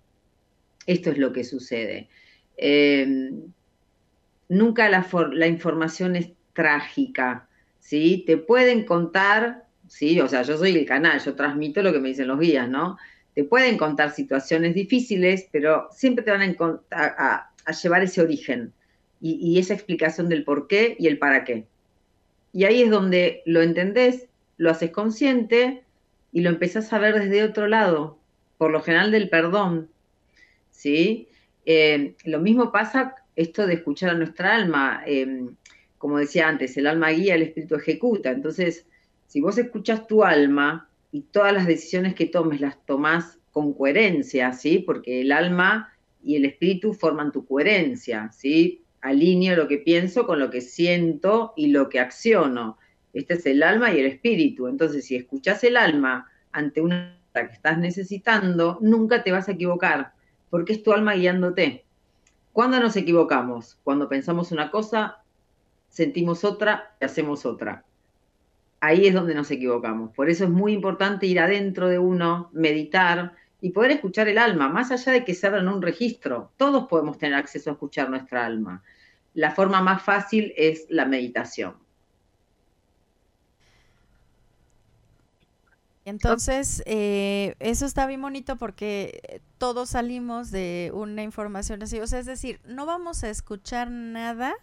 Esto 0.86 1.10
es 1.10 1.18
lo 1.18 1.32
que 1.32 1.44
sucede. 1.44 2.08
Eh, 2.56 3.32
nunca 4.48 4.88
la, 4.88 5.46
información 5.46 6.16
es 6.16 6.30
trágica, 6.52 7.48
¿sí? 7.80 8.24
Te 8.26 8.36
pueden 8.36 8.84
contar, 8.84 9.66
¿sí? 9.88 10.20
O 10.20 10.28
sea, 10.28 10.42
yo 10.42 10.56
soy 10.56 10.76
el 10.76 10.86
canal, 10.86 11.20
yo 11.20 11.34
transmito 11.34 11.82
lo 11.82 11.92
que 11.92 12.00
me 12.00 12.08
dicen 12.08 12.28
los 12.28 12.40
guías, 12.40 12.68
¿no? 12.68 12.96
Te 13.34 13.44
pueden 13.44 13.76
contar 13.76 14.12
situaciones 14.12 14.74
difíciles, 14.74 15.48
pero 15.52 15.88
siempre 15.92 16.24
te 16.24 16.30
van 16.30 16.56
a 16.90 17.52
llevar 17.82 18.02
ese 18.02 18.22
origen 18.22 18.72
y, 19.20 19.34
y 19.34 19.58
esa 19.58 19.74
explicación 19.74 20.28
del 20.28 20.44
por 20.44 20.68
qué 20.68 20.96
y 20.98 21.08
el 21.08 21.18
para 21.18 21.44
qué. 21.44 21.66
Y 22.52 22.64
ahí 22.64 22.82
es 22.82 22.90
donde 22.90 23.42
lo 23.44 23.60
entendés, 23.60 24.28
lo 24.56 24.70
haces 24.70 24.90
consciente 24.90 25.84
y 26.33 26.41
lo 26.41 26.51
empezás 26.51 26.93
a 26.93 26.99
ver 26.99 27.18
desde 27.18 27.45
otro 27.45 27.68
lado, 27.68 28.18
por 28.59 28.70
lo 28.70 28.83
general 28.83 29.11
del 29.11 29.29
perdón, 29.29 29.89
¿sí? 30.70 31.29
Eh, 31.64 32.14
lo 32.24 32.41
mismo 32.41 32.72
pasa 32.72 33.16
esto 33.35 33.66
de 33.66 33.74
escuchar 33.74 34.11
a 34.11 34.14
nuestra 34.14 34.55
alma, 34.55 35.03
eh, 35.07 35.47
como 35.99 36.18
decía 36.18 36.49
antes, 36.49 36.77
el 36.77 36.87
alma 36.87 37.11
guía, 37.11 37.35
el 37.35 37.43
espíritu 37.43 37.77
ejecuta, 37.77 38.31
entonces, 38.31 38.87
si 39.27 39.41
vos 39.41 39.59
escuchas 39.59 40.07
tu 40.07 40.24
alma 40.24 40.89
y 41.11 41.22
todas 41.22 41.53
las 41.53 41.66
decisiones 41.66 42.14
que 42.14 42.27
tomes 42.27 42.61
las 42.61 42.85
tomás 42.85 43.39
con 43.51 43.72
coherencia, 43.72 44.53
¿sí? 44.53 44.79
Porque 44.79 45.22
el 45.22 45.33
alma 45.33 45.93
y 46.22 46.37
el 46.37 46.45
espíritu 46.45 46.93
forman 46.93 47.33
tu 47.33 47.47
coherencia, 47.47 48.31
¿sí? 48.33 48.83
Alineo 49.01 49.57
lo 49.57 49.68
que 49.68 49.79
pienso 49.79 50.27
con 50.27 50.39
lo 50.39 50.51
que 50.51 50.61
siento 50.61 51.55
y 51.57 51.68
lo 51.68 51.89
que 51.89 52.01
acciono. 52.01 52.79
Este 53.16 53.32
es 53.32 53.46
el 53.46 53.62
alma 53.62 53.90
y 53.92 54.00
el 54.00 54.06
espíritu. 54.06 54.68
Entonces, 54.68 55.06
si 55.06 55.16
escuchas 55.16 55.64
el 55.64 55.78
alma 55.78 56.30
ante 56.52 56.82
una 56.82 57.16
que 57.32 57.52
estás 57.52 57.78
necesitando, 57.78 58.78
nunca 58.82 59.22
te 59.22 59.32
vas 59.32 59.48
a 59.48 59.52
equivocar, 59.52 60.12
porque 60.50 60.74
es 60.74 60.82
tu 60.82 60.92
alma 60.92 61.14
guiándote. 61.14 61.86
¿Cuándo 62.52 62.78
nos 62.78 62.94
equivocamos? 62.94 63.78
Cuando 63.84 64.10
pensamos 64.10 64.52
una 64.52 64.70
cosa, 64.70 65.22
sentimos 65.88 66.44
otra 66.44 66.94
y 67.00 67.06
hacemos 67.06 67.46
otra. 67.46 67.84
Ahí 68.80 69.06
es 69.06 69.14
donde 69.14 69.34
nos 69.34 69.50
equivocamos. 69.50 70.12
Por 70.12 70.28
eso 70.28 70.44
es 70.44 70.50
muy 70.50 70.74
importante 70.74 71.24
ir 71.24 71.40
adentro 71.40 71.88
de 71.88 71.98
uno, 71.98 72.50
meditar 72.52 73.32
y 73.62 73.70
poder 73.70 73.92
escuchar 73.92 74.28
el 74.28 74.36
alma, 74.36 74.68
más 74.68 74.90
allá 74.90 75.12
de 75.12 75.24
que 75.24 75.32
se 75.32 75.46
abran 75.46 75.68
un 75.68 75.80
registro. 75.80 76.52
Todos 76.58 76.86
podemos 76.86 77.16
tener 77.16 77.38
acceso 77.38 77.70
a 77.70 77.72
escuchar 77.72 78.10
nuestra 78.10 78.44
alma. 78.44 78.82
La 79.32 79.52
forma 79.52 79.80
más 79.80 80.02
fácil 80.02 80.52
es 80.54 80.84
la 80.90 81.06
meditación. 81.06 81.86
Entonces, 86.07 86.84
eh, 86.86 87.57
eso 87.59 87.84
está 87.84 88.07
bien 88.07 88.22
bonito 88.22 88.54
porque 88.54 89.42
todos 89.59 89.90
salimos 89.90 90.52
de 90.52 90.92
una 90.94 91.24
información 91.24 91.82
así. 91.82 91.98
O 91.98 92.07
sea, 92.07 92.20
es 92.20 92.26
decir, 92.26 92.61
no 92.64 92.86
vamos 92.86 93.24
a 93.24 93.28
escuchar 93.28 93.90
nada 93.90 94.54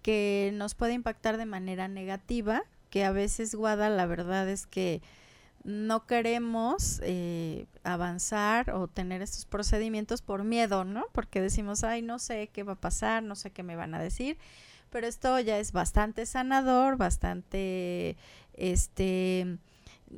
que 0.00 0.52
nos 0.54 0.74
pueda 0.74 0.94
impactar 0.94 1.36
de 1.36 1.44
manera 1.44 1.86
negativa, 1.88 2.62
que 2.88 3.04
a 3.04 3.12
veces, 3.12 3.54
Guada, 3.54 3.90
la 3.90 4.06
verdad 4.06 4.48
es 4.48 4.66
que 4.66 5.02
no 5.64 6.06
queremos 6.06 6.98
eh, 7.02 7.66
avanzar 7.82 8.70
o 8.70 8.88
tener 8.88 9.20
estos 9.20 9.44
procedimientos 9.44 10.22
por 10.22 10.44
miedo, 10.44 10.84
¿no? 10.84 11.04
Porque 11.12 11.42
decimos, 11.42 11.84
ay, 11.84 12.00
no 12.00 12.18
sé 12.18 12.48
qué 12.54 12.62
va 12.62 12.72
a 12.72 12.80
pasar, 12.80 13.22
no 13.22 13.34
sé 13.34 13.50
qué 13.50 13.62
me 13.62 13.76
van 13.76 13.94
a 13.94 14.02
decir, 14.02 14.38
pero 14.88 15.06
esto 15.06 15.38
ya 15.40 15.58
es 15.58 15.72
bastante 15.72 16.24
sanador, 16.24 16.96
bastante, 16.96 18.16
este, 18.54 19.58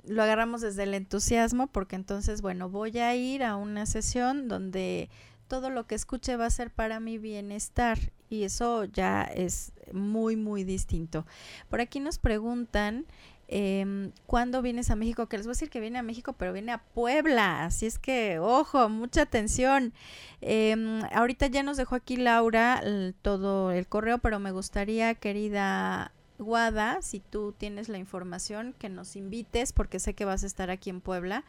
lo 0.07 0.23
agarramos 0.23 0.61
desde 0.61 0.85
el 0.85 0.95
entusiasmo 0.95 1.67
porque 1.69 1.97
entonces, 1.97 2.43
bueno, 2.43 2.69
voy 2.69 2.99
a 2.99 3.15
ir 3.15 3.43
a 3.43 3.57
una 3.57 3.87
sesión 3.87 4.49
donde 4.49 5.09
todo 5.49 5.71
lo 5.71 5.87
que 5.87 5.95
escuche 5.95 6.37
va 6.37 6.47
a 6.47 6.51
ser 6.51 6.71
para 6.71 7.01
mi 7.01 7.19
bienestar 7.19 7.99
y 8.29 8.43
eso 8.43 8.85
ya 8.85 9.23
es 9.23 9.73
muy, 9.93 10.37
muy 10.37 10.65
distinto. 10.65 11.27
Por 11.69 11.81
aquí 11.81 12.01
nos 12.01 12.19
preguntan 12.19 13.07
em, 13.49 14.11
cuándo 14.27 14.63
vienes 14.63 14.91
a 14.91 14.97
México, 14.97 15.29
que 15.29 15.37
les 15.37 15.47
voy 15.47 15.53
a 15.53 15.55
decir 15.55 15.71
que 15.71 15.81
viene 15.81 15.99
a 15.99 16.03
México, 16.03 16.33
pero 16.33 16.53
viene 16.53 16.73
a 16.73 16.83
Puebla, 16.83 17.65
así 17.65 17.87
es 17.87 17.99
que, 17.99 18.39
ojo, 18.41 18.89
mucha 18.89 19.23
atención. 19.23 19.93
Em, 20.41 21.03
ahorita 21.13 21.47
ya 21.47 21.63
nos 21.63 21.77
dejó 21.77 21.95
aquí 21.95 22.17
Laura 22.17 22.83
todo 23.23 23.71
el 23.71 23.87
correo, 23.87 24.19
pero 24.19 24.41
me 24.41 24.51
gustaría, 24.51 25.15
querida 25.15 26.13
Guada, 26.39 27.01
si 27.03 27.21
tú 27.21 27.55
tienes 27.57 27.89
la 27.89 27.99
información, 27.99 28.75
que 28.79 28.89
nos 28.89 29.17
invites, 29.17 29.73
porque 29.73 29.99
sé 29.99 30.15
que 30.15 30.25
vas 30.25 30.45
a 30.45 30.47
estar 30.47 30.71
aquí 30.71 30.91
en 30.91 31.01
Puebla 31.01 31.45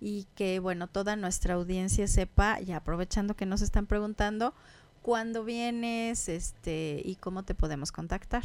y 0.00 0.26
que, 0.36 0.60
bueno, 0.60 0.86
toda 0.86 1.16
nuestra 1.16 1.54
audiencia 1.54 2.06
sepa, 2.06 2.60
y 2.60 2.72
aprovechando 2.72 3.34
que 3.34 3.46
nos 3.46 3.62
están 3.62 3.86
preguntando, 3.86 4.54
cuándo 5.02 5.44
vienes 5.44 6.28
este, 6.28 7.02
y 7.04 7.16
cómo 7.16 7.42
te 7.42 7.54
podemos 7.54 7.90
contactar. 7.90 8.44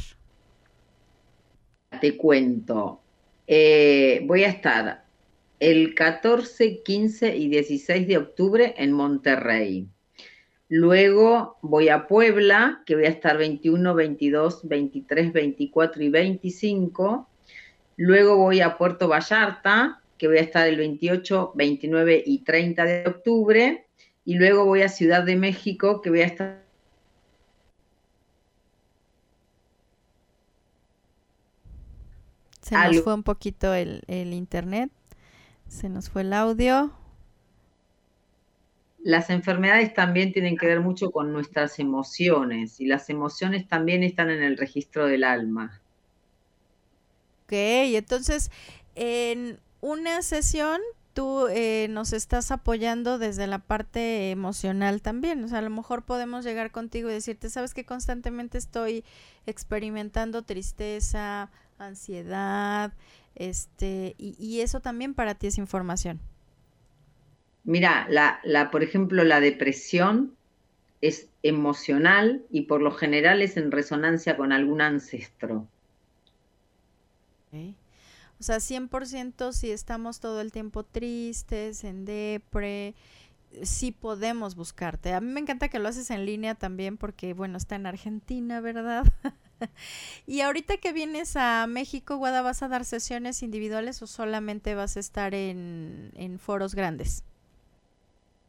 Te 2.00 2.16
cuento. 2.16 3.00
Eh, 3.46 4.22
voy 4.26 4.44
a 4.44 4.48
estar 4.48 5.04
el 5.60 5.94
14, 5.94 6.82
15 6.82 7.36
y 7.36 7.48
16 7.48 8.08
de 8.08 8.16
octubre 8.16 8.74
en 8.76 8.92
Monterrey. 8.92 9.88
Luego 10.76 11.56
voy 11.62 11.88
a 11.88 12.08
Puebla, 12.08 12.82
que 12.84 12.96
voy 12.96 13.04
a 13.04 13.08
estar 13.08 13.38
21, 13.38 13.94
22, 13.94 14.66
23, 14.66 15.32
24 15.32 16.02
y 16.02 16.08
25. 16.08 17.28
Luego 17.96 18.36
voy 18.36 18.60
a 18.60 18.76
Puerto 18.76 19.06
Vallarta, 19.06 20.02
que 20.18 20.26
voy 20.26 20.38
a 20.38 20.40
estar 20.40 20.66
el 20.66 20.76
28, 20.76 21.52
29 21.54 22.24
y 22.26 22.42
30 22.42 22.84
de 22.86 23.04
octubre. 23.06 23.86
Y 24.24 24.34
luego 24.34 24.64
voy 24.64 24.82
a 24.82 24.88
Ciudad 24.88 25.22
de 25.22 25.36
México, 25.36 26.02
que 26.02 26.10
voy 26.10 26.22
a 26.22 26.26
estar 26.26 26.64
Se 32.62 32.74
nos 32.74 33.00
fue 33.02 33.14
un 33.14 33.22
poquito 33.22 33.74
el, 33.74 34.02
el 34.08 34.32
internet, 34.32 34.90
se 35.68 35.88
nos 35.88 36.10
fue 36.10 36.22
el 36.22 36.32
audio. 36.32 36.90
Las 39.04 39.28
enfermedades 39.28 39.92
también 39.92 40.32
tienen 40.32 40.56
que 40.56 40.66
ver 40.66 40.80
mucho 40.80 41.10
con 41.10 41.30
nuestras 41.30 41.78
emociones 41.78 42.80
y 42.80 42.86
las 42.86 43.10
emociones 43.10 43.68
también 43.68 44.02
están 44.02 44.30
en 44.30 44.42
el 44.42 44.56
registro 44.56 45.06
del 45.06 45.24
alma. 45.24 45.82
Ok, 47.44 47.52
entonces 47.52 48.50
en 48.94 49.60
una 49.82 50.22
sesión 50.22 50.80
tú 51.12 51.48
eh, 51.48 51.86
nos 51.90 52.14
estás 52.14 52.50
apoyando 52.50 53.18
desde 53.18 53.46
la 53.46 53.58
parte 53.58 54.30
emocional 54.30 55.02
también. 55.02 55.44
O 55.44 55.48
sea, 55.48 55.58
a 55.58 55.62
lo 55.62 55.68
mejor 55.70 56.04
podemos 56.06 56.42
llegar 56.42 56.70
contigo 56.72 57.10
y 57.10 57.12
decirte, 57.12 57.50
sabes 57.50 57.74
que 57.74 57.84
constantemente 57.84 58.56
estoy 58.56 59.04
experimentando 59.44 60.42
tristeza, 60.44 61.50
ansiedad, 61.78 62.94
este, 63.34 64.14
y, 64.16 64.34
y 64.38 64.62
eso 64.62 64.80
también 64.80 65.12
para 65.12 65.34
ti 65.34 65.48
es 65.48 65.58
información. 65.58 66.20
Mira, 67.64 68.06
la, 68.10 68.40
la, 68.44 68.70
por 68.70 68.82
ejemplo, 68.82 69.24
la 69.24 69.40
depresión 69.40 70.36
es 71.00 71.28
emocional 71.42 72.44
y 72.50 72.62
por 72.62 72.80
lo 72.80 72.92
general 72.92 73.42
es 73.42 73.56
en 73.56 73.70
resonancia 73.70 74.36
con 74.36 74.52
algún 74.52 74.80
ancestro. 74.80 75.66
O 78.40 78.42
sea, 78.42 78.56
100% 78.56 79.52
si 79.52 79.70
estamos 79.70 80.20
todo 80.20 80.40
el 80.40 80.50
tiempo 80.52 80.82
tristes, 80.82 81.84
en 81.84 82.04
depre, 82.04 82.94
sí 83.62 83.92
podemos 83.92 84.56
buscarte. 84.56 85.12
A 85.12 85.20
mí 85.20 85.30
me 85.30 85.40
encanta 85.40 85.68
que 85.68 85.78
lo 85.78 85.88
haces 85.88 86.10
en 86.10 86.26
línea 86.26 86.54
también 86.54 86.96
porque, 86.96 87.32
bueno, 87.32 87.56
está 87.56 87.76
en 87.76 87.86
Argentina, 87.86 88.60
¿verdad? 88.60 89.04
y 90.26 90.40
ahorita 90.40 90.78
que 90.78 90.92
vienes 90.92 91.36
a 91.36 91.66
México, 91.66 92.16
Guada, 92.16 92.42
¿vas 92.42 92.62
a 92.62 92.68
dar 92.68 92.84
sesiones 92.84 93.42
individuales 93.42 94.02
o 94.02 94.06
solamente 94.06 94.74
vas 94.74 94.96
a 94.96 95.00
estar 95.00 95.34
en, 95.34 96.12
en 96.14 96.38
foros 96.38 96.74
grandes? 96.74 97.24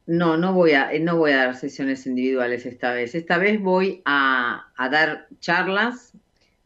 No, 0.07 0.37
no 0.37 0.53
voy 0.53 0.73
a, 0.73 0.91
no 0.99 1.17
voy 1.17 1.31
a 1.31 1.37
dar 1.37 1.55
sesiones 1.55 2.05
individuales 2.05 2.65
esta 2.65 2.93
vez. 2.93 3.15
Esta 3.15 3.37
vez 3.37 3.59
voy 3.59 4.01
a, 4.05 4.67
a 4.75 4.89
dar 4.89 5.27
charlas, 5.39 6.13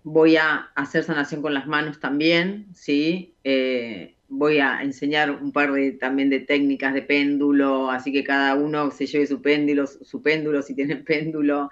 voy 0.03 0.35
a 0.35 0.69
hacer 0.75 1.03
sanación 1.03 1.41
con 1.41 1.53
las 1.53 1.67
manos 1.67 1.99
también, 1.99 2.67
¿sí? 2.73 3.33
Eh, 3.43 4.15
voy 4.27 4.59
a 4.59 4.81
enseñar 4.83 5.31
un 5.31 5.51
par 5.51 5.71
de 5.73 5.93
también 5.93 6.29
de 6.29 6.39
técnicas 6.39 6.93
de 6.93 7.01
péndulo, 7.01 7.89
así 7.89 8.11
que 8.11 8.23
cada 8.23 8.55
uno 8.55 8.91
se 8.91 9.07
lleve 9.07 9.27
su 9.27 9.41
péndulo, 9.41 9.87
su 9.87 10.21
péndulo 10.21 10.61
si 10.61 10.75
tienen 10.75 11.03
péndulo. 11.03 11.69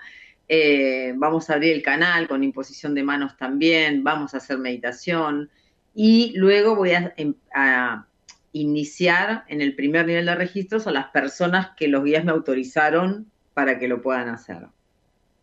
Eh, 0.49 1.13
vamos 1.17 1.49
a 1.49 1.55
abrir 1.55 1.73
el 1.73 1.83
canal 1.83 2.27
con 2.27 2.43
imposición 2.43 2.95
de 2.95 3.03
manos 3.03 3.35
también, 3.37 4.03
vamos 4.03 4.33
a 4.33 4.37
hacer 4.37 4.57
meditación 4.57 5.49
y 5.93 6.33
luego 6.35 6.75
voy 6.75 6.91
a, 6.91 7.13
em, 7.17 7.33
a 7.53 8.07
iniciar 8.51 9.43
en 9.47 9.61
el 9.61 9.75
primer 9.75 10.05
nivel 10.05 10.25
de 10.25 10.35
registros 10.35 10.87
a 10.87 10.91
las 10.91 11.07
personas 11.07 11.71
que 11.77 11.87
los 11.87 12.03
guías 12.03 12.25
me 12.25 12.31
autorizaron 12.31 13.31
para 13.53 13.79
que 13.79 13.87
lo 13.87 14.01
puedan 14.01 14.29
hacer. 14.29 14.67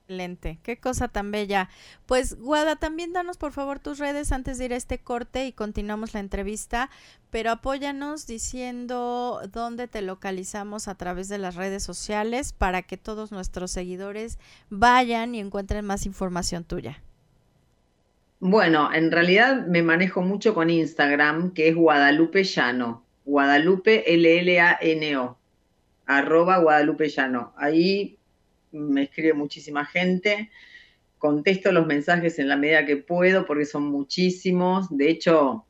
Excelente, 0.06 0.58
qué 0.62 0.78
cosa 0.78 1.08
tan 1.08 1.30
bella. 1.30 1.70
Pues 2.04 2.38
Guada, 2.38 2.76
también 2.76 3.14
danos 3.14 3.38
por 3.38 3.52
favor 3.52 3.78
tus 3.78 3.98
redes 3.98 4.32
antes 4.32 4.58
de 4.58 4.66
ir 4.66 4.74
a 4.74 4.76
este 4.76 4.98
corte 4.98 5.46
y 5.46 5.52
continuamos 5.52 6.12
la 6.12 6.20
entrevista, 6.20 6.90
pero 7.30 7.50
apóyanos 7.50 8.26
diciendo 8.26 9.40
dónde 9.50 9.88
te 9.88 10.02
localizamos 10.02 10.88
a 10.88 10.94
través 10.94 11.28
de 11.28 11.38
las 11.38 11.54
redes 11.54 11.82
sociales 11.82 12.52
para 12.52 12.82
que 12.82 12.98
todos 12.98 13.32
nuestros 13.32 13.70
seguidores 13.70 14.38
vayan 14.68 15.34
y 15.34 15.40
encuentren 15.40 15.86
más 15.86 16.04
información 16.04 16.64
tuya. 16.64 17.02
Bueno, 18.46 18.92
en 18.92 19.10
realidad 19.10 19.66
me 19.68 19.82
manejo 19.82 20.20
mucho 20.20 20.52
con 20.52 20.68
Instagram, 20.68 21.54
que 21.54 21.68
es 21.68 21.74
Guadalupe 21.74 22.44
Llano, 22.44 23.02
Guadalupe 23.24 24.12
L-L-A-N-O, 24.12 25.38
arroba 26.04 26.58
Guadalupe 26.58 27.08
Llano. 27.08 27.54
Ahí 27.56 28.18
me 28.70 29.04
escribe 29.04 29.32
muchísima 29.32 29.86
gente, 29.86 30.50
contesto 31.16 31.72
los 31.72 31.86
mensajes 31.86 32.38
en 32.38 32.48
la 32.48 32.58
medida 32.58 32.84
que 32.84 32.98
puedo 32.98 33.46
porque 33.46 33.64
son 33.64 33.84
muchísimos. 33.84 34.94
De 34.94 35.08
hecho, 35.08 35.64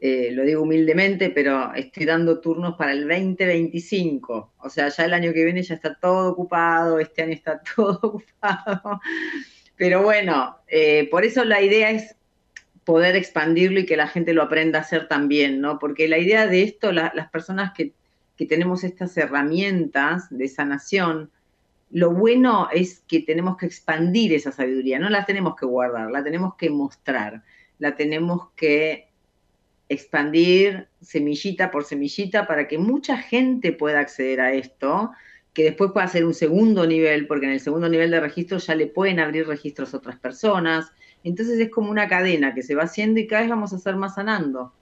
eh, 0.00 0.32
lo 0.32 0.42
digo 0.42 0.64
humildemente, 0.64 1.30
pero 1.30 1.72
estoy 1.72 2.04
dando 2.04 2.42
turnos 2.42 2.76
para 2.76 2.92
el 2.92 3.08
2025. 3.08 4.52
O 4.58 4.68
sea, 4.68 4.90
ya 4.90 5.06
el 5.06 5.14
año 5.14 5.32
que 5.32 5.42
viene 5.46 5.62
ya 5.62 5.76
está 5.76 5.94
todo 5.98 6.32
ocupado, 6.32 6.98
este 6.98 7.22
año 7.22 7.32
está 7.32 7.62
todo 7.74 8.00
ocupado. 8.02 9.00
Pero 9.76 10.02
bueno, 10.02 10.58
eh, 10.68 11.08
por 11.10 11.24
eso 11.24 11.44
la 11.44 11.60
idea 11.60 11.90
es 11.90 12.14
poder 12.84 13.16
expandirlo 13.16 13.80
y 13.80 13.86
que 13.86 13.96
la 13.96 14.08
gente 14.08 14.34
lo 14.34 14.42
aprenda 14.42 14.78
a 14.78 14.82
hacer 14.82 15.08
también, 15.08 15.60
¿no? 15.60 15.78
Porque 15.78 16.06
la 16.06 16.18
idea 16.18 16.46
de 16.46 16.62
esto, 16.62 16.92
la, 16.92 17.12
las 17.14 17.30
personas 17.30 17.72
que, 17.72 17.92
que 18.36 18.46
tenemos 18.46 18.84
estas 18.84 19.16
herramientas 19.16 20.26
de 20.30 20.48
sanación, 20.48 21.30
lo 21.90 22.10
bueno 22.10 22.68
es 22.72 23.02
que 23.06 23.20
tenemos 23.20 23.56
que 23.56 23.66
expandir 23.66 24.32
esa 24.32 24.52
sabiduría, 24.52 24.98
no 24.98 25.08
la 25.10 25.24
tenemos 25.24 25.56
que 25.56 25.66
guardar, 25.66 26.10
la 26.10 26.24
tenemos 26.24 26.56
que 26.56 26.68
mostrar, 26.70 27.42
la 27.78 27.94
tenemos 27.96 28.50
que 28.56 29.08
expandir 29.88 30.88
semillita 31.00 31.70
por 31.70 31.84
semillita 31.84 32.46
para 32.46 32.68
que 32.68 32.78
mucha 32.78 33.18
gente 33.18 33.72
pueda 33.72 34.00
acceder 34.00 34.40
a 34.40 34.52
esto, 34.52 35.12
que 35.54 35.62
después 35.62 35.92
pueda 35.92 36.08
ser 36.08 36.24
un 36.24 36.34
segundo 36.34 36.86
nivel, 36.86 37.26
porque 37.26 37.46
en 37.46 37.52
el 37.52 37.60
segundo 37.60 37.88
nivel 37.88 38.10
de 38.10 38.20
registro 38.20 38.58
ya 38.58 38.74
le 38.74 38.88
pueden 38.88 39.20
abrir 39.20 39.46
registros 39.46 39.94
a 39.94 39.98
otras 39.98 40.18
personas. 40.18 40.90
Entonces 41.22 41.58
es 41.58 41.70
como 41.70 41.90
una 41.90 42.08
cadena 42.08 42.54
que 42.54 42.62
se 42.62 42.74
va 42.74 42.82
haciendo 42.82 43.20
y 43.20 43.26
cada 43.26 43.42
vez 43.42 43.50
vamos 43.50 43.72
a 43.72 43.78
ser 43.78 43.96
más 43.96 44.16
sanando. 44.16 44.72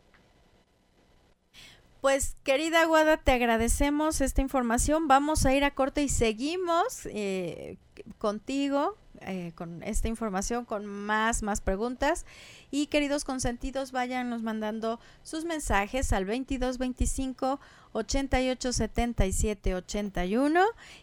Pues 2.01 2.35
querida 2.43 2.85
Guada, 2.87 3.19
te 3.19 3.31
agradecemos 3.31 4.21
esta 4.21 4.41
información. 4.41 5.07
Vamos 5.07 5.47
a 5.47 5.55
ir 5.55 5.63
a 5.63 5.71
corte 5.71 6.03
y 6.03 6.09
seguimos 6.09 7.07
eh, 7.07 7.77
contigo 8.19 8.97
eh, 9.21 9.53
con 9.55 9.85
esta 9.85 10.09
información, 10.09 10.65
con 10.65 10.85
más, 10.85 11.43
más 11.43 11.61
preguntas. 11.61 12.27
Y 12.73 12.87
queridos 12.87 13.25
consentidos, 13.25 13.93
váyanos 13.93 14.43
mandando 14.43 14.99
sus 15.23 15.45
mensajes 15.45 16.13
al 16.13 16.27
2225 16.27 17.61
88 17.93 18.73
77 18.73 19.75
81 19.75 20.61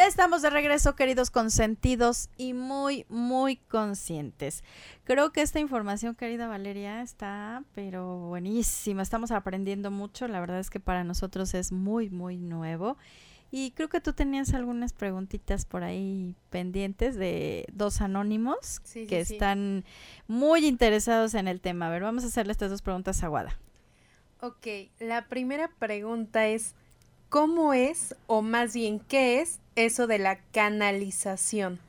Ya 0.00 0.06
estamos 0.06 0.40
de 0.40 0.48
regreso, 0.48 0.94
queridos 0.96 1.30
consentidos 1.30 2.30
y 2.38 2.54
muy, 2.54 3.04
muy 3.10 3.56
conscientes. 3.56 4.64
Creo 5.04 5.30
que 5.30 5.42
esta 5.42 5.60
información, 5.60 6.14
querida 6.14 6.48
Valeria, 6.48 7.02
está, 7.02 7.64
pero 7.74 8.16
buenísima. 8.16 9.02
Estamos 9.02 9.30
aprendiendo 9.30 9.90
mucho. 9.90 10.26
La 10.26 10.40
verdad 10.40 10.58
es 10.58 10.70
que 10.70 10.80
para 10.80 11.04
nosotros 11.04 11.52
es 11.52 11.70
muy, 11.70 12.08
muy 12.08 12.38
nuevo. 12.38 12.96
Y 13.50 13.72
creo 13.72 13.90
que 13.90 14.00
tú 14.00 14.14
tenías 14.14 14.54
algunas 14.54 14.94
preguntitas 14.94 15.66
por 15.66 15.84
ahí 15.84 16.34
pendientes 16.48 17.14
de 17.16 17.66
dos 17.70 18.00
anónimos 18.00 18.80
Sí, 18.84 19.06
que 19.06 19.26
sí. 19.26 19.34
están 19.34 19.84
muy 20.26 20.64
interesados 20.64 21.34
en 21.34 21.46
el 21.46 21.60
tema. 21.60 21.88
A 21.88 21.90
ver, 21.90 22.00
vamos 22.04 22.24
a 22.24 22.28
hacerle 22.28 22.52
estas 22.52 22.70
dos 22.70 22.80
preguntas 22.80 23.22
a 23.22 23.28
Guada. 23.28 23.58
Ok, 24.40 24.66
la 24.98 25.28
primera 25.28 25.68
pregunta 25.78 26.46
es, 26.46 26.74
¿cómo 27.30 27.72
es, 27.72 28.14
o 28.26 28.42
más 28.42 28.74
bien, 28.74 29.00
qué 29.00 29.40
es 29.40 29.60
eso 29.76 30.06
de 30.06 30.18
la 30.18 30.38
canalización? 30.52 31.80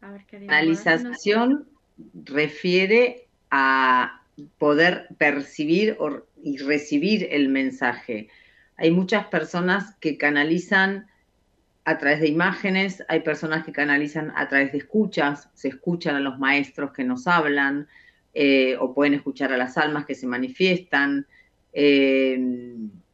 A 0.00 0.10
ver, 0.10 0.24
querida 0.26 0.58
Guada, 0.58 0.86
¿sí 0.86 0.98
nos- 0.98 1.18
Canalización 1.20 1.68
refiere 2.24 3.28
a 3.50 4.22
poder 4.58 5.08
percibir 5.18 5.96
o- 5.98 6.26
y 6.42 6.58
recibir 6.58 7.28
el 7.30 7.48
mensaje. 7.48 8.28
Hay 8.76 8.90
muchas 8.90 9.26
personas 9.26 9.96
que 10.00 10.18
canalizan 10.18 11.06
a 11.84 11.98
través 11.98 12.20
de 12.20 12.28
imágenes, 12.28 13.04
hay 13.08 13.20
personas 13.20 13.64
que 13.64 13.72
canalizan 13.72 14.32
a 14.36 14.48
través 14.48 14.72
de 14.72 14.78
escuchas, 14.78 15.50
se 15.54 15.68
escuchan 15.68 16.16
a 16.16 16.20
los 16.20 16.38
maestros 16.38 16.92
que 16.92 17.04
nos 17.04 17.26
hablan, 17.26 17.88
eh, 18.34 18.76
o 18.80 18.94
pueden 18.94 19.14
escuchar 19.14 19.52
a 19.52 19.56
las 19.58 19.78
almas 19.78 20.06
que 20.06 20.14
se 20.16 20.26
manifiestan, 20.26 21.26
eh, 21.78 22.38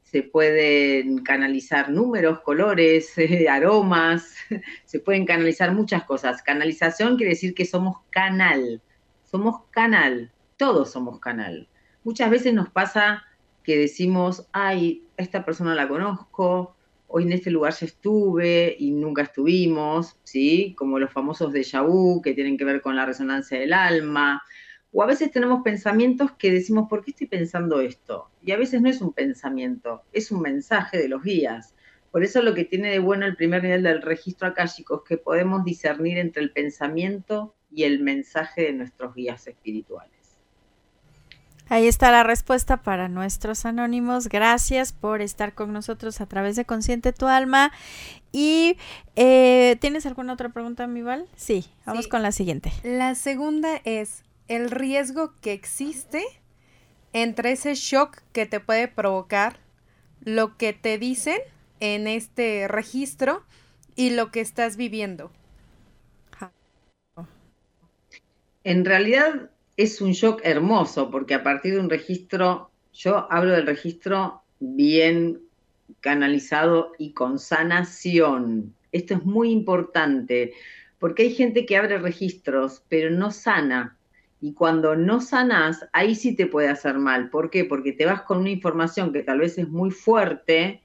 se 0.05 0.23
pueden 0.23 1.19
canalizar 1.25 1.91
números, 1.91 2.43
colores, 2.43 3.13
eh, 3.19 3.49
aromas, 3.49 4.37
se 4.85 5.01
pueden 5.01 5.27
canalizar 5.27 5.73
muchas 5.73 6.05
cosas. 6.05 6.43
Canalización 6.43 7.17
quiere 7.17 7.31
decir 7.31 7.55
que 7.55 7.65
somos 7.65 7.97
canal, 8.11 8.81
somos 9.25 9.63
canal, 9.71 10.31
todos 10.57 10.93
somos 10.93 11.19
canal. 11.19 11.69
Muchas 12.05 12.31
veces 12.31 12.55
nos 12.55 12.71
pasa 12.71 13.25
que 13.65 13.77
decimos, 13.77 14.47
ay, 14.53 15.03
esta 15.17 15.45
persona 15.45 15.75
la 15.75 15.89
conozco, 15.89 16.77
hoy 17.09 17.25
en 17.25 17.33
este 17.33 17.51
lugar 17.51 17.75
ya 17.75 17.87
estuve 17.87 18.77
y 18.79 18.93
nunca 18.93 19.23
estuvimos, 19.23 20.21
¿sí? 20.23 20.75
Como 20.79 21.01
los 21.01 21.11
famosos 21.11 21.53
déjà 21.53 21.83
vu 21.83 22.23
que 22.23 22.33
tienen 22.33 22.57
que 22.57 22.65
ver 22.65 22.81
con 22.81 22.95
la 22.95 23.07
resonancia 23.07 23.59
del 23.59 23.73
alma. 23.73 24.41
O 24.93 25.03
a 25.03 25.07
veces 25.07 25.31
tenemos 25.31 25.63
pensamientos 25.63 26.33
que 26.33 26.51
decimos, 26.53 26.89
¿por 26.89 27.03
qué 27.05 27.13
estoy 27.13 27.27
pensando 27.27 27.81
esto? 27.81 28.29
Y 28.45 28.53
a 28.53 28.59
veces 28.59 28.83
no 28.83 28.89
es 28.91 29.01
un 29.01 29.13
pensamiento, 29.13 30.03
es 30.13 30.31
un 30.31 30.43
mensaje 30.43 30.99
de 30.99 31.09
los 31.09 31.23
guías. 31.23 31.75
Por 32.11 32.23
eso 32.25 32.43
lo 32.43 32.53
que 32.55 32.65
tiene 32.65 32.91
de 32.91 32.99
bueno 32.99 33.25
el 33.25 33.37
primer 33.37 33.63
nivel 33.63 33.83
del 33.85 34.03
registro 34.03 34.49
akáshico 34.49 34.97
es 34.97 35.09
que 35.09 35.17
podemos 35.17 35.65
discernir 35.65 36.19
entre 36.19 36.43
el 36.43 36.53
pensamiento 36.53 37.55
y 37.71 37.85
el 37.85 38.01
mensaje 38.01 38.63
de 38.65 38.73
nuestros 38.75 39.15
guías 39.15 39.47
espirituales. 39.47 40.11
Ahí 41.69 41.87
está 41.87 42.11
la 42.11 42.23
respuesta 42.23 42.83
para 42.83 43.09
nuestros 43.09 43.65
anónimos. 43.65 44.29
Gracias 44.29 44.93
por 44.93 45.23
estar 45.23 45.55
con 45.55 45.73
nosotros 45.73 46.21
a 46.21 46.27
través 46.27 46.55
de 46.55 46.67
Consciente 46.67 47.15
tu 47.15 47.29
Alma. 47.29 47.73
Y 48.31 48.77
eh, 49.17 49.79
¿tienes 49.81 50.05
alguna 50.05 50.35
otra 50.35 50.51
pregunta, 50.51 50.87
Mival? 50.87 51.27
Sí, 51.35 51.65
vamos 51.87 52.05
Sí. 52.05 52.11
con 52.11 52.21
la 52.21 52.33
siguiente. 52.33 52.73
La 52.83 53.15
segunda 53.15 53.81
es 53.85 54.23
el 54.49 54.71
riesgo 54.71 55.35
que 55.41 55.53
existe 55.53 56.23
entre 57.13 57.53
ese 57.53 57.75
shock 57.75 58.23
que 58.33 58.47
te 58.47 58.61
puede 58.61 58.89
provocar 58.89 59.59
lo 60.21 60.57
que 60.57 60.73
te 60.73 60.99
dicen 60.99 61.39
en 61.81 62.07
este 62.07 62.69
registro 62.69 63.45
y 63.97 64.11
lo 64.11 64.31
que 64.31 64.41
estás 64.41 64.77
viviendo. 64.77 65.31
En 68.65 68.85
realidad 68.85 69.51
es 69.77 70.01
un 70.01 70.13
shock 70.13 70.41
hermoso, 70.45 71.11
porque 71.11 71.35
a 71.35 71.43
partir 71.43 71.75
de 71.75 71.81
un 71.81 71.91
registro, 71.91 72.71
yo 72.93 73.27
hablo 73.33 73.53
del 73.53 73.67
registro 73.67 74.43
bien 74.61 75.41
canalizado 76.01 76.93
y 76.99 77.13
con 77.13 77.39
sanación. 77.39 78.75
Esto 78.93 79.15
es 79.15 79.25
muy 79.25 79.51
importante, 79.51 80.53
porque 80.99 81.25
hay 81.25 81.35
gente 81.35 81.67
que 81.67 81.77
abre 81.77 81.99
registros, 81.99 82.85
pero 82.89 83.11
no 83.11 83.33
sana. 83.33 83.97
Y 84.43 84.55
cuando 84.55 84.97
no 84.97 85.21
sanas, 85.21 85.87
ahí 85.93 86.17
sí 86.17 86.35
te 86.35 86.49
puede 86.49 86.69
hacer 86.69 86.99
mal. 86.99 87.31
¿Por 87.31 87.49
qué? 87.49 87.65
Porque 87.65 87.93
te 87.93 88.07
vas 88.07 88.23
con 88.23 88.39
una 88.39 88.51
información 88.51 89.13
que 89.13 89.23
tal 89.23 89.39
vez 89.39 89.57
es 89.57 89.69
muy 89.69 89.93
fuerte 89.93 90.83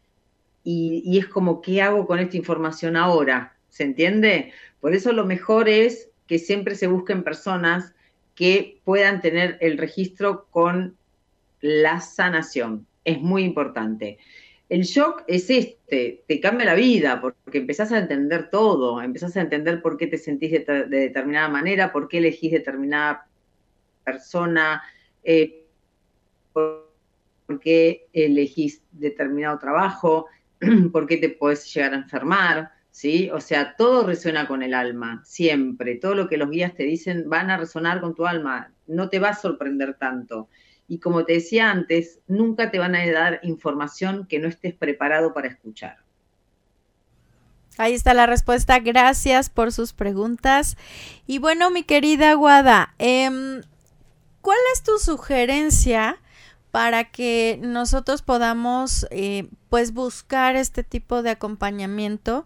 y, 0.64 1.01
y 1.03 1.18
es 1.18 1.26
como, 1.26 1.60
¿qué 1.60 1.82
hago 1.82 2.05
con 2.05 2.20
esta 2.20 2.38
información 2.38 2.95
ahora? 2.95 3.55
¿Se 3.70 3.84
entiende? 3.84 4.53
Por 4.80 4.93
eso 4.93 5.12
lo 5.12 5.26
mejor 5.26 5.70
es 5.70 6.12
que 6.28 6.38
siempre 6.38 6.76
se 6.76 6.86
busquen 6.86 7.24
personas 7.24 7.95
que 8.36 8.80
puedan 8.84 9.22
tener 9.22 9.58
el 9.60 9.80
registro 9.80 10.45
con 10.51 10.95
la 11.60 11.99
sanación. 11.99 12.86
Es 13.05 13.20
muy 13.20 13.43
importante. 13.43 14.20
El 14.70 14.84
shock 14.84 15.24
es 15.26 15.49
este, 15.49 16.22
te 16.28 16.39
cambia 16.39 16.68
la 16.68 16.76
vida 16.76 17.20
porque 17.22 17.58
empezás 17.58 17.91
a 17.91 17.97
entender 17.97 18.51
todo, 18.51 19.01
empezás 19.01 19.36
a 19.36 19.41
entender 19.41 19.82
por 19.82 19.97
qué 19.97 20.05
te 20.05 20.20
sentís 20.20 20.51
de, 20.51 20.60
de 20.60 20.99
determinada 20.99 21.49
manera, 21.49 21.91
por 21.91 22.08
qué 22.08 22.20
elegís 22.20 22.51
determinada 22.51 23.26
persona, 24.08 24.82
eh, 25.22 25.66
por, 26.53 26.88
qué 27.62 28.08
elegís 28.14 28.82
determinado 28.93 29.60
trabajo, 29.60 30.28
por 30.93 31.08
qué 31.08 31.18
te 31.18 31.30
podés 31.30 31.74
llegar 31.74 31.93
a 31.93 31.97
enfermar, 31.97 32.72
¿sí? 32.89 33.30
O 33.32 33.41
sea, 33.41 33.76
todo 33.76 34.08
resuena 34.08 34.47
con 34.47 34.64
el 34.64 34.74
alma, 34.74 35.22
siempre. 35.26 35.95
Todo 35.95 36.16
lo 36.16 36.30
que 36.30 36.38
los 36.38 36.49
guías 36.49 36.74
te 36.74 36.84
dicen 36.84 37.30
van 37.30 37.49
a 37.49 37.58
resonar 37.58 37.99
con 37.99 38.16
tu 38.16 38.26
alma, 38.26 38.72
no 38.88 39.10
te 39.10 39.20
va 39.20 39.30
a 39.30 39.36
sorprender 39.36 39.95
tanto. 39.95 40.47
Y 40.88 40.99
como 40.99 41.26
te 41.26 41.34
decía 41.34 41.70
antes, 41.70 42.22
nunca 42.28 42.72
te 42.72 42.80
van 42.80 42.95
a 42.95 43.05
dar 43.12 43.41
información 43.43 44.26
que 44.26 44.39
no 44.39 44.47
estés 44.47 44.74
preparado 44.74 45.34
para 45.34 45.49
escuchar. 45.49 45.97
Ahí 47.78 47.93
está 47.93 48.14
la 48.14 48.26
respuesta. 48.26 48.80
Gracias 48.80 49.49
por 49.49 49.72
sus 49.74 49.91
preguntas. 49.91 50.78
Y 51.28 51.39
bueno, 51.39 51.70
mi 51.72 51.84
querida 51.84 52.34
Guada, 52.34 52.93
eh, 52.99 53.62
¿cuál 54.48 54.60
es 54.74 54.82
tu 54.82 54.98
sugerencia 54.98 56.18
para 56.72 57.04
que 57.12 57.60
nosotros 57.62 58.22
podamos 58.22 59.06
eh, 59.12 59.50
pues 59.68 59.91
buscar 59.91 60.56
este 60.56 60.84
tipo 60.84 61.22
de 61.22 61.32
acompañamiento? 61.32 62.45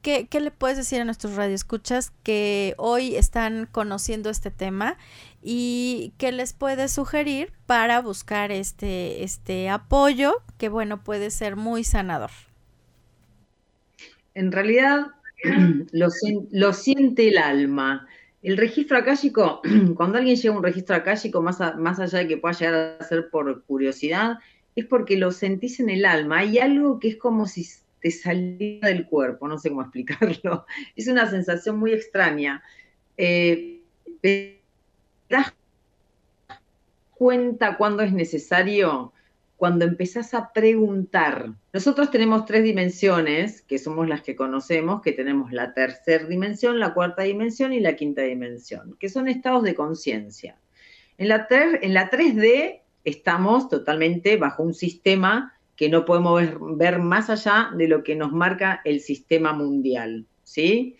¿Qué, 0.00 0.26
¿Qué, 0.26 0.40
le 0.40 0.50
puedes 0.50 0.78
decir 0.78 1.02
a 1.02 1.04
nuestros 1.04 1.36
radioescuchas 1.36 2.14
que 2.22 2.72
hoy 2.78 3.14
están 3.14 3.68
conociendo 3.70 4.30
este 4.30 4.50
tema 4.50 4.96
y 5.42 6.14
qué 6.16 6.32
les 6.32 6.54
puedes 6.54 6.92
sugerir 6.92 7.52
para 7.66 8.00
buscar 8.00 8.50
este, 8.50 9.22
este 9.22 9.68
apoyo 9.68 10.32
que, 10.56 10.70
bueno, 10.70 11.04
puede 11.04 11.30
ser 11.30 11.56
muy 11.56 11.84
sanador? 11.84 12.30
En 14.32 14.50
realidad, 14.50 15.08
lo, 15.92 16.08
lo 16.52 16.72
siente 16.72 17.28
el 17.28 17.36
alma. 17.36 18.08
El 18.42 18.56
registro 18.56 18.98
acálico, 18.98 19.60
cuando 19.96 20.18
alguien 20.18 20.36
llega 20.36 20.54
a 20.54 20.56
un 20.58 20.62
registro 20.62 20.96
acálico, 20.96 21.42
más, 21.42 21.58
más 21.76 21.98
allá 21.98 22.20
de 22.20 22.28
que 22.28 22.36
pueda 22.36 22.54
llegar 22.54 22.96
a 23.00 23.04
ser 23.04 23.30
por 23.30 23.64
curiosidad, 23.64 24.38
es 24.76 24.86
porque 24.86 25.16
lo 25.16 25.32
sentís 25.32 25.80
en 25.80 25.90
el 25.90 26.04
alma. 26.04 26.38
Hay 26.38 26.58
algo 26.58 27.00
que 27.00 27.08
es 27.08 27.16
como 27.16 27.46
si 27.46 27.66
te 28.00 28.10
saliera 28.10 28.88
del 28.88 29.06
cuerpo, 29.06 29.48
no 29.48 29.58
sé 29.58 29.70
cómo 29.70 29.82
explicarlo. 29.82 30.66
Es 30.94 31.08
una 31.08 31.28
sensación 31.28 31.78
muy 31.78 31.92
extraña. 31.92 32.62
Eh, 33.16 33.80
¿Te 34.20 34.60
das 35.28 35.52
cuenta 37.14 37.76
cuando 37.76 38.02
es 38.04 38.12
necesario? 38.12 39.12
Cuando 39.58 39.84
empezás 39.84 40.34
a 40.34 40.52
preguntar. 40.52 41.50
Nosotros 41.72 42.12
tenemos 42.12 42.46
tres 42.46 42.62
dimensiones, 42.62 43.60
que 43.62 43.78
somos 43.78 44.08
las 44.08 44.22
que 44.22 44.36
conocemos, 44.36 45.02
que 45.02 45.10
tenemos 45.10 45.52
la 45.52 45.74
tercera 45.74 46.24
dimensión, 46.24 46.78
la 46.78 46.94
cuarta 46.94 47.24
dimensión 47.24 47.72
y 47.72 47.80
la 47.80 47.96
quinta 47.96 48.22
dimensión, 48.22 48.96
que 49.00 49.08
son 49.08 49.26
estados 49.26 49.64
de 49.64 49.74
conciencia. 49.74 50.56
En 51.18 51.26
la, 51.26 51.48
en 51.50 51.92
la 51.92 52.08
3D 52.08 52.82
estamos 53.04 53.68
totalmente 53.68 54.36
bajo 54.36 54.62
un 54.62 54.74
sistema 54.74 55.58
que 55.74 55.88
no 55.88 56.04
podemos 56.04 56.40
ver, 56.76 57.00
más 57.00 57.28
allá 57.28 57.70
de 57.76 57.88
lo 57.88 58.04
que 58.04 58.14
nos 58.14 58.30
marca 58.30 58.80
el 58.84 59.00
sistema 59.00 59.52
mundial, 59.52 60.24
¿sí? 60.44 60.96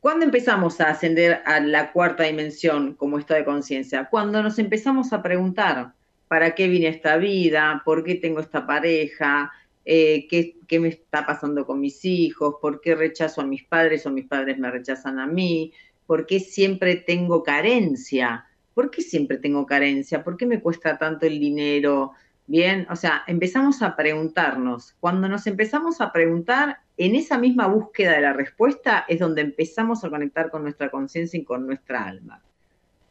¿Cuándo 0.00 0.24
empezamos 0.24 0.80
a 0.80 0.90
ascender 0.90 1.40
a 1.46 1.60
la 1.60 1.92
cuarta 1.92 2.24
dimensión 2.24 2.94
como 2.94 3.18
estado 3.18 3.38
de 3.38 3.46
conciencia? 3.46 4.08
Cuando 4.10 4.42
nos 4.42 4.58
empezamos 4.58 5.12
a 5.12 5.22
preguntar, 5.22 5.94
¿para 6.34 6.56
qué 6.56 6.66
vine 6.66 6.88
esta 6.88 7.16
vida? 7.16 7.80
¿Por 7.84 8.02
qué 8.02 8.16
tengo 8.16 8.40
esta 8.40 8.66
pareja? 8.66 9.52
Eh, 9.84 10.26
¿qué, 10.28 10.56
¿Qué 10.66 10.80
me 10.80 10.88
está 10.88 11.24
pasando 11.24 11.64
con 11.64 11.78
mis 11.78 12.04
hijos? 12.04 12.56
¿Por 12.60 12.80
qué 12.80 12.96
rechazo 12.96 13.40
a 13.40 13.46
mis 13.46 13.62
padres 13.62 14.04
o 14.04 14.10
mis 14.10 14.26
padres 14.26 14.58
me 14.58 14.68
rechazan 14.68 15.20
a 15.20 15.28
mí? 15.28 15.72
¿Por 16.08 16.26
qué 16.26 16.40
siempre 16.40 16.96
tengo 16.96 17.44
carencia? 17.44 18.46
¿Por 18.74 18.90
qué 18.90 19.00
siempre 19.02 19.38
tengo 19.38 19.64
carencia? 19.64 20.24
¿Por 20.24 20.36
qué 20.36 20.44
me 20.44 20.60
cuesta 20.60 20.98
tanto 20.98 21.24
el 21.24 21.38
dinero? 21.38 22.14
Bien, 22.48 22.88
o 22.90 22.96
sea, 22.96 23.22
empezamos 23.28 23.80
a 23.82 23.94
preguntarnos. 23.94 24.96
Cuando 24.98 25.28
nos 25.28 25.46
empezamos 25.46 26.00
a 26.00 26.10
preguntar, 26.10 26.80
en 26.96 27.14
esa 27.14 27.38
misma 27.38 27.68
búsqueda 27.68 28.10
de 28.10 28.22
la 28.22 28.32
respuesta 28.32 29.04
es 29.06 29.20
donde 29.20 29.42
empezamos 29.42 30.02
a 30.02 30.10
conectar 30.10 30.50
con 30.50 30.64
nuestra 30.64 30.90
conciencia 30.90 31.38
y 31.38 31.44
con 31.44 31.64
nuestra 31.64 32.04
alma. 32.04 32.42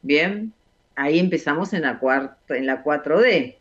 Bien, 0.01 0.51
ahí 0.95 1.19
empezamos 1.19 1.73
en 1.73 1.83
la, 1.83 1.99
en 2.49 2.65
la 2.65 2.83
4D. 2.83 3.57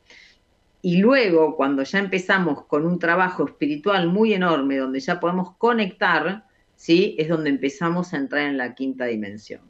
Y 0.83 0.97
luego, 0.97 1.57
cuando 1.57 1.85
ya 1.85 2.01
empezamos 2.01 2.67
con 2.67 2.85
un 2.85 2.99
trabajo 2.99 3.47
espiritual 3.47 4.09
muy 4.09 4.35
enorme, 4.35 4.79
donde 4.79 5.01
ya 5.01 5.21
podemos 5.21 5.57
conectar, 5.57 6.45
¿sí? 6.75 7.15
es 7.19 7.29
donde 7.29 7.51
empezamos 7.51 8.13
a 8.13 8.17
entrar 8.17 8.43
en 8.43 8.57
la 8.57 8.75
quinta 8.75 9.07
dimensión. 9.07 9.61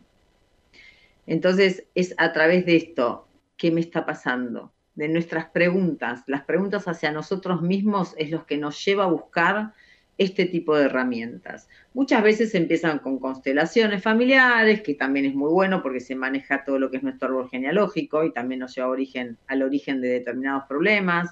Entonces, 1.26 1.84
es 1.94 2.14
a 2.16 2.32
través 2.32 2.64
de 2.64 2.76
esto, 2.76 3.28
¿qué 3.56 3.70
me 3.70 3.80
está 3.80 4.06
pasando? 4.06 4.72
De 4.94 5.08
nuestras 5.08 5.46
preguntas, 5.46 6.22
las 6.26 6.42
preguntas 6.44 6.88
hacia 6.88 7.12
nosotros 7.12 7.62
mismos 7.62 8.14
es 8.16 8.30
lo 8.30 8.46
que 8.46 8.56
nos 8.56 8.82
lleva 8.84 9.04
a 9.04 9.08
buscar 9.08 9.74
este 10.22 10.46
tipo 10.46 10.76
de 10.76 10.84
herramientas. 10.84 11.68
Muchas 11.94 12.22
veces 12.22 12.54
empiezan 12.54 12.98
con 12.98 13.18
constelaciones 13.18 14.02
familiares, 14.02 14.82
que 14.82 14.94
también 14.94 15.26
es 15.26 15.34
muy 15.34 15.50
bueno 15.50 15.82
porque 15.82 16.00
se 16.00 16.14
maneja 16.14 16.64
todo 16.64 16.78
lo 16.78 16.90
que 16.90 16.98
es 16.98 17.02
nuestro 17.02 17.28
árbol 17.28 17.50
genealógico 17.50 18.24
y 18.24 18.32
también 18.32 18.60
nos 18.60 18.74
lleva 18.74 18.88
origen, 18.88 19.36
al 19.46 19.62
origen 19.62 20.00
de 20.00 20.08
determinados 20.08 20.64
problemas. 20.68 21.30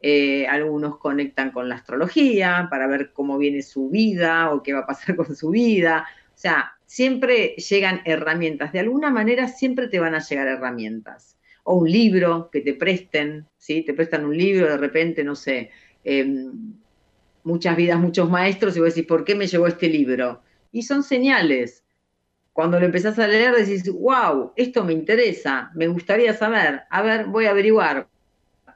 Eh, 0.00 0.46
algunos 0.46 0.98
conectan 0.98 1.50
con 1.50 1.68
la 1.68 1.76
astrología 1.76 2.68
para 2.70 2.86
ver 2.86 3.12
cómo 3.12 3.38
viene 3.38 3.62
su 3.62 3.88
vida 3.88 4.50
o 4.52 4.62
qué 4.62 4.74
va 4.74 4.80
a 4.80 4.86
pasar 4.86 5.16
con 5.16 5.34
su 5.34 5.50
vida. 5.50 6.06
O 6.28 6.36
sea, 6.36 6.74
siempre 6.84 7.54
llegan 7.56 8.02
herramientas. 8.04 8.72
De 8.72 8.80
alguna 8.80 9.10
manera 9.10 9.48
siempre 9.48 9.88
te 9.88 10.00
van 10.00 10.14
a 10.14 10.20
llegar 10.20 10.46
herramientas. 10.48 11.38
O 11.62 11.76
un 11.76 11.90
libro 11.90 12.50
que 12.52 12.60
te 12.60 12.74
presten, 12.74 13.46
¿sí? 13.56 13.82
Te 13.82 13.94
prestan 13.94 14.26
un 14.26 14.36
libro, 14.36 14.68
de 14.68 14.76
repente, 14.76 15.24
no 15.24 15.34
sé, 15.34 15.70
eh, 16.04 16.50
muchas 17.44 17.76
vidas, 17.76 18.00
muchos 18.00 18.28
maestros, 18.28 18.76
y 18.76 18.80
vos 18.80 18.94
decís, 18.94 19.06
¿por 19.06 19.24
qué 19.24 19.34
me 19.34 19.46
llegó 19.46 19.66
este 19.66 19.88
libro? 19.88 20.42
Y 20.72 20.82
son 20.82 21.02
señales. 21.02 21.84
Cuando 22.52 22.78
lo 22.80 22.86
empezás 22.86 23.18
a 23.18 23.26
leer 23.26 23.54
decís, 23.54 23.88
wow, 23.90 24.52
esto 24.56 24.84
me 24.84 24.92
interesa, 24.92 25.70
me 25.74 25.86
gustaría 25.86 26.34
saber, 26.34 26.82
a 26.90 27.02
ver, 27.02 27.26
voy 27.26 27.46
a 27.46 27.50
averiguar. 27.50 28.08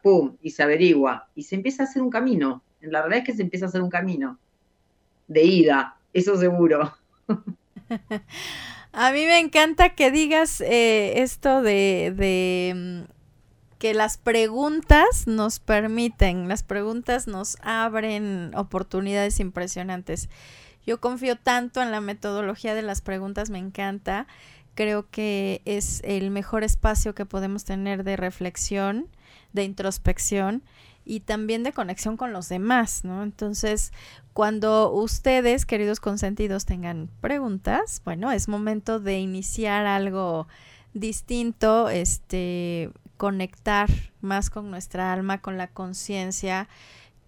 Pum, 0.02 0.36
y 0.42 0.50
se 0.50 0.62
averigua. 0.62 1.28
Y 1.34 1.42
se 1.42 1.56
empieza 1.56 1.82
a 1.82 1.86
hacer 1.86 2.02
un 2.02 2.10
camino. 2.10 2.62
La 2.80 3.00
realidad 3.00 3.20
es 3.20 3.24
que 3.24 3.36
se 3.36 3.42
empieza 3.42 3.66
a 3.66 3.68
hacer 3.68 3.82
un 3.82 3.90
camino 3.90 4.38
de 5.28 5.44
ida, 5.44 5.96
eso 6.12 6.36
seguro. 6.36 6.92
A 8.92 9.12
mí 9.12 9.26
me 9.26 9.38
encanta 9.38 9.90
que 9.90 10.10
digas 10.10 10.60
eh, 10.60 11.20
esto 11.20 11.62
de, 11.62 12.12
de 12.16 12.72
mm, 12.74 13.17
que 13.78 13.94
las 13.94 14.18
preguntas 14.18 15.26
nos 15.26 15.60
permiten, 15.60 16.48
las 16.48 16.62
preguntas 16.62 17.26
nos 17.26 17.56
abren 17.62 18.52
oportunidades 18.56 19.40
impresionantes. 19.40 20.28
Yo 20.84 21.00
confío 21.00 21.36
tanto 21.36 21.82
en 21.82 21.90
la 21.90 22.00
metodología 22.00 22.74
de 22.74 22.82
las 22.82 23.00
preguntas, 23.00 23.50
me 23.50 23.58
encanta. 23.58 24.26
Creo 24.74 25.08
que 25.10 25.62
es 25.64 26.00
el 26.04 26.30
mejor 26.30 26.64
espacio 26.64 27.14
que 27.14 27.26
podemos 27.26 27.64
tener 27.64 28.04
de 28.04 28.16
reflexión, 28.16 29.08
de 29.52 29.64
introspección 29.64 30.62
y 31.04 31.20
también 31.20 31.62
de 31.62 31.72
conexión 31.72 32.16
con 32.16 32.32
los 32.32 32.48
demás, 32.48 33.04
¿no? 33.04 33.22
Entonces, 33.22 33.92
cuando 34.34 34.92
ustedes, 34.92 35.66
queridos 35.66 36.00
consentidos, 36.00 36.64
tengan 36.64 37.08
preguntas, 37.20 38.02
bueno, 38.04 38.30
es 38.30 38.46
momento 38.48 39.00
de 39.00 39.18
iniciar 39.18 39.86
algo 39.86 40.48
distinto, 40.94 41.88
este, 41.88 42.90
conectar 43.18 43.90
más 44.22 44.48
con 44.48 44.70
nuestra 44.70 45.12
alma, 45.12 45.42
con 45.42 45.58
la 45.58 45.66
conciencia, 45.66 46.68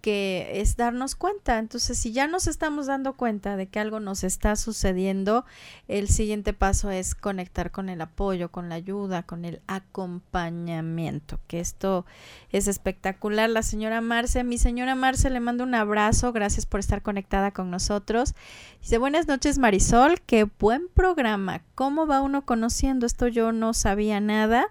que 0.00 0.60
es 0.60 0.76
darnos 0.76 1.14
cuenta. 1.14 1.58
Entonces, 1.58 1.98
si 1.98 2.12
ya 2.12 2.26
nos 2.26 2.46
estamos 2.46 2.86
dando 2.86 3.12
cuenta 3.14 3.56
de 3.56 3.66
que 3.66 3.80
algo 3.80 4.00
nos 4.00 4.24
está 4.24 4.56
sucediendo, 4.56 5.44
el 5.88 6.08
siguiente 6.08 6.52
paso 6.52 6.90
es 6.90 7.14
conectar 7.14 7.70
con 7.70 7.88
el 7.88 8.00
apoyo, 8.00 8.50
con 8.50 8.68
la 8.68 8.76
ayuda, 8.76 9.24
con 9.24 9.44
el 9.44 9.60
acompañamiento, 9.66 11.38
que 11.46 11.60
esto 11.60 12.06
es 12.50 12.66
espectacular. 12.66 13.50
La 13.50 13.62
señora 13.62 14.00
Marce, 14.00 14.42
mi 14.42 14.58
señora 14.58 14.94
Marce, 14.94 15.28
le 15.28 15.40
mando 15.40 15.64
un 15.64 15.74
abrazo, 15.74 16.32
gracias 16.32 16.66
por 16.66 16.80
estar 16.80 17.02
conectada 17.02 17.50
con 17.50 17.70
nosotros. 17.70 18.34
Dice, 18.80 18.96
buenas 18.96 19.28
noches 19.28 19.58
Marisol, 19.58 20.20
qué 20.22 20.44
buen 20.44 20.88
programa. 20.88 21.62
¿Cómo 21.74 22.06
va 22.06 22.22
uno 22.22 22.46
conociendo 22.46 23.04
esto? 23.04 23.28
Yo 23.28 23.52
no 23.52 23.74
sabía 23.74 24.20
nada 24.20 24.66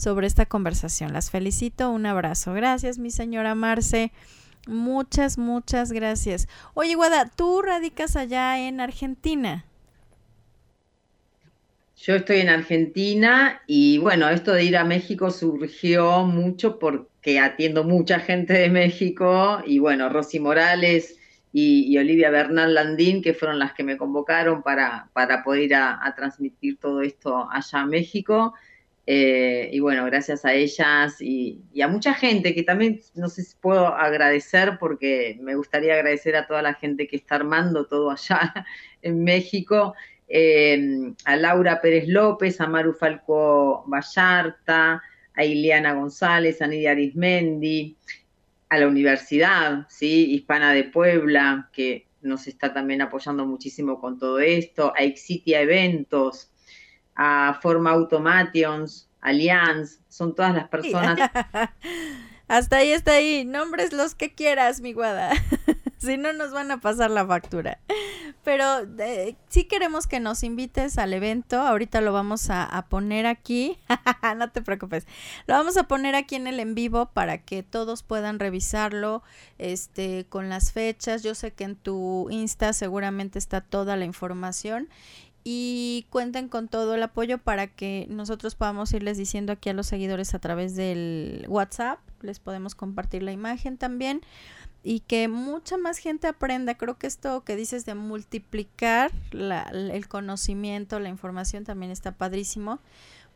sobre 0.00 0.26
esta 0.26 0.46
conversación. 0.46 1.12
Las 1.12 1.30
felicito, 1.30 1.90
un 1.90 2.06
abrazo. 2.06 2.54
Gracias, 2.54 2.98
mi 2.98 3.10
señora 3.10 3.54
Marce. 3.54 4.12
Muchas, 4.66 5.36
muchas 5.36 5.92
gracias. 5.92 6.48
Oye, 6.74 6.94
Guada, 6.94 7.30
tú 7.34 7.62
radicas 7.62 8.16
allá 8.16 8.58
en 8.58 8.80
Argentina. 8.80 9.64
Yo 11.96 12.14
estoy 12.14 12.40
en 12.40 12.48
Argentina 12.48 13.60
y 13.66 13.98
bueno, 13.98 14.30
esto 14.30 14.52
de 14.52 14.64
ir 14.64 14.76
a 14.78 14.84
México 14.84 15.30
surgió 15.30 16.24
mucho 16.24 16.78
porque 16.78 17.38
atiendo 17.38 17.84
mucha 17.84 18.20
gente 18.20 18.54
de 18.54 18.70
México 18.70 19.60
y 19.66 19.80
bueno, 19.80 20.08
Rosy 20.08 20.40
Morales 20.40 21.18
y, 21.52 21.98
Olivia 21.98 22.30
Bernal 22.30 22.72
Landín, 22.72 23.20
que 23.20 23.34
fueron 23.34 23.58
las 23.58 23.74
que 23.74 23.82
me 23.82 23.98
convocaron 23.98 24.62
para, 24.62 25.10
para 25.12 25.42
poder 25.42 25.62
ir 25.64 25.74
a 25.74 26.14
transmitir 26.16 26.78
todo 26.78 27.02
esto 27.02 27.48
allá 27.50 27.80
a 27.80 27.86
México. 27.86 28.54
Eh, 29.12 29.70
y 29.72 29.80
bueno, 29.80 30.04
gracias 30.04 30.44
a 30.44 30.54
ellas 30.54 31.20
y, 31.20 31.64
a 31.82 31.88
mucha 31.88 32.14
gente 32.14 32.54
que 32.54 32.62
también 32.62 33.00
no 33.16 33.28
sé 33.28 33.42
si 33.42 33.56
puedo 33.56 33.88
agradecer 33.88 34.78
porque 34.78 35.36
me 35.40 35.56
gustaría 35.56 35.94
agradecer 35.94 36.36
a 36.36 36.46
toda 36.46 36.62
la 36.62 36.74
gente 36.74 37.08
que 37.08 37.16
está 37.16 37.34
armando 37.34 37.86
todo 37.86 38.12
allá 38.12 38.54
en 39.02 39.24
México, 39.24 39.96
eh, 40.28 41.12
a 41.24 41.34
Laura 41.34 41.80
Pérez 41.80 42.06
López, 42.06 42.60
a 42.60 42.68
Maru 42.68 42.92
Falco 42.92 43.82
Vallarta, 43.88 45.02
a 45.34 45.44
Ileana 45.44 45.94
González, 45.94 46.62
a 46.62 46.68
Nidia 46.68 46.92
Arismendi, 46.92 47.96
a 48.68 48.78
la 48.78 48.86
Universidad 48.86 49.88
¿sí? 49.88 50.34
Hispana 50.34 50.72
de 50.72 50.84
Puebla, 50.84 51.68
que 51.72 52.06
nos 52.22 52.46
está 52.46 52.72
también 52.72 53.02
apoyando 53.02 53.44
muchísimo 53.44 54.00
con 54.00 54.20
todo 54.20 54.38
esto, 54.38 54.92
a 54.96 55.02
Exitia 55.02 55.62
Eventos, 55.62 56.52
a 57.22 57.58
Forma 57.60 57.90
Automations, 57.90 59.06
Allianz, 59.20 59.98
son 60.08 60.34
todas 60.34 60.54
las 60.54 60.68
personas. 60.68 61.18
hasta 62.48 62.78
ahí, 62.78 62.94
hasta 62.94 63.12
ahí. 63.12 63.44
Nombres 63.44 63.92
los 63.92 64.14
que 64.14 64.34
quieras, 64.34 64.80
mi 64.80 64.94
guada. 64.94 65.30
si 65.98 66.16
no, 66.16 66.32
nos 66.32 66.50
van 66.50 66.70
a 66.70 66.80
pasar 66.80 67.10
la 67.10 67.26
factura. 67.26 67.78
Pero 68.42 68.64
eh, 68.98 69.36
sí 69.50 69.64
queremos 69.64 70.06
que 70.06 70.18
nos 70.18 70.42
invites 70.42 70.96
al 70.96 71.12
evento. 71.12 71.60
Ahorita 71.60 72.00
lo 72.00 72.14
vamos 72.14 72.48
a, 72.48 72.64
a 72.64 72.86
poner 72.86 73.26
aquí. 73.26 73.76
no 74.38 74.50
te 74.50 74.62
preocupes. 74.62 75.06
Lo 75.46 75.52
vamos 75.56 75.76
a 75.76 75.82
poner 75.82 76.14
aquí 76.14 76.36
en 76.36 76.46
el 76.46 76.58
en 76.58 76.74
vivo 76.74 77.10
para 77.12 77.36
que 77.36 77.62
todos 77.62 78.02
puedan 78.02 78.38
revisarlo 78.38 79.22
este, 79.58 80.24
con 80.30 80.48
las 80.48 80.72
fechas. 80.72 81.22
Yo 81.22 81.34
sé 81.34 81.52
que 81.52 81.64
en 81.64 81.76
tu 81.76 82.28
Insta 82.30 82.72
seguramente 82.72 83.38
está 83.38 83.60
toda 83.60 83.98
la 83.98 84.06
información 84.06 84.88
y 85.44 86.06
cuenten 86.10 86.48
con 86.48 86.68
todo 86.68 86.94
el 86.94 87.02
apoyo 87.02 87.38
para 87.38 87.66
que 87.66 88.06
nosotros 88.10 88.54
podamos 88.54 88.92
irles 88.92 89.16
diciendo 89.16 89.52
aquí 89.52 89.70
a 89.70 89.74
los 89.74 89.86
seguidores 89.86 90.34
a 90.34 90.38
través 90.38 90.76
del 90.76 91.46
WhatsApp, 91.48 91.98
les 92.20 92.40
podemos 92.40 92.74
compartir 92.74 93.22
la 93.22 93.32
imagen 93.32 93.78
también 93.78 94.20
y 94.82 95.00
que 95.00 95.28
mucha 95.28 95.76
más 95.76 95.98
gente 95.98 96.26
aprenda. 96.26 96.74
Creo 96.74 96.98
que 96.98 97.06
esto 97.06 97.44
que 97.44 97.56
dices 97.56 97.84
de 97.86 97.94
multiplicar 97.94 99.10
la, 99.30 99.62
el 99.62 100.08
conocimiento, 100.08 101.00
la 101.00 101.08
información 101.08 101.64
también 101.64 101.92
está 101.92 102.12
padrísimo 102.12 102.80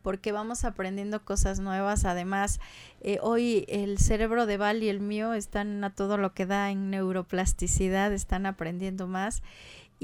porque 0.05 0.33
vamos 0.33 0.67
aprendiendo 0.67 1.25
cosas 1.25 1.61
nuevas. 1.61 2.05
Además, 2.05 2.61
eh, 3.01 3.19
hoy 3.23 3.65
el 3.69 3.99
cerebro 3.99 4.45
de 4.45 4.59
Val 4.59 4.83
y 4.83 4.91
el 4.91 5.01
mío 5.01 5.33
están 5.33 5.83
a 5.83 5.95
todo 5.95 6.19
lo 6.19 6.35
que 6.35 6.45
da 6.45 6.71
en 6.71 6.91
neuroplasticidad, 6.91 8.13
están 8.13 8.45
aprendiendo 8.45 9.07
más 9.07 9.43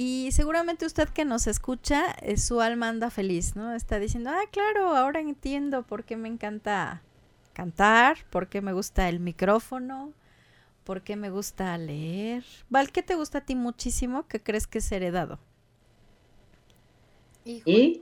y 0.03 0.33
seguramente 0.33 0.87
usted 0.87 1.11
que 1.11 1.27
nos 1.27 1.47
escucha, 1.47 2.13
eh, 2.23 2.39
su 2.39 2.63
alma 2.63 2.89
anda 2.89 3.11
feliz, 3.11 3.55
¿no? 3.55 3.75
Está 3.75 3.99
diciendo, 3.99 4.31
ah, 4.31 4.49
claro, 4.51 4.97
ahora 4.97 5.21
entiendo 5.21 5.83
por 5.83 6.05
qué 6.05 6.17
me 6.17 6.27
encanta 6.27 7.03
cantar, 7.53 8.17
por 8.31 8.49
qué 8.49 8.63
me 8.63 8.73
gusta 8.73 9.11
el 9.11 9.21
micrófono, 9.21 10.15
por 10.85 11.03
qué 11.03 11.17
me 11.17 11.29
gusta 11.29 11.77
leer. 11.77 12.45
Val, 12.71 12.91
¿qué 12.93 13.03
te 13.03 13.15
gusta 13.15 13.39
a 13.39 13.41
ti 13.43 13.55
muchísimo 13.55 14.27
que 14.27 14.43
crees 14.43 14.67
que 14.67 14.79
es 14.79 14.91
heredado? 14.91 15.39
¿Qué 17.45 18.01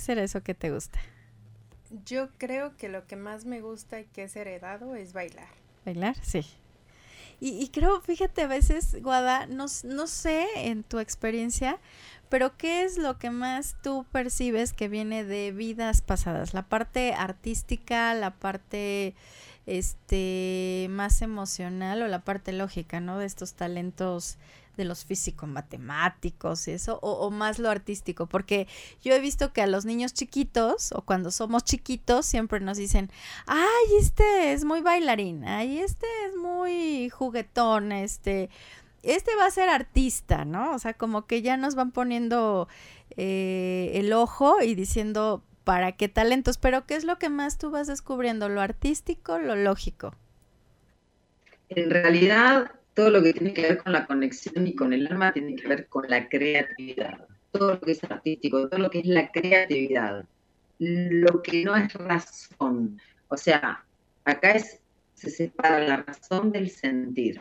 será 0.00 0.22
eso 0.22 0.42
que 0.42 0.52
te 0.52 0.70
gusta? 0.70 1.00
Yo 2.04 2.28
creo 2.36 2.76
que 2.76 2.90
lo 2.90 3.06
que 3.06 3.16
más 3.16 3.46
me 3.46 3.62
gusta 3.62 4.00
y 4.00 4.04
que 4.04 4.24
es 4.24 4.36
heredado 4.36 4.96
es 4.96 5.14
bailar. 5.14 5.48
¿Bailar? 5.86 6.16
Sí. 6.20 6.44
Y, 7.38 7.50
y 7.62 7.68
creo, 7.68 8.00
fíjate, 8.00 8.42
a 8.42 8.46
veces, 8.48 9.00
Guada, 9.02 9.46
no, 9.46 9.66
no 9.84 10.06
sé 10.06 10.46
en 10.56 10.82
tu 10.82 10.98
experiencia, 10.98 11.78
pero 12.28 12.56
¿qué 12.56 12.82
es 12.82 12.98
lo 12.98 13.18
que 13.18 13.30
más 13.30 13.76
tú 13.82 14.04
percibes 14.10 14.72
que 14.72 14.88
viene 14.88 15.22
de 15.22 15.52
vidas 15.52 16.02
pasadas? 16.02 16.54
La 16.54 16.62
parte 16.62 17.14
artística, 17.14 18.14
la 18.14 18.34
parte 18.34 19.14
este 19.66 20.86
más 20.90 21.22
emocional 21.22 22.02
o 22.02 22.08
la 22.08 22.24
parte 22.24 22.52
lógica, 22.52 23.00
¿no? 23.00 23.18
De 23.18 23.26
estos 23.26 23.54
talentos 23.54 24.38
de 24.76 24.84
los 24.84 25.04
físico-matemáticos 25.04 26.68
y 26.68 26.72
eso, 26.72 26.98
o, 27.02 27.30
más 27.30 27.58
lo 27.58 27.70
artístico, 27.70 28.26
porque 28.26 28.68
yo 29.02 29.14
he 29.14 29.20
visto 29.20 29.52
que 29.52 29.62
a 29.62 29.66
los 29.66 29.84
niños 29.84 30.12
chiquitos, 30.12 30.92
o 30.92 31.02
cuando 31.02 31.30
somos 31.30 31.64
chiquitos, 31.64 32.26
siempre 32.26 32.60
nos 32.60 32.76
dicen, 32.76 33.10
ay, 33.46 33.96
este 33.98 34.52
es 34.52 34.64
muy 34.64 34.82
bailarín, 34.82 35.44
ay, 35.44 35.78
este 35.78 36.06
es 36.26 36.36
muy 36.36 37.08
juguetón, 37.08 37.90
este, 37.92 38.50
este 39.02 39.34
va 39.36 39.46
a 39.46 39.50
ser 39.50 39.68
artista, 39.68 40.44
¿no? 40.44 40.74
O 40.74 40.78
sea, 40.78 40.94
como 40.94 41.26
que 41.26 41.42
ya 41.42 41.56
nos 41.56 41.74
van 41.74 41.90
poniendo 41.90 42.68
eh, 43.16 43.92
el 43.94 44.12
ojo 44.12 44.60
y 44.62 44.74
diciendo 44.74 45.42
para 45.66 45.96
qué 45.96 46.08
talentos, 46.08 46.58
pero 46.58 46.86
¿qué 46.86 46.94
es 46.94 47.02
lo 47.02 47.18
que 47.18 47.28
más 47.28 47.58
tú 47.58 47.72
vas 47.72 47.88
descubriendo? 47.88 48.48
¿Lo 48.48 48.60
artístico, 48.60 49.40
lo 49.40 49.56
lógico? 49.56 50.14
En 51.70 51.90
realidad, 51.90 52.70
todo 52.94 53.10
lo 53.10 53.20
que 53.20 53.32
tiene 53.32 53.52
que 53.52 53.62
ver 53.62 53.78
con 53.78 53.92
la 53.92 54.06
conexión 54.06 54.64
y 54.68 54.76
con 54.76 54.92
el 54.92 55.08
alma 55.08 55.32
tiene 55.32 55.56
que 55.56 55.66
ver 55.66 55.88
con 55.88 56.08
la 56.08 56.28
creatividad. 56.28 57.26
Todo 57.50 57.72
lo 57.72 57.80
que 57.80 57.90
es 57.90 58.04
artístico, 58.04 58.68
todo 58.68 58.78
lo 58.78 58.90
que 58.90 59.00
es 59.00 59.06
la 59.06 59.32
creatividad. 59.32 60.24
Lo 60.78 61.42
que 61.42 61.64
no 61.64 61.74
es 61.74 61.92
razón. 61.94 63.00
O 63.26 63.36
sea, 63.36 63.84
acá 64.24 64.52
es, 64.52 64.78
se 65.14 65.30
separa 65.30 65.80
la 65.80 65.96
razón 65.96 66.52
del 66.52 66.70
sentir. 66.70 67.40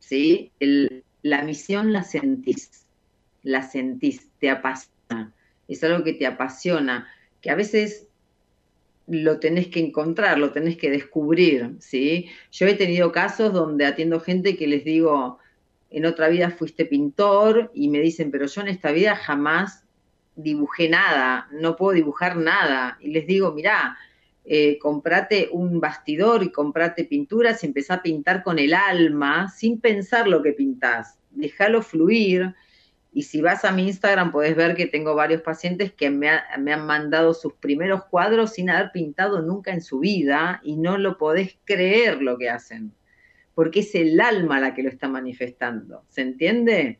¿Sí? 0.00 0.50
La 1.22 1.44
misión 1.44 1.92
la 1.92 2.02
sentís. 2.02 2.84
La 3.44 3.62
sentís, 3.62 4.28
te 4.40 4.50
apasiona. 4.50 5.32
Es 5.68 5.82
algo 5.84 6.04
que 6.04 6.12
te 6.12 6.26
apasiona, 6.26 7.08
que 7.40 7.50
a 7.50 7.54
veces 7.54 8.06
lo 9.06 9.38
tenés 9.38 9.68
que 9.68 9.80
encontrar, 9.80 10.38
lo 10.38 10.52
tenés 10.52 10.76
que 10.76 10.90
descubrir, 10.90 11.76
¿sí? 11.78 12.28
Yo 12.50 12.66
he 12.66 12.74
tenido 12.74 13.12
casos 13.12 13.52
donde 13.52 13.86
atiendo 13.86 14.20
gente 14.20 14.56
que 14.56 14.66
les 14.66 14.84
digo, 14.84 15.38
en 15.90 16.04
otra 16.06 16.28
vida 16.28 16.50
fuiste 16.50 16.84
pintor 16.84 17.70
y 17.74 17.88
me 17.88 18.00
dicen, 18.00 18.30
pero 18.30 18.46
yo 18.46 18.60
en 18.60 18.68
esta 18.68 18.90
vida 18.90 19.14
jamás 19.14 19.84
dibujé 20.34 20.88
nada, 20.88 21.48
no 21.52 21.76
puedo 21.76 21.92
dibujar 21.92 22.36
nada. 22.36 22.98
Y 23.00 23.10
les 23.10 23.26
digo, 23.26 23.52
mirá, 23.52 23.96
eh, 24.44 24.78
comprate 24.78 25.48
un 25.50 25.80
bastidor 25.80 26.42
y 26.42 26.52
comprate 26.52 27.04
pinturas 27.04 27.62
y 27.62 27.66
empezá 27.66 27.94
a 27.94 28.02
pintar 28.02 28.42
con 28.42 28.58
el 28.58 28.74
alma 28.74 29.48
sin 29.48 29.80
pensar 29.80 30.28
lo 30.28 30.42
que 30.42 30.52
pintás. 30.52 31.18
Déjalo 31.30 31.82
fluir. 31.82 32.54
Y 33.16 33.22
si 33.22 33.40
vas 33.40 33.64
a 33.64 33.72
mi 33.72 33.86
Instagram 33.86 34.30
podés 34.30 34.54
ver 34.56 34.76
que 34.76 34.84
tengo 34.84 35.14
varios 35.14 35.40
pacientes 35.40 35.90
que 35.90 36.10
me, 36.10 36.28
me 36.58 36.74
han 36.74 36.84
mandado 36.84 37.32
sus 37.32 37.54
primeros 37.54 38.04
cuadros 38.04 38.52
sin 38.52 38.68
haber 38.68 38.92
pintado 38.92 39.40
nunca 39.40 39.72
en 39.72 39.80
su 39.80 40.00
vida 40.00 40.60
y 40.62 40.76
no 40.76 40.98
lo 40.98 41.16
podés 41.16 41.56
creer 41.64 42.20
lo 42.20 42.36
que 42.36 42.50
hacen, 42.50 42.92
porque 43.54 43.80
es 43.80 43.94
el 43.94 44.20
alma 44.20 44.60
la 44.60 44.74
que 44.74 44.82
lo 44.82 44.90
está 44.90 45.08
manifestando, 45.08 46.04
¿se 46.10 46.20
entiende? 46.20 46.98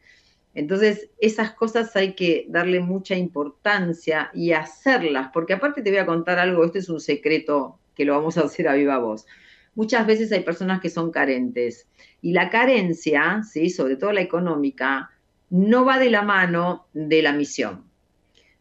Entonces, 0.55 1.11
esas 1.19 1.53
cosas 1.53 1.95
hay 1.97 2.15
que 2.15 2.47
darle 2.49 2.81
mucha 2.81 3.15
importancia 3.15 4.31
y 4.33 4.53
hacerlas, 4.53 5.29
porque 5.35 5.53
aparte 5.53 5.83
te 5.83 5.91
voy 5.91 5.99
a 5.99 6.07
contar 6.07 6.39
algo, 6.39 6.65
este 6.65 6.79
es 6.79 6.89
un 6.89 7.01
secreto 7.01 7.79
que 7.95 8.07
lo 8.07 8.15
vamos 8.15 8.39
a 8.39 8.45
hacer 8.45 8.69
a 8.69 8.73
viva 8.73 8.97
voz. 8.97 9.27
Muchas 9.75 10.07
veces 10.07 10.33
hay 10.33 10.41
personas 10.41 10.81
que 10.81 10.89
son 10.89 11.11
carentes 11.11 11.87
y 12.23 12.33
la 12.33 12.49
carencia, 12.49 13.43
¿sí? 13.43 13.69
sobre 13.69 13.97
todo 13.97 14.13
la 14.13 14.23
económica, 14.23 15.11
no 15.51 15.85
va 15.85 15.99
de 15.99 16.11
la 16.11 16.23
mano 16.23 16.87
de 16.93 17.23
la 17.23 17.33
misión. 17.33 17.85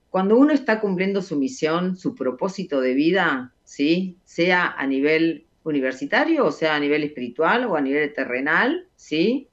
Cuando 0.10 0.38
uno 0.38 0.54
está 0.54 0.80
cumpliendo 0.80 1.22
su 1.22 1.36
misión, 1.36 1.98
su 1.98 2.16
propósito 2.16 2.80
de 2.80 2.94
vida, 2.94 3.54
¿sí? 3.64 4.18
sea 4.24 4.74
a 4.78 4.88
nivel 4.88 5.46
universitario, 5.64 6.46
o 6.46 6.52
sea 6.52 6.76
a 6.76 6.80
nivel 6.80 7.04
espiritual 7.04 7.66
o 7.66 7.76
a 7.76 7.82
nivel 7.82 8.14
terrenal, 8.14 8.88
¿sí? 8.96 9.50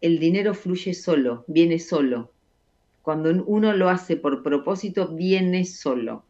el 0.00 0.18
dinero 0.18 0.54
fluye 0.54 0.94
solo, 0.94 1.44
viene 1.46 1.78
solo. 1.78 2.32
Cuando 3.02 3.30
uno 3.44 3.72
lo 3.72 3.88
hace 3.88 4.16
por 4.16 4.42
propósito, 4.42 5.08
viene 5.08 5.64
solo. 5.64 6.24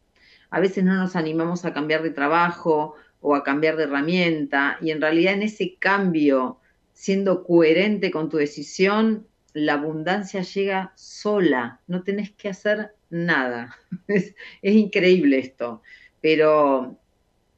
A 0.49 0.59
veces 0.59 0.83
no 0.83 0.95
nos 0.95 1.15
animamos 1.15 1.63
a 1.63 1.73
cambiar 1.73 2.03
de 2.03 2.09
trabajo 2.09 2.95
o 3.21 3.35
a 3.35 3.43
cambiar 3.43 3.77
de 3.77 3.83
herramienta 3.83 4.77
y 4.81 4.91
en 4.91 4.99
realidad 4.99 5.33
en 5.33 5.43
ese 5.43 5.75
cambio, 5.79 6.59
siendo 6.93 7.43
coherente 7.43 8.11
con 8.11 8.29
tu 8.29 8.37
decisión, 8.37 9.27
la 9.53 9.73
abundancia 9.73 10.41
llega 10.41 10.93
sola, 10.95 11.81
no 11.87 12.03
tenés 12.03 12.31
que 12.31 12.49
hacer 12.49 12.93
nada. 13.09 13.75
Es, 14.07 14.33
increíble 14.61 15.39
esto, 15.39 15.81
pero 16.21 16.97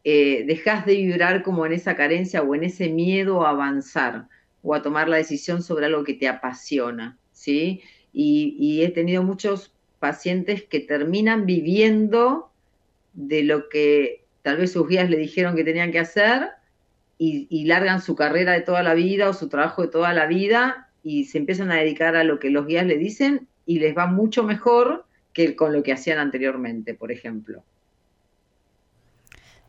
eh, 0.04 0.46
de 0.46 0.96
vibrar 0.96 1.44
como 1.44 1.66
en 1.66 1.74
esa 1.74 1.96
carencia 1.96 2.42
o 2.42 2.56
en 2.56 2.64
ese 2.64 2.90
miedo 2.90 3.46
a 3.46 3.52
avanzar 3.52 4.28
o 4.62 4.74
a 4.74 4.82
tomar 4.82 5.10
la 5.10 5.18
decisión 5.18 5.62
sobre 5.62 5.86
algo 5.86 6.04
que 6.04 6.14
te 6.14 6.28
apasiona, 6.28 7.18
¿sí? 7.32 7.82
Y, 8.14 8.82
he 8.84 8.90
tenido 8.90 9.24
muchos 9.24 9.74
pacientes 10.00 10.64
que 10.64 10.80
terminan 10.80 11.46
viviendo 11.46 12.52
de 13.14 13.44
lo 13.44 13.70
que 13.70 14.24
tal 14.42 14.58
vez 14.58 14.72
sus 14.72 14.88
guías 14.88 15.10
le 15.10 15.18
dijeron 15.18 15.56
que 15.56 15.64
tenían 15.64 15.92
que 15.92 16.00
hacer 16.00 16.50
y 17.18 17.64
largan 17.66 18.02
su 18.02 18.16
carrera 18.16 18.52
de 18.52 18.62
toda 18.62 18.84
la 18.84 18.94
vida 18.94 19.30
o 19.30 19.34
su 19.34 19.48
trabajo 19.48 19.82
de 19.82 19.88
toda 19.88 20.12
la 20.12 20.26
vida 20.26 20.90
y 21.04 21.26
se 21.26 21.38
empiezan 21.38 21.72
a 21.72 21.76
dedicar 21.76 22.16
a 22.16 22.24
lo 22.24 22.40
que 22.40 22.50
los 22.50 22.66
guías 22.66 22.86
le 22.86 22.98
dicen 22.98 23.48
y 23.66 23.80
les 23.80 23.96
va 23.96 24.08
mucho 24.08 24.44
mejor 24.44 25.06
que 25.34 25.56
con 25.56 25.74
lo 25.74 25.84
que 25.84 25.94
hacían 25.94 26.20
anteriormente, 26.20 26.94
por 26.94 27.12
ejemplo. 27.12 27.64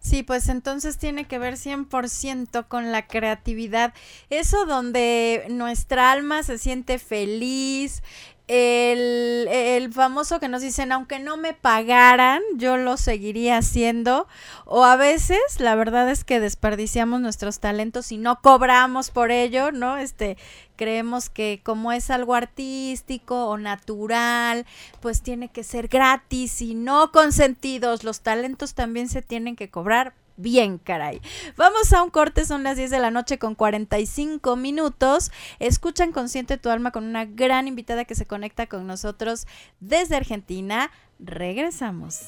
Sí, 0.04 0.22
pues 0.22 0.50
entonces 0.50 0.98
tiene 0.98 1.24
que 1.24 1.38
ver 1.38 1.54
100% 1.54 2.68
con 2.68 2.92
la 2.92 3.06
creatividad. 3.06 3.94
Eso 4.28 4.66
donde 4.66 5.46
nuestra 5.48 6.12
alma 6.12 6.42
se 6.42 6.58
siente 6.58 6.98
feliz. 6.98 8.02
El, 8.46 9.48
el 9.48 9.90
famoso 9.92 10.38
que 10.38 10.48
nos 10.48 10.60
dicen, 10.60 10.92
aunque 10.92 11.18
no 11.18 11.38
me 11.38 11.54
pagaran, 11.54 12.42
yo 12.56 12.76
lo 12.76 12.98
seguiría 12.98 13.56
haciendo. 13.56 14.26
O 14.66 14.84
a 14.84 14.96
veces, 14.96 15.40
la 15.58 15.74
verdad 15.74 16.10
es 16.10 16.24
que 16.24 16.40
desperdiciamos 16.40 17.22
nuestros 17.22 17.58
talentos 17.58 18.12
y 18.12 18.18
no 18.18 18.40
cobramos 18.42 19.10
por 19.10 19.30
ello, 19.30 19.72
¿no? 19.72 19.96
Este, 19.96 20.36
creemos 20.76 21.30
que 21.30 21.60
como 21.62 21.92
es 21.92 22.10
algo 22.10 22.34
artístico 22.34 23.46
o 23.46 23.56
natural, 23.56 24.66
pues 25.00 25.22
tiene 25.22 25.48
que 25.48 25.64
ser 25.64 25.88
gratis 25.88 26.60
y 26.60 26.74
no 26.74 27.12
consentidos. 27.12 28.04
Los 28.04 28.20
talentos 28.20 28.74
también 28.74 29.08
se 29.08 29.22
tienen 29.22 29.56
que 29.56 29.70
cobrar 29.70 30.12
bien, 30.36 30.78
caray. 30.78 31.20
Vamos 31.56 31.92
a 31.92 32.02
un 32.02 32.10
corte, 32.10 32.44
son 32.44 32.62
las 32.62 32.76
10 32.76 32.90
de 32.90 32.98
la 32.98 33.10
noche 33.10 33.38
con 33.38 33.54
45 33.54 34.56
minutos. 34.56 35.30
Escuchan 35.58 36.12
Consciente 36.12 36.58
tu 36.58 36.68
alma 36.70 36.90
con 36.90 37.04
una 37.04 37.24
gran 37.24 37.68
invitada 37.68 38.04
que 38.04 38.14
se 38.14 38.26
conecta 38.26 38.66
con 38.66 38.86
nosotros 38.86 39.46
desde 39.80 40.16
Argentina. 40.16 40.90
Regresamos. 41.18 42.20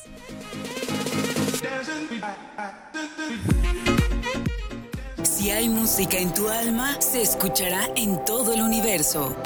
Si 5.22 5.50
hay 5.50 5.68
música 5.68 6.16
en 6.18 6.32
tu 6.32 6.48
alma, 6.48 6.98
se 7.00 7.20
escuchará 7.22 7.88
en 7.94 8.24
todo 8.24 8.54
el 8.54 8.62
universo. 8.62 9.36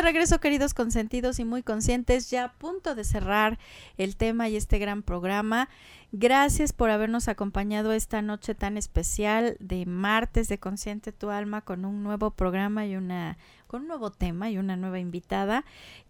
De 0.01 0.07
regreso, 0.07 0.41
queridos 0.41 0.73
consentidos 0.73 1.39
y 1.41 1.45
muy 1.45 1.63
conscientes, 1.63 2.31
ya 2.31 2.45
a 2.45 2.53
punto 2.53 2.95
de 2.95 3.05
cerrar 3.05 3.59
el 3.99 4.17
tema 4.17 4.49
y 4.49 4.57
este 4.57 4.79
gran 4.79 5.03
programa. 5.03 5.69
Gracias 6.11 6.73
por 6.73 6.89
habernos 6.89 7.29
acompañado 7.29 7.93
esta 7.93 8.23
noche 8.23 8.55
tan 8.55 8.79
especial 8.79 9.59
de 9.61 9.85
martes 9.85 10.49
de 10.49 10.59
Consciente 10.59 11.13
tu 11.13 11.29
Alma 11.29 11.61
con 11.61 11.85
un 11.85 12.03
nuevo 12.03 12.31
programa 12.31 12.87
y 12.87 12.97
una 12.97 13.37
con 13.67 13.83
un 13.83 13.89
nuevo 13.89 14.11
tema 14.11 14.51
y 14.51 14.59
una 14.59 14.77
nueva 14.77 14.99
invitada 14.99 15.65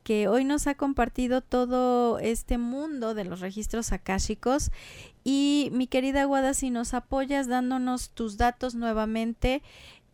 que 0.05 0.29
hoy 0.29 0.45
nos 0.45 0.67
ha 0.67 0.77
compartido 0.77 1.43
todo 1.43 2.19
este 2.19 2.57
mundo 2.57 3.13
de 3.13 3.25
los 3.25 3.41
registros 3.41 3.93
akáshicos 3.93 4.71
y 5.25 5.69
mi 5.73 5.87
querida 5.87 6.25
Guada 6.25 6.55
si 6.55 6.71
nos 6.71 6.95
apoyas 6.95 7.49
dándonos 7.49 8.11
tus 8.11 8.39
datos 8.39 8.75
nuevamente 8.75 9.63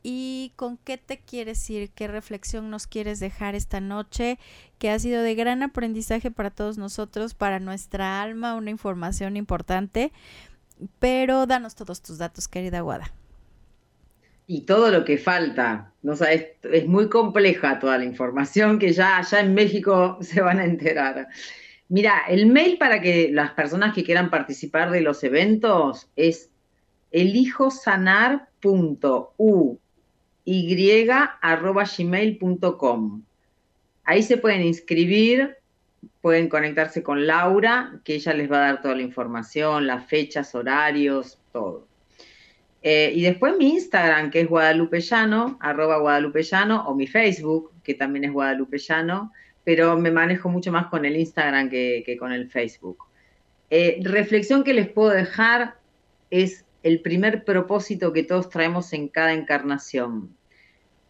y 0.08 0.52
con 0.54 0.76
qué 0.76 0.98
te 0.98 1.18
quieres 1.18 1.68
ir, 1.68 1.90
qué 1.90 2.06
reflexión 2.06 2.70
nos 2.70 2.86
quieres 2.86 3.18
dejar 3.18 3.56
esta 3.56 3.80
noche, 3.80 4.38
que 4.78 4.90
ha 4.90 5.00
sido 5.00 5.20
de 5.20 5.34
gran 5.34 5.64
aprendizaje 5.64 6.30
para 6.30 6.50
todos 6.50 6.78
nosotros, 6.78 7.34
para 7.34 7.58
nuestra 7.58 8.22
alma, 8.22 8.54
una 8.54 8.70
información 8.70 9.36
importante. 9.36 10.12
Pero 11.00 11.46
danos 11.46 11.74
todos 11.74 12.02
tus 12.02 12.18
datos, 12.18 12.46
querida 12.46 12.82
Guada. 12.82 13.12
Y 14.46 14.60
todo 14.60 14.92
lo 14.92 15.04
que 15.04 15.18
falta, 15.18 15.90
¿no? 16.02 16.12
O 16.12 16.24
es, 16.24 16.86
muy 16.86 17.08
compleja 17.08 17.80
toda 17.80 17.98
la 17.98 18.04
información 18.04 18.78
que 18.78 18.92
ya 18.92 19.18
allá 19.18 19.40
en 19.40 19.54
México 19.54 20.18
se 20.20 20.40
van 20.40 20.60
a 20.60 20.66
enterar. 20.66 21.26
Mira, 21.88 22.22
el 22.28 22.46
mail 22.46 22.78
para 22.78 23.00
que 23.00 23.30
las 23.32 23.50
personas 23.54 23.92
que 23.92 24.04
quieran 24.04 24.30
participar 24.30 24.92
de 24.92 25.00
los 25.00 25.24
eventos 25.24 26.08
es 26.14 26.48
elijosanar.u 27.10 29.80
y.gmail.com. 30.46 32.02
Ahí 34.04 34.22
se 34.22 34.36
pueden 34.38 34.62
inscribir, 34.62 35.56
pueden 36.22 36.48
conectarse 36.48 37.02
con 37.02 37.26
Laura, 37.26 38.00
que 38.04 38.14
ella 38.14 38.32
les 38.32 38.50
va 38.50 38.56
a 38.56 38.60
dar 38.60 38.80
toda 38.80 38.94
la 38.94 39.02
información, 39.02 39.86
las 39.86 40.06
fechas, 40.06 40.54
horarios, 40.54 41.38
todo. 41.52 41.86
Eh, 42.82 43.12
y 43.14 43.22
después 43.22 43.56
mi 43.58 43.70
Instagram, 43.70 44.30
que 44.30 44.42
es 44.42 44.48
guadalupellano, 44.48 45.58
arroba 45.60 45.98
guadalupellano, 45.98 46.86
o 46.86 46.94
mi 46.94 47.08
Facebook, 47.08 47.72
que 47.82 47.94
también 47.94 48.24
es 48.24 48.32
guadalupellano, 48.32 49.32
pero 49.64 49.98
me 49.98 50.12
manejo 50.12 50.48
mucho 50.48 50.70
más 50.70 50.86
con 50.86 51.04
el 51.04 51.16
Instagram 51.16 51.68
que, 51.68 52.16
con 52.20 52.32
el 52.32 52.48
Facebook. 52.48 52.98
Eh, 53.70 53.98
reflexión 54.04 54.62
que 54.62 54.72
les 54.72 54.88
puedo 54.88 55.10
dejar 55.10 55.74
es 56.30 56.65
el 56.86 57.00
primer 57.00 57.42
propósito 57.42 58.12
que 58.12 58.22
todos 58.22 58.48
traemos 58.48 58.92
en 58.92 59.08
cada 59.08 59.32
encarnación, 59.32 60.36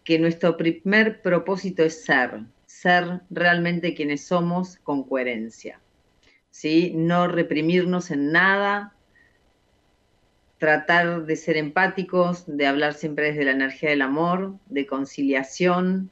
que 0.03 0.17
nuestro 0.17 0.57
primer 0.57 1.21
propósito 1.21 1.83
es 1.83 2.03
ser, 2.03 2.45
ser 2.65 3.21
realmente 3.29 3.93
quienes 3.93 4.25
somos 4.25 4.77
con 4.77 5.03
coherencia, 5.03 5.79
¿sí? 6.49 6.93
No 6.95 7.27
reprimirnos 7.27 8.09
en 8.09 8.31
nada, 8.31 8.95
tratar 10.57 11.27
de 11.27 11.35
ser 11.35 11.57
empáticos, 11.57 12.45
de 12.47 12.65
hablar 12.65 12.95
siempre 12.95 13.27
desde 13.27 13.45
la 13.45 13.51
energía 13.51 13.91
del 13.91 14.01
amor, 14.01 14.57
de 14.65 14.87
conciliación, 14.87 16.09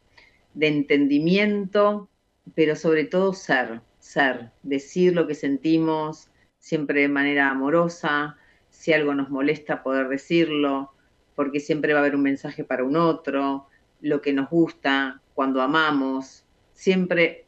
de 0.54 0.68
entendimiento, 0.68 2.08
pero 2.54 2.76
sobre 2.76 3.06
todo 3.06 3.34
ser, 3.34 3.82
ser, 3.98 4.52
decir 4.62 5.16
lo 5.16 5.26
que 5.26 5.34
sentimos 5.34 6.30
siempre 6.60 7.02
de 7.02 7.08
manera 7.08 7.50
amorosa, 7.50 8.38
si 8.76 8.94
algo 8.94 9.14
nos 9.14 9.30
molesta 9.30 9.84
poder 9.84 10.08
decirlo, 10.10 10.92
porque 11.36 11.60
siempre 11.60 11.94
va 11.94 12.00
a 12.00 12.02
haber 12.02 12.16
un 12.16 12.24
mensaje 12.24 12.64
para 12.64 12.84
un 12.84 12.96
otro, 12.96 13.68
lo 14.02 14.22
que 14.22 14.34
nos 14.34 14.50
gusta, 14.50 15.22
cuando 15.34 15.62
amamos, 15.62 16.46
siempre 16.74 17.46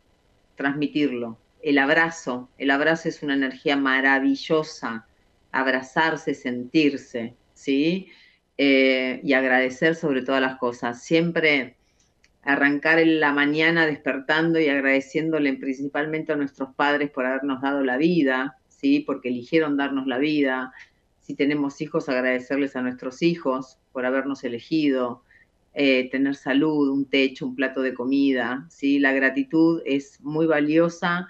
transmitirlo. 0.55 1.37
El 1.61 1.77
abrazo, 1.77 2.49
el 2.57 2.71
abrazo 2.71 3.09
es 3.09 3.21
una 3.23 3.33
energía 3.35 3.75
maravillosa, 3.77 5.07
abrazarse, 5.51 6.33
sentirse, 6.33 7.35
¿sí? 7.53 8.07
Eh, 8.57 9.19
y 9.23 9.33
agradecer 9.33 9.95
sobre 9.95 10.23
todas 10.23 10.41
las 10.41 10.57
cosas. 10.57 11.03
Siempre 11.03 11.75
arrancar 12.43 12.99
en 12.99 13.19
la 13.19 13.33
mañana 13.33 13.85
despertando 13.85 14.59
y 14.59 14.69
agradeciéndole 14.69 15.53
principalmente 15.53 16.31
a 16.31 16.37
nuestros 16.37 16.73
padres 16.75 17.09
por 17.11 17.25
habernos 17.25 17.61
dado 17.61 17.83
la 17.83 17.97
vida, 17.97 18.57
¿sí? 18.69 19.01
Porque 19.01 19.29
eligieron 19.29 19.77
darnos 19.77 20.07
la 20.07 20.17
vida, 20.17 20.73
si 21.27 21.35
tenemos 21.35 21.81
hijos, 21.81 22.07
agradecerles 22.07 22.77
a 22.77 22.81
nuestros 22.81 23.21
hijos 23.21 23.77
por 23.91 24.05
habernos 24.05 24.45
elegido, 24.45 25.23
eh, 25.73 26.09
tener 26.09 26.35
salud, 26.35 26.89
un 26.89 27.03
techo, 27.03 27.45
un 27.45 27.55
plato 27.55 27.81
de 27.81 27.93
comida, 27.93 28.65
¿sí? 28.69 28.97
La 28.97 29.11
gratitud 29.11 29.81
es 29.85 30.21
muy 30.21 30.45
valiosa, 30.45 31.27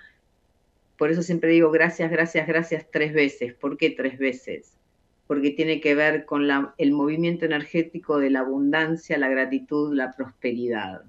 por 0.99 1.09
eso 1.09 1.23
siempre 1.23 1.49
digo 1.49 1.71
gracias, 1.71 2.11
gracias, 2.11 2.47
gracias 2.47 2.85
tres 2.91 3.11
veces. 3.11 3.55
¿Por 3.55 3.75
qué 3.75 3.89
tres 3.89 4.19
veces? 4.19 4.77
Porque 5.25 5.49
tiene 5.49 5.81
que 5.81 5.95
ver 5.95 6.25
con 6.25 6.47
el 6.77 6.91
movimiento 6.91 7.45
energético 7.45 8.19
de 8.19 8.29
la 8.29 8.41
abundancia, 8.41 9.17
la 9.17 9.29
gratitud, 9.29 9.95
la 9.95 10.11
prosperidad. 10.11 11.01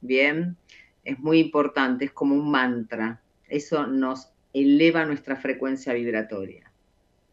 Bien, 0.00 0.56
es 1.02 1.18
muy 1.18 1.40
importante, 1.40 2.04
es 2.04 2.12
como 2.12 2.36
un 2.36 2.48
mantra. 2.48 3.20
Eso 3.48 3.88
nos 3.88 4.30
eleva 4.52 5.04
nuestra 5.04 5.34
frecuencia 5.34 5.92
vibratoria. 5.94 6.65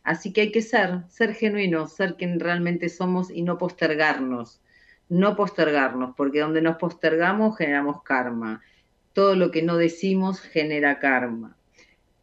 Así 0.03 0.33
que 0.33 0.41
hay 0.41 0.51
que 0.51 0.61
ser, 0.61 1.03
ser 1.07 1.33
genuinos, 1.33 1.93
ser 1.93 2.15
quien 2.15 2.39
realmente 2.39 2.89
somos 2.89 3.31
y 3.31 3.41
no 3.41 3.57
postergarnos, 3.57 4.61
no 5.07 5.35
postergarnos, 5.35 6.13
porque 6.15 6.41
donde 6.41 6.61
nos 6.61 6.77
postergamos 6.77 7.57
generamos 7.57 8.03
karma. 8.03 8.61
Todo 9.13 9.35
lo 9.35 9.51
que 9.51 9.61
no 9.61 9.77
decimos 9.77 10.41
genera 10.41 10.99
karma. 10.99 11.55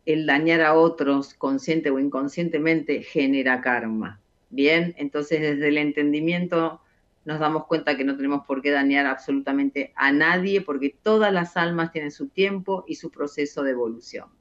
El 0.04 0.26
dañar 0.26 0.60
a 0.60 0.74
otros, 0.74 1.34
consciente 1.34 1.90
o 1.90 1.98
inconscientemente, 1.98 3.02
genera 3.02 3.62
karma. 3.62 4.20
Bien, 4.50 4.94
entonces 4.98 5.40
desde 5.40 5.68
el 5.68 5.78
entendimiento 5.78 6.82
nos 7.24 7.38
damos 7.38 7.66
cuenta 7.66 7.96
que 7.96 8.04
no 8.04 8.16
tenemos 8.16 8.44
por 8.46 8.60
qué 8.60 8.70
dañar 8.70 9.06
absolutamente 9.06 9.92
a 9.94 10.12
nadie, 10.12 10.60
porque 10.60 10.94
todas 11.02 11.32
las 11.32 11.56
almas 11.56 11.92
tienen 11.92 12.10
su 12.10 12.28
tiempo 12.28 12.84
y 12.88 12.96
su 12.96 13.10
proceso 13.10 13.62
de 13.62 13.70
evolución. 13.70 14.39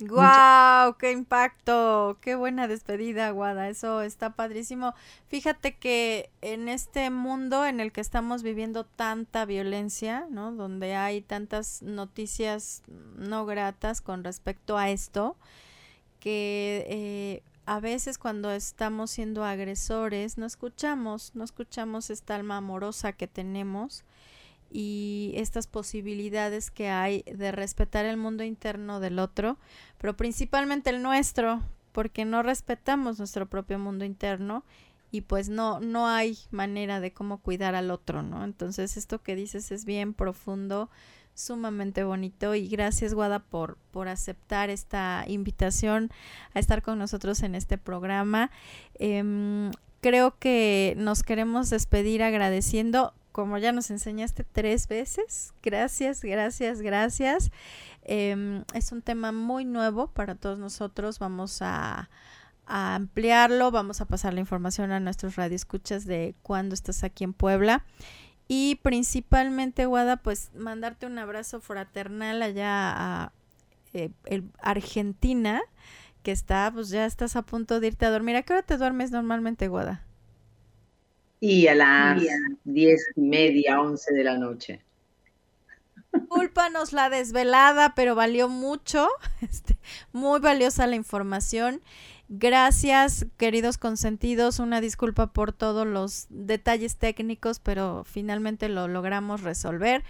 ¡Guau! 0.00 0.96
¡Qué 0.96 1.10
impacto! 1.10 2.18
¡Qué 2.20 2.36
buena 2.36 2.68
despedida, 2.68 3.30
Guada! 3.32 3.68
Eso 3.68 4.02
está 4.02 4.30
padrísimo. 4.30 4.94
Fíjate 5.26 5.76
que 5.76 6.30
en 6.40 6.68
este 6.68 7.10
mundo 7.10 7.66
en 7.66 7.80
el 7.80 7.90
que 7.90 8.00
estamos 8.00 8.44
viviendo 8.44 8.84
tanta 8.84 9.44
violencia, 9.44 10.26
¿no? 10.30 10.52
Donde 10.52 10.94
hay 10.94 11.20
tantas 11.20 11.82
noticias 11.82 12.82
no 13.16 13.44
gratas 13.44 14.00
con 14.00 14.22
respecto 14.22 14.78
a 14.78 14.88
esto, 14.90 15.36
que 16.20 16.86
eh, 16.88 17.42
a 17.66 17.80
veces 17.80 18.18
cuando 18.18 18.52
estamos 18.52 19.10
siendo 19.10 19.44
agresores 19.44 20.38
no 20.38 20.46
escuchamos, 20.46 21.32
no 21.34 21.42
escuchamos 21.42 22.10
esta 22.10 22.36
alma 22.36 22.58
amorosa 22.58 23.12
que 23.12 23.26
tenemos 23.26 24.04
y 24.70 25.32
estas 25.36 25.66
posibilidades 25.66 26.70
que 26.70 26.88
hay 26.88 27.22
de 27.22 27.52
respetar 27.52 28.04
el 28.04 28.16
mundo 28.16 28.44
interno 28.44 29.00
del 29.00 29.18
otro, 29.18 29.58
pero 29.98 30.16
principalmente 30.16 30.90
el 30.90 31.02
nuestro, 31.02 31.62
porque 31.92 32.24
no 32.24 32.42
respetamos 32.42 33.18
nuestro 33.18 33.46
propio 33.46 33.78
mundo 33.78 34.04
interno 34.04 34.64
y 35.10 35.22
pues 35.22 35.48
no 35.48 35.80
no 35.80 36.06
hay 36.06 36.38
manera 36.50 37.00
de 37.00 37.12
cómo 37.12 37.38
cuidar 37.38 37.74
al 37.74 37.90
otro, 37.90 38.22
¿no? 38.22 38.44
Entonces, 38.44 38.96
esto 38.96 39.22
que 39.22 39.36
dices 39.36 39.70
es 39.72 39.84
bien 39.84 40.12
profundo, 40.14 40.90
sumamente 41.34 42.04
bonito 42.04 42.54
y 42.54 42.68
gracias 42.68 43.14
Guada 43.14 43.38
por 43.38 43.78
por 43.90 44.08
aceptar 44.08 44.70
esta 44.70 45.24
invitación 45.28 46.10
a 46.52 46.58
estar 46.58 46.82
con 46.82 46.98
nosotros 46.98 47.42
en 47.42 47.54
este 47.54 47.78
programa. 47.78 48.50
Em, 48.94 49.70
creo 50.00 50.36
que 50.38 50.94
nos 50.98 51.22
queremos 51.22 51.70
despedir 51.70 52.22
agradeciendo 52.22 53.14
como 53.32 53.58
ya 53.58 53.72
nos 53.72 53.90
enseñaste 53.90 54.44
tres 54.44 54.88
veces. 54.88 55.52
Gracias, 55.62 56.22
gracias, 56.22 56.80
gracias. 56.80 57.50
Em, 58.02 58.64
es 58.74 58.90
un 58.92 59.02
tema 59.02 59.32
muy 59.32 59.64
nuevo 59.64 60.08
para 60.08 60.34
todos 60.34 60.58
nosotros. 60.58 61.18
Vamos 61.18 61.60
a, 61.62 62.08
ampliarlo, 62.70 63.70
vamos 63.70 64.02
a 64.02 64.04
pasar 64.04 64.34
la 64.34 64.40
información 64.40 64.92
a 64.92 65.00
nuestros 65.00 65.36
radioescuchas 65.36 66.04
de 66.04 66.34
cuando 66.42 66.74
estás 66.74 67.02
aquí 67.02 67.24
en 67.24 67.32
Puebla. 67.32 67.84
Y 68.46 68.76
principalmente, 68.82 69.86
Guada, 69.86 70.18
pues 70.18 70.50
mandarte 70.54 71.06
un 71.06 71.18
abrazo 71.18 71.60
fraternal 71.60 72.42
allá 72.42 72.92
a 72.92 73.32
eh, 73.94 74.10
Argentina, 74.60 75.62
que 76.22 76.32
está, 76.32 76.70
pues 76.72 76.90
ya 76.90 77.06
estás 77.06 77.36
a 77.36 77.42
punto 77.42 77.80
de 77.80 77.88
irte 77.88 78.04
a 78.04 78.10
dormir. 78.10 78.36
¿A 78.36 78.42
qué 78.42 78.52
hora 78.52 78.62
te 78.62 78.76
duermes 78.76 79.10
normalmente, 79.10 79.68
Guada? 79.68 80.07
Y 81.40 81.66
a 81.68 81.74
las 81.74 82.22
diez 82.64 83.10
y 83.16 83.20
media, 83.20 83.80
once 83.80 84.12
de 84.12 84.24
la 84.24 84.36
noche. 84.36 84.80
Discúlpanos 86.12 86.92
la 86.92 87.10
desvelada, 87.10 87.94
pero 87.94 88.14
valió 88.14 88.48
mucho. 88.48 89.08
Este, 89.40 89.78
muy 90.12 90.40
valiosa 90.40 90.86
la 90.86 90.96
información. 90.96 91.80
Gracias, 92.28 93.26
queridos 93.36 93.78
consentidos. 93.78 94.58
Una 94.58 94.80
disculpa 94.80 95.28
por 95.28 95.52
todos 95.52 95.86
los 95.86 96.26
detalles 96.28 96.96
técnicos, 96.96 97.60
pero 97.60 98.04
finalmente 98.04 98.68
lo 98.68 98.88
logramos 98.88 99.42
resolver. 99.42 100.04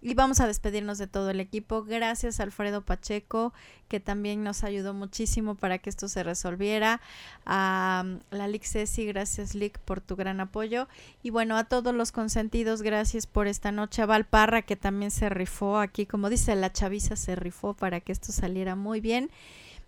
Y 0.00 0.14
vamos 0.14 0.40
a 0.40 0.46
despedirnos 0.46 0.98
de 0.98 1.08
todo 1.08 1.30
el 1.30 1.40
equipo. 1.40 1.82
Gracias 1.82 2.38
Alfredo 2.38 2.82
Pacheco, 2.82 3.52
que 3.88 3.98
también 3.98 4.44
nos 4.44 4.62
ayudó 4.62 4.94
muchísimo 4.94 5.56
para 5.56 5.78
que 5.78 5.90
esto 5.90 6.08
se 6.08 6.22
resolviera. 6.22 7.00
A 7.44 8.04
la 8.30 8.46
Lic 8.46 8.64
Ceci, 8.64 9.06
gracias 9.06 9.56
Lic 9.56 9.78
por 9.80 10.00
tu 10.00 10.14
gran 10.14 10.40
apoyo. 10.40 10.86
Y 11.22 11.30
bueno, 11.30 11.56
a 11.56 11.64
todos 11.64 11.94
los 11.94 12.12
consentidos, 12.12 12.82
gracias 12.82 13.26
por 13.26 13.48
esta 13.48 13.72
noche. 13.72 14.02
A 14.02 14.06
Valparra, 14.06 14.62
que 14.62 14.76
también 14.76 15.10
se 15.10 15.28
rifó 15.28 15.78
aquí, 15.78 16.06
como 16.06 16.30
dice 16.30 16.54
la 16.54 16.72
chaviza, 16.72 17.16
se 17.16 17.34
rifó 17.34 17.74
para 17.74 18.00
que 18.00 18.12
esto 18.12 18.30
saliera 18.30 18.76
muy 18.76 19.00
bien. 19.00 19.30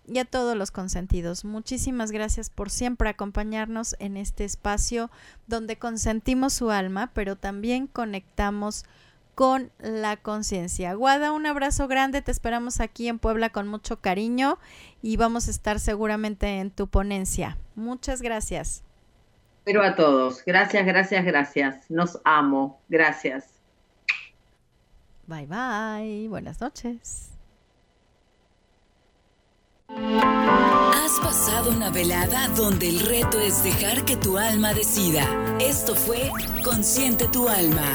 Y 0.07 0.17
a 0.17 0.25
todos 0.25 0.57
los 0.57 0.71
consentidos, 0.71 1.45
muchísimas 1.45 2.11
gracias 2.11 2.49
por 2.49 2.69
siempre 2.69 3.07
acompañarnos 3.07 3.95
en 3.99 4.17
este 4.17 4.43
espacio 4.43 5.11
donde 5.47 5.77
consentimos 5.77 6.53
su 6.53 6.71
alma, 6.71 7.11
pero 7.13 7.35
también 7.35 7.87
conectamos 7.87 8.83
con 9.41 9.71
la 9.79 10.17
conciencia. 10.17 10.93
Guada, 10.93 11.31
un 11.31 11.47
abrazo 11.47 11.87
grande, 11.87 12.21
te 12.21 12.29
esperamos 12.29 12.79
aquí 12.79 13.07
en 13.07 13.17
Puebla 13.17 13.49
con 13.49 13.67
mucho 13.67 13.99
cariño 13.99 14.59
y 15.01 15.17
vamos 15.17 15.47
a 15.47 15.49
estar 15.49 15.79
seguramente 15.79 16.59
en 16.59 16.69
tu 16.69 16.85
ponencia. 16.85 17.57
Muchas 17.73 18.21
gracias. 18.21 18.83
Pero 19.63 19.81
a 19.81 19.95
todos, 19.95 20.45
gracias, 20.45 20.85
gracias, 20.85 21.25
gracias. 21.25 21.89
Nos 21.89 22.21
amo, 22.23 22.79
gracias. 22.87 23.45
Bye 25.25 25.47
bye, 25.47 26.27
buenas 26.29 26.61
noches. 26.61 27.31
Has 29.89 31.19
pasado 31.19 31.71
una 31.71 31.89
velada 31.89 32.47
donde 32.49 32.89
el 32.89 32.99
reto 32.99 33.39
es 33.39 33.63
dejar 33.63 34.05
que 34.05 34.17
tu 34.17 34.37
alma 34.37 34.75
decida. 34.75 35.25
Esto 35.59 35.95
fue 35.95 36.29
Consciente 36.63 37.27
tu 37.29 37.49
alma. 37.49 37.87